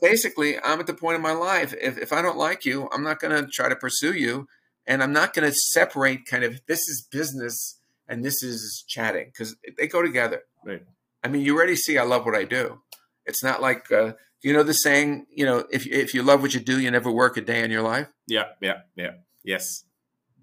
basically, 0.00 0.56
I'm 0.60 0.78
at 0.78 0.86
the 0.86 0.94
point 0.94 1.16
in 1.16 1.22
my 1.22 1.32
life. 1.32 1.74
If, 1.80 1.98
if 1.98 2.12
I 2.12 2.22
don't 2.22 2.38
like 2.38 2.64
you, 2.64 2.88
I'm 2.92 3.02
not 3.02 3.18
going 3.18 3.36
to 3.36 3.50
try 3.50 3.68
to 3.68 3.76
pursue 3.76 4.12
you. 4.12 4.46
And 4.86 5.02
I'm 5.02 5.12
not 5.12 5.34
going 5.34 5.48
to 5.48 5.54
separate 5.54 6.26
kind 6.26 6.44
of 6.44 6.60
this 6.66 6.78
is 6.88 7.06
business 7.10 7.78
and 8.08 8.24
this 8.24 8.42
is 8.42 8.84
chatting 8.86 9.26
because 9.26 9.56
they 9.78 9.88
go 9.88 10.02
together. 10.02 10.42
Right. 10.64 10.82
I 11.24 11.28
mean, 11.28 11.42
you 11.42 11.56
already 11.56 11.76
see 11.76 11.98
I 11.98 12.04
love 12.04 12.24
what 12.24 12.34
I 12.34 12.44
do. 12.44 12.80
It's 13.26 13.42
not 13.42 13.60
like, 13.60 13.90
uh, 13.90 14.12
you 14.42 14.52
know, 14.52 14.62
the 14.62 14.74
saying, 14.74 15.26
you 15.34 15.44
know, 15.44 15.64
if, 15.70 15.86
if 15.86 16.14
you 16.14 16.22
love 16.22 16.40
what 16.42 16.54
you 16.54 16.60
do, 16.60 16.80
you 16.80 16.90
never 16.90 17.10
work 17.10 17.36
a 17.36 17.40
day 17.40 17.64
in 17.64 17.70
your 17.70 17.82
life. 17.82 18.08
Yeah, 18.26 18.46
yeah, 18.60 18.80
yeah. 18.96 19.12
Yes. 19.44 19.84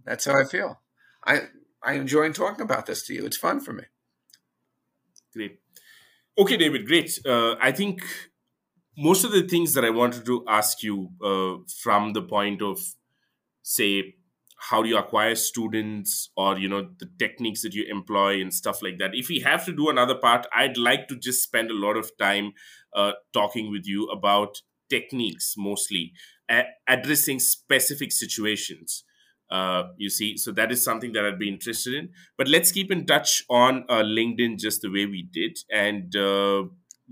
That's 0.05 0.25
how 0.25 0.39
I 0.39 0.45
feel. 0.45 0.79
I, 1.25 1.43
I 1.83 1.93
enjoy 1.93 2.31
talking 2.31 2.63
about 2.63 2.85
this 2.85 3.05
to 3.07 3.13
you. 3.13 3.25
It's 3.25 3.37
fun 3.37 3.59
for 3.59 3.73
me. 3.73 3.83
Great. 5.39 5.59
Okay, 6.37 6.57
David, 6.57 6.85
great. 6.87 7.19
Uh, 7.25 7.55
I 7.61 7.71
think 7.71 8.01
most 8.97 9.23
of 9.23 9.31
the 9.31 9.43
things 9.47 9.73
that 9.73 9.85
I 9.85 9.89
wanted 9.89 10.25
to 10.25 10.43
ask 10.47 10.83
you 10.83 11.09
uh, 11.23 11.63
from 11.81 12.13
the 12.13 12.21
point 12.21 12.61
of, 12.61 12.79
say, 13.63 14.15
how 14.69 14.83
do 14.83 14.89
you 14.89 14.97
acquire 14.97 15.35
students 15.35 16.31
or 16.37 16.57
you 16.59 16.69
know 16.69 16.89
the 16.99 17.09
techniques 17.19 17.61
that 17.63 17.73
you 17.75 17.85
employ 17.89 18.41
and 18.41 18.53
stuff 18.53 18.81
like 18.83 18.97
that 18.99 19.11
if 19.13 19.29
we 19.29 19.39
have 19.39 19.65
to 19.65 19.73
do 19.73 19.89
another 19.89 20.15
part 20.15 20.47
i'd 20.55 20.77
like 20.77 21.07
to 21.07 21.15
just 21.17 21.43
spend 21.43 21.71
a 21.71 21.75
lot 21.75 21.97
of 21.97 22.11
time 22.17 22.53
uh, 22.95 23.13
talking 23.33 23.71
with 23.71 23.85
you 23.85 24.05
about 24.07 24.61
techniques 24.89 25.55
mostly 25.57 26.13
addressing 26.87 27.39
specific 27.39 28.11
situations 28.11 29.03
uh, 29.51 29.83
you 29.97 30.09
see 30.09 30.37
so 30.37 30.51
that 30.51 30.71
is 30.71 30.83
something 30.83 31.11
that 31.11 31.25
i'd 31.25 31.39
be 31.39 31.49
interested 31.49 31.93
in 31.93 32.09
but 32.37 32.47
let's 32.47 32.71
keep 32.71 32.91
in 32.91 33.05
touch 33.05 33.43
on 33.49 33.83
uh, 33.89 34.03
linkedin 34.03 34.57
just 34.57 34.81
the 34.81 34.89
way 34.89 35.05
we 35.05 35.23
did 35.31 35.57
and 35.71 36.15
uh, 36.15 36.63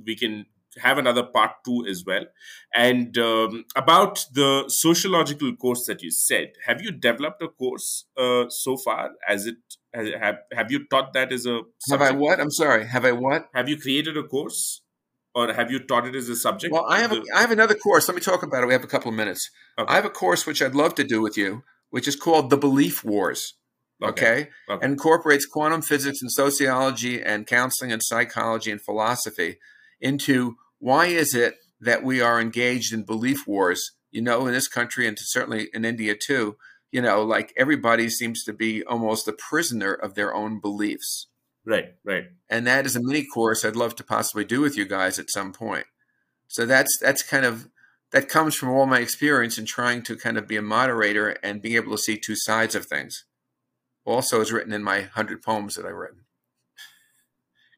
we 0.05 0.15
can 0.15 0.45
have 0.79 0.97
another 0.97 1.23
part 1.23 1.51
two 1.65 1.85
as 1.89 2.03
well. 2.05 2.25
And 2.73 3.17
um, 3.17 3.65
about 3.75 4.25
the 4.33 4.65
sociological 4.67 5.55
course 5.55 5.85
that 5.85 6.01
you 6.01 6.11
said, 6.11 6.53
have 6.65 6.81
you 6.81 6.91
developed 6.91 7.41
a 7.41 7.47
course 7.47 8.05
uh, 8.17 8.45
so 8.49 8.77
far? 8.77 9.11
As 9.27 9.45
it 9.47 9.55
has, 9.93 10.09
have 10.19 10.37
have 10.53 10.71
you 10.71 10.87
taught 10.87 11.13
that 11.13 11.31
as 11.31 11.45
a 11.45 11.61
subject? 11.79 11.91
have 11.91 12.01
I 12.01 12.11
what? 12.11 12.39
I'm 12.39 12.51
sorry. 12.51 12.87
Have 12.87 13.05
I 13.05 13.11
what? 13.11 13.49
Have 13.53 13.69
you 13.69 13.77
created 13.77 14.17
a 14.17 14.23
course? 14.23 14.81
Or 15.35 15.53
have 15.53 15.69
you 15.71 15.79
taught 15.79 16.07
it 16.07 16.15
as 16.15 16.29
a 16.29 16.35
subject? 16.35 16.73
Well, 16.73 16.87
I 16.89 16.99
have 16.99 17.11
a, 17.11 17.21
I 17.35 17.41
have 17.41 17.51
another 17.51 17.75
course. 17.75 18.07
Let 18.07 18.15
me 18.15 18.21
talk 18.21 18.41
about 18.41 18.63
it. 18.63 18.67
We 18.67 18.73
have 18.73 18.83
a 18.83 18.87
couple 18.87 19.09
of 19.09 19.15
minutes. 19.15 19.51
Okay. 19.77 19.91
I 19.91 19.95
have 19.95 20.05
a 20.05 20.09
course 20.09 20.47
which 20.47 20.63
I'd 20.63 20.73
love 20.73 20.95
to 20.95 21.03
do 21.03 21.21
with 21.21 21.37
you, 21.37 21.63
which 21.89 22.07
is 22.07 22.15
called 22.15 22.49
The 22.49 22.57
Belief 22.57 23.03
Wars. 23.03 23.53
Okay. 24.03 24.11
okay. 24.11 24.49
okay. 24.69 24.85
Incorporates 24.85 25.45
quantum 25.45 25.81
physics 25.81 26.21
and 26.21 26.31
sociology 26.31 27.21
and 27.21 27.47
counseling 27.47 27.91
and 27.91 28.03
psychology 28.03 28.71
and 28.71 28.81
philosophy 28.81 29.57
into 29.99 30.55
why 30.79 31.07
is 31.07 31.33
it 31.33 31.55
that 31.81 32.03
we 32.03 32.21
are 32.21 32.39
engaged 32.39 32.93
in 32.93 33.03
belief 33.03 33.47
wars? 33.47 33.93
You 34.11 34.21
know, 34.21 34.47
in 34.47 34.53
this 34.53 34.67
country 34.67 35.07
and 35.07 35.17
certainly 35.19 35.69
in 35.73 35.83
India 35.83 36.15
too, 36.15 36.57
you 36.91 37.01
know, 37.01 37.23
like 37.23 37.53
everybody 37.57 38.09
seems 38.09 38.43
to 38.43 38.53
be 38.53 38.83
almost 38.83 39.27
a 39.27 39.33
prisoner 39.33 39.93
of 39.93 40.15
their 40.15 40.33
own 40.33 40.59
beliefs. 40.59 41.27
Right, 41.65 41.95
right. 42.05 42.25
And 42.49 42.65
that 42.65 42.85
is 42.85 42.95
a 42.95 43.03
mini 43.03 43.25
course 43.25 43.65
I'd 43.65 43.75
love 43.75 43.95
to 43.95 44.03
possibly 44.03 44.45
do 44.45 44.61
with 44.61 44.77
you 44.77 44.85
guys 44.85 45.19
at 45.19 45.29
some 45.29 45.51
point. 45.51 45.85
So 46.47 46.65
that's 46.65 46.97
that's 47.01 47.23
kind 47.23 47.45
of 47.45 47.67
that 48.11 48.29
comes 48.29 48.55
from 48.55 48.69
all 48.69 48.85
my 48.85 48.99
experience 48.99 49.57
in 49.57 49.65
trying 49.65 50.01
to 50.03 50.15
kind 50.15 50.37
of 50.37 50.47
be 50.47 50.55
a 50.55 50.61
moderator 50.61 51.37
and 51.43 51.61
being 51.61 51.75
able 51.75 51.91
to 51.91 52.01
see 52.01 52.17
two 52.17 52.35
sides 52.35 52.75
of 52.75 52.85
things. 52.85 53.25
Also, 54.05 54.39
is 54.39 54.53
written 54.53 54.71
in 54.71 54.83
my 54.83 55.01
hundred 55.01 55.41
poems 55.41 55.75
that 55.75 55.85
I've 55.85 55.95
written. 55.95 56.21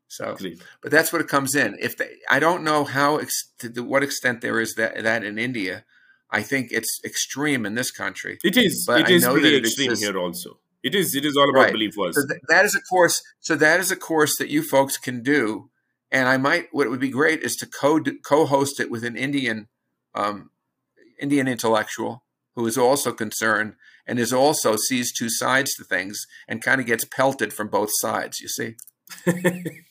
So, 0.07 0.36
but 0.82 0.91
that's 0.91 1.13
what 1.13 1.21
it 1.21 1.27
comes 1.27 1.55
in. 1.55 1.77
If 1.80 1.97
they, 1.97 2.09
I 2.30 2.39
don't 2.39 2.63
know 2.63 2.84
how 2.84 3.17
ex, 3.17 3.51
to 3.59 3.84
what 3.84 4.03
extent 4.03 4.41
there 4.41 4.59
is 4.59 4.75
that 4.75 5.03
that 5.03 5.23
in 5.23 5.38
India. 5.38 5.86
I 6.32 6.43
think 6.43 6.69
it's 6.71 6.99
extreme 7.03 7.65
in 7.65 7.73
this 7.73 7.89
country. 7.89 8.38
It 8.43 8.55
is. 8.55 8.86
But 8.86 9.01
it 9.01 9.09
is 9.09 9.25
pretty 9.25 9.57
extreme 9.57 9.95
here 9.95 10.17
also. 10.17 10.59
It 10.84 10.95
is. 10.95 11.15
It 11.15 11.25
is 11.25 11.36
all 11.36 11.49
about 11.49 11.63
right. 11.63 11.71
belief 11.71 11.93
was. 11.97 12.15
So 12.15 12.27
th- 12.27 12.41
that 12.47 12.65
is 12.65 12.75
a 12.75 12.82
course. 12.82 13.21
So 13.39 13.55
that 13.55 13.80
is 13.80 13.91
a 13.91 13.95
course 13.95 14.38
that 14.38 14.49
you 14.49 14.63
folks 14.63 14.97
can 14.97 15.21
do. 15.23 15.69
And 16.11 16.27
I 16.27 16.38
might. 16.38 16.67
What 16.71 16.89
would 16.89 16.99
be 16.99 17.09
great 17.09 17.41
is 17.41 17.55
to 17.57 17.65
co 17.65 17.99
co-host 18.23 18.80
it 18.80 18.89
with 18.89 19.03
an 19.03 19.17
Indian, 19.17 19.67
um, 20.16 20.51
Indian 21.20 21.47
intellectual 21.47 22.24
who 22.55 22.66
is 22.66 22.78
also 22.78 23.12
concerned 23.12 23.76
and 24.05 24.20
is 24.20 24.34
also 24.34 24.76
sees 24.76 25.14
two 25.14 25.30
sides 25.30 25.74
to 25.76 25.84
things 25.84 26.26
and 26.47 26.62
kind 26.62 26.82
of 26.82 26.88
gets 26.88 27.05
pelted 27.05 27.53
from 27.53 27.68
both 27.68 27.89
sides. 28.01 28.39
You 28.39 28.47
see. 28.47 28.76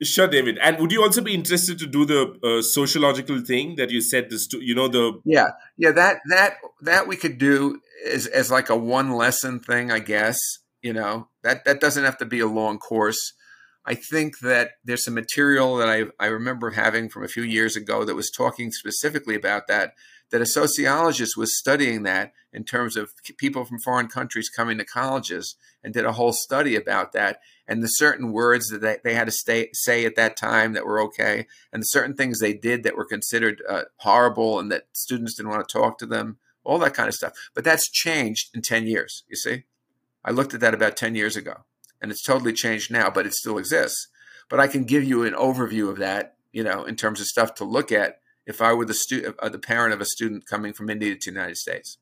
Sure, 0.00 0.28
David. 0.28 0.58
And 0.62 0.78
would 0.78 0.92
you 0.92 1.02
also 1.02 1.20
be 1.20 1.34
interested 1.34 1.78
to 1.80 1.86
do 1.86 2.04
the 2.04 2.38
uh, 2.44 2.62
sociological 2.62 3.40
thing 3.40 3.74
that 3.76 3.90
you 3.90 4.00
said? 4.00 4.30
This, 4.30 4.46
to, 4.48 4.64
you 4.64 4.74
know, 4.74 4.86
the 4.86 5.20
yeah, 5.24 5.48
yeah 5.76 5.90
that 5.90 6.18
that 6.28 6.54
that 6.82 7.08
we 7.08 7.16
could 7.16 7.38
do 7.38 7.80
as 8.06 8.26
as 8.28 8.48
like 8.50 8.70
a 8.70 8.76
one 8.76 9.10
lesson 9.10 9.58
thing, 9.58 9.90
I 9.90 9.98
guess. 9.98 10.38
You 10.82 10.92
know, 10.92 11.28
that 11.42 11.64
that 11.64 11.80
doesn't 11.80 12.04
have 12.04 12.16
to 12.18 12.24
be 12.24 12.38
a 12.38 12.46
long 12.46 12.78
course. 12.78 13.32
I 13.88 13.94
think 13.94 14.40
that 14.40 14.72
there's 14.84 15.06
some 15.06 15.14
material 15.14 15.76
that 15.76 15.88
I 15.88 16.04
I 16.20 16.26
remember 16.26 16.70
having 16.72 17.08
from 17.08 17.24
a 17.24 17.28
few 17.28 17.42
years 17.42 17.74
ago 17.74 18.04
that 18.04 18.14
was 18.14 18.30
talking 18.30 18.70
specifically 18.70 19.34
about 19.34 19.66
that. 19.68 19.94
That 20.30 20.42
a 20.42 20.46
sociologist 20.46 21.38
was 21.38 21.58
studying 21.58 22.02
that 22.02 22.34
in 22.52 22.64
terms 22.64 22.98
of 22.98 23.12
people 23.38 23.64
from 23.64 23.78
foreign 23.78 24.08
countries 24.08 24.50
coming 24.50 24.76
to 24.76 24.84
colleges 24.84 25.56
and 25.82 25.94
did 25.94 26.04
a 26.04 26.12
whole 26.12 26.34
study 26.34 26.76
about 26.76 27.12
that 27.12 27.40
and 27.66 27.82
the 27.82 27.88
certain 27.88 28.30
words 28.30 28.68
that 28.68 28.82
they, 28.82 28.98
they 29.02 29.14
had 29.14 29.24
to 29.24 29.30
stay, 29.30 29.70
say 29.72 30.04
at 30.04 30.16
that 30.16 30.36
time 30.36 30.74
that 30.74 30.84
were 30.84 31.00
okay, 31.04 31.46
and 31.72 31.82
the 31.82 31.86
certain 31.86 32.14
things 32.14 32.40
they 32.40 32.52
did 32.52 32.82
that 32.82 32.94
were 32.94 33.06
considered 33.06 33.62
uh, 33.66 33.84
horrible 33.96 34.58
and 34.58 34.70
that 34.70 34.88
students 34.92 35.34
didn't 35.34 35.50
want 35.50 35.66
to 35.66 35.72
talk 35.72 35.96
to 35.98 36.06
them, 36.06 36.36
all 36.62 36.78
that 36.78 36.92
kind 36.92 37.08
of 37.08 37.14
stuff. 37.14 37.32
But 37.54 37.64
that's 37.64 37.90
changed 37.90 38.54
in 38.54 38.60
10 38.60 38.86
years, 38.86 39.24
you 39.28 39.36
see? 39.36 39.64
I 40.22 40.30
looked 40.30 40.52
at 40.52 40.60
that 40.60 40.74
about 40.74 40.96
10 40.96 41.14
years 41.14 41.36
ago, 41.36 41.64
and 42.00 42.10
it's 42.10 42.22
totally 42.22 42.52
changed 42.52 42.90
now, 42.90 43.10
but 43.10 43.26
it 43.26 43.34
still 43.34 43.58
exists. 43.58 44.08
But 44.48 44.60
I 44.60 44.66
can 44.66 44.84
give 44.84 45.04
you 45.04 45.24
an 45.24 45.34
overview 45.34 45.90
of 45.90 45.98
that, 45.98 46.36
you 46.52 46.62
know, 46.62 46.84
in 46.84 46.96
terms 46.96 47.20
of 47.20 47.26
stuff 47.26 47.54
to 47.56 47.64
look 47.64 47.92
at 47.92 48.20
if 48.46 48.62
I 48.62 48.72
were 48.72 48.86
the, 48.86 48.94
stu- 48.94 49.34
uh, 49.38 49.48
the 49.48 49.58
parent 49.58 49.92
of 49.92 50.00
a 50.00 50.06
student 50.06 50.46
coming 50.46 50.72
from 50.72 50.88
India 50.88 51.14
to 51.14 51.30
the 51.30 51.34
United 51.34 51.58
States. 51.58 51.98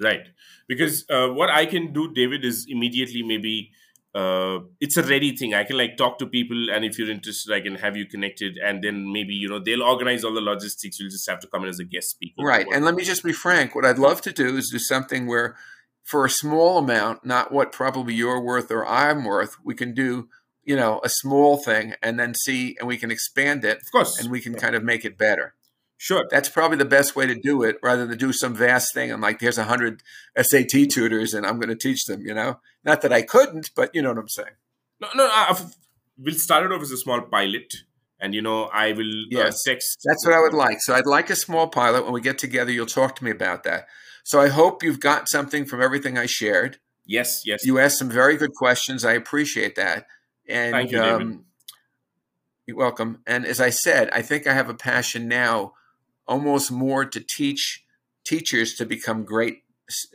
Right. 0.00 0.28
Because 0.66 1.04
uh, 1.10 1.28
what 1.28 1.50
I 1.50 1.66
can 1.66 1.92
do, 1.92 2.12
David, 2.12 2.44
is 2.44 2.66
immediately 2.68 3.22
maybe 3.22 3.70
uh, 4.14 4.60
it's 4.80 4.96
a 4.96 5.02
ready 5.02 5.34
thing. 5.36 5.54
I 5.54 5.64
can 5.64 5.76
like 5.76 5.96
talk 5.96 6.18
to 6.18 6.26
people, 6.26 6.68
and 6.70 6.84
if 6.84 6.98
you're 6.98 7.10
interested, 7.10 7.54
I 7.54 7.60
can 7.60 7.76
have 7.76 7.96
you 7.96 8.06
connected, 8.06 8.58
and 8.58 8.84
then 8.84 9.10
maybe 9.10 9.32
you 9.32 9.48
know 9.48 9.58
they'll 9.58 9.82
organize 9.82 10.22
all 10.22 10.34
the 10.34 10.40
logistics. 10.40 10.98
You'll 11.00 11.10
just 11.10 11.28
have 11.30 11.40
to 11.40 11.46
come 11.46 11.62
in 11.62 11.70
as 11.70 11.78
a 11.78 11.84
guest 11.84 12.10
speaker. 12.10 12.42
Right. 12.42 12.66
And 12.74 12.84
let 12.84 12.94
me 12.94 13.04
just 13.04 13.24
be 13.24 13.32
frank. 13.32 13.74
What 13.74 13.86
I'd 13.86 13.98
love 13.98 14.20
to 14.22 14.32
do 14.32 14.56
is 14.56 14.70
do 14.70 14.78
something 14.78 15.26
where, 15.26 15.56
for 16.02 16.24
a 16.24 16.30
small 16.30 16.78
amount, 16.78 17.24
not 17.24 17.52
what 17.52 17.72
probably 17.72 18.14
you're 18.14 18.42
worth 18.42 18.70
or 18.70 18.86
I'm 18.86 19.24
worth, 19.24 19.56
we 19.64 19.74
can 19.74 19.94
do 19.94 20.28
you 20.64 20.76
know 20.76 21.00
a 21.02 21.08
small 21.08 21.56
thing, 21.56 21.94
and 22.02 22.18
then 22.20 22.34
see, 22.34 22.76
and 22.78 22.88
we 22.88 22.96
can 22.96 23.10
expand 23.10 23.64
it, 23.64 23.78
of 23.78 23.90
course, 23.90 24.18
and 24.18 24.30
we 24.30 24.40
can 24.40 24.54
kind 24.54 24.76
of 24.76 24.84
make 24.84 25.04
it 25.04 25.18
better. 25.18 25.54
Sure. 26.02 26.26
That's 26.28 26.48
probably 26.48 26.78
the 26.78 26.84
best 26.84 27.14
way 27.14 27.26
to 27.26 27.34
do 27.36 27.62
it 27.62 27.76
rather 27.80 28.04
than 28.06 28.18
do 28.18 28.32
some 28.32 28.56
vast 28.56 28.92
thing. 28.92 29.12
I'm 29.12 29.20
like, 29.20 29.38
there's 29.38 29.56
a 29.56 29.62
hundred 29.62 30.02
SAT 30.36 30.90
tutors 30.90 31.32
and 31.32 31.46
I'm 31.46 31.60
going 31.60 31.68
to 31.68 31.76
teach 31.76 32.06
them, 32.06 32.26
you 32.26 32.34
know, 32.34 32.58
not 32.82 33.02
that 33.02 33.12
I 33.12 33.22
couldn't, 33.22 33.70
but 33.76 33.94
you 33.94 34.02
know 34.02 34.08
what 34.08 34.18
I'm 34.18 34.28
saying? 34.28 34.56
No, 35.00 35.06
no, 35.14 35.30
I've, 35.32 35.76
we'll 36.18 36.34
start 36.34 36.66
it 36.66 36.72
off 36.72 36.82
as 36.82 36.90
a 36.90 36.96
small 36.96 37.20
pilot 37.20 37.72
and, 38.18 38.34
you 38.34 38.42
know, 38.42 38.64
I 38.64 38.90
will 38.90 39.06
uh, 39.06 39.30
yes, 39.30 39.62
uh, 39.64 39.70
text. 39.70 40.00
That's 40.04 40.26
what 40.26 40.34
I 40.34 40.40
would 40.40 40.54
like. 40.54 40.78
So 40.80 40.92
I'd 40.92 41.06
like 41.06 41.30
a 41.30 41.36
small 41.36 41.68
pilot. 41.68 42.02
When 42.02 42.12
we 42.12 42.20
get 42.20 42.36
together, 42.36 42.72
you'll 42.72 42.86
talk 42.86 43.14
to 43.14 43.24
me 43.24 43.30
about 43.30 43.62
that. 43.62 43.86
So 44.24 44.40
I 44.40 44.48
hope 44.48 44.82
you've 44.82 45.00
got 45.00 45.28
something 45.28 45.64
from 45.64 45.82
everything 45.82 46.16
I 46.16 46.26
shared. 46.26 46.78
Yes, 47.04 47.42
yes. 47.44 47.64
You 47.64 47.78
asked 47.78 47.98
some 47.98 48.10
very 48.10 48.36
good 48.36 48.54
questions. 48.54 49.04
I 49.04 49.12
appreciate 49.12 49.74
that. 49.76 50.06
And 50.48 50.72
Thank 50.72 50.92
you, 50.92 50.98
David. 50.98 51.22
Um, 51.22 51.44
you're 52.66 52.76
welcome. 52.76 53.22
And 53.26 53.44
as 53.44 53.60
I 53.60 53.70
said, 53.70 54.08
I 54.12 54.22
think 54.22 54.46
I 54.46 54.54
have 54.54 54.68
a 54.68 54.74
passion 54.74 55.26
now 55.26 55.72
almost 56.26 56.70
more 56.70 57.04
to 57.04 57.20
teach 57.20 57.84
teachers 58.24 58.74
to 58.74 58.86
become 58.86 59.24
great 59.24 59.64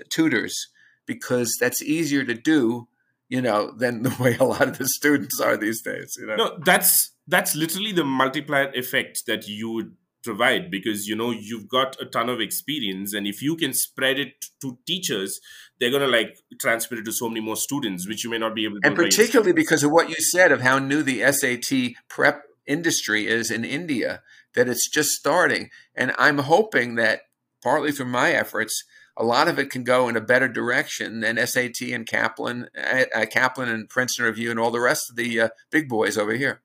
tutors 0.09 0.69
because 1.05 1.57
that's 1.59 1.81
easier 1.81 2.23
to 2.23 2.33
do 2.33 2.87
you 3.29 3.41
know 3.41 3.71
than 3.71 4.03
the 4.03 4.15
way 4.19 4.37
a 4.39 4.43
lot 4.43 4.67
of 4.67 4.77
the 4.77 4.87
students 4.87 5.39
are 5.39 5.57
these 5.57 5.81
days 5.81 6.17
you 6.19 6.25
know 6.25 6.35
no 6.35 6.57
that's 6.63 7.11
that's 7.27 7.55
literally 7.55 7.91
the 7.91 8.05
multiplier 8.05 8.71
effect 8.73 9.23
that 9.27 9.47
you 9.47 9.69
would 9.69 9.95
provide 10.23 10.69
because 10.69 11.07
you 11.07 11.15
know 11.15 11.31
you've 11.31 11.67
got 11.69 11.95
a 12.01 12.05
ton 12.05 12.29
of 12.29 12.41
experience 12.41 13.13
and 13.13 13.25
if 13.27 13.41
you 13.41 13.55
can 13.55 13.73
spread 13.73 14.19
it 14.19 14.45
to 14.59 14.77
teachers 14.85 15.39
they're 15.79 15.91
going 15.91 16.01
to 16.01 16.07
like 16.07 16.37
transfer 16.59 16.95
it 16.95 17.05
to 17.05 17.11
so 17.11 17.29
many 17.29 17.39
more 17.39 17.55
students 17.55 18.07
which 18.07 18.23
you 18.23 18.29
may 18.29 18.37
not 18.37 18.53
be 18.53 18.65
able 18.65 18.79
to 18.81 18.87
and 18.87 18.95
particularly 18.95 19.53
because 19.53 19.83
of 19.83 19.91
what 19.91 20.09
you 20.09 20.15
said 20.15 20.51
of 20.51 20.61
how 20.61 20.79
new 20.79 21.01
the 21.01 21.21
sat 21.31 21.93
prep 22.09 22.43
industry 22.65 23.27
is 23.27 23.49
in 23.49 23.63
india 23.63 24.21
that 24.57 24.67
it's 24.67 24.89
just 24.89 25.11
starting. 25.11 25.69
And 25.95 26.13
I'm 26.17 26.39
hoping 26.39 26.95
that 26.95 27.21
partly 27.63 27.91
through 27.91 28.07
my 28.07 28.31
efforts, 28.31 28.83
a 29.15 29.23
lot 29.23 29.47
of 29.47 29.57
it 29.57 29.69
can 29.69 29.83
go 29.83 30.09
in 30.09 30.17
a 30.17 30.21
better 30.21 30.47
direction 30.47 31.21
than 31.21 31.45
SAT 31.45 31.81
and 31.93 32.05
Kaplan, 32.05 32.67
uh, 32.75 33.25
Kaplan 33.31 33.69
and 33.69 33.87
Princeton 33.87 34.25
Review 34.25 34.51
and 34.51 34.59
all 34.59 34.71
the 34.71 34.79
rest 34.79 35.09
of 35.09 35.15
the 35.15 35.39
uh, 35.39 35.49
big 35.71 35.87
boys 35.87 36.17
over 36.17 36.33
here. 36.33 36.61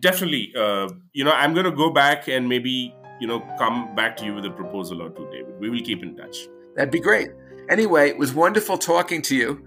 Definitely. 0.00 0.52
Uh, 0.56 0.88
you 1.12 1.24
know, 1.24 1.32
I'm 1.32 1.54
going 1.54 1.64
to 1.66 1.72
go 1.72 1.90
back 1.90 2.28
and 2.28 2.48
maybe, 2.48 2.94
you 3.20 3.26
know, 3.26 3.40
come 3.58 3.94
back 3.94 4.16
to 4.18 4.24
you 4.24 4.34
with 4.34 4.44
a 4.44 4.50
proposal 4.50 5.02
or 5.02 5.10
two, 5.10 5.28
David. 5.30 5.58
We 5.58 5.70
will 5.70 5.80
keep 5.80 6.02
in 6.02 6.16
touch. 6.16 6.36
That'd 6.76 6.92
be 6.92 7.00
great. 7.00 7.30
Anyway, 7.68 8.08
it 8.08 8.18
was 8.18 8.32
wonderful 8.32 8.78
talking 8.78 9.22
to 9.22 9.36
you. 9.36 9.66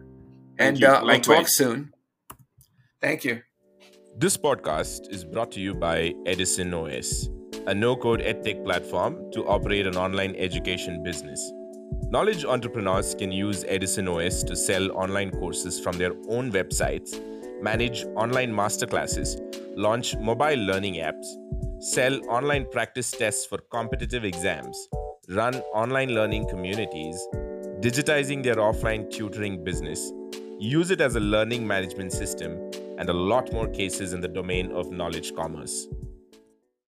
and 0.58 0.80
you. 0.80 0.88
Uh, 0.88 1.04
I'll 1.06 1.20
talk 1.20 1.48
soon. 1.48 1.92
Thank 3.02 3.24
you. 3.24 3.42
This 4.18 4.38
podcast 4.38 5.10
is 5.10 5.24
brought 5.26 5.52
to 5.54 5.60
you 5.60 5.74
by 5.74 6.14
Edison 6.26 6.74
OS, 6.74 7.30
a 7.68 7.74
no 7.74 7.96
code 7.96 8.22
edtech 8.22 8.64
platform 8.64 9.32
to 9.32 9.46
operate 9.48 9.88
an 9.88 9.96
online 9.96 10.36
education 10.36 11.02
business. 11.04 11.52
Knowledge 12.10 12.44
entrepreneurs 12.46 13.16
can 13.16 13.32
use 13.32 13.64
Edison 13.68 14.08
OS 14.08 14.44
to 14.44 14.56
sell 14.56 14.92
online 14.92 15.32
courses 15.32 15.80
from 15.80 15.98
their 15.98 16.12
own 16.28 16.52
websites, 16.52 17.20
manage 17.62 18.04
online 18.16 18.52
masterclasses, 18.52 19.40
launch 19.76 20.16
mobile 20.18 20.58
learning 20.58 20.96
apps, 20.96 21.26
sell 21.80 22.20
online 22.30 22.66
practice 22.72 23.12
tests 23.12 23.46
for 23.46 23.58
competitive 23.72 24.26
exams, 24.26 24.88
run 25.30 25.56
online 25.74 26.14
learning 26.14 26.48
communities, 26.50 27.16
digitizing 27.80 28.44
their 28.44 28.58
offline 28.58 29.10
tutoring 29.10 29.64
business, 29.64 30.12
use 30.60 30.92
it 30.92 31.02
as 31.02 31.16
a 31.16 31.20
learning 31.20 31.66
management 31.66 32.12
system, 32.12 32.52
and 32.98 33.10
a 33.10 33.14
lot 33.14 33.52
more 33.54 33.68
cases 33.68 34.14
in 34.14 34.22
the 34.22 34.28
domain 34.28 34.72
of 34.74 34.92
knowledge 34.92 35.34
commerce. 35.36 35.88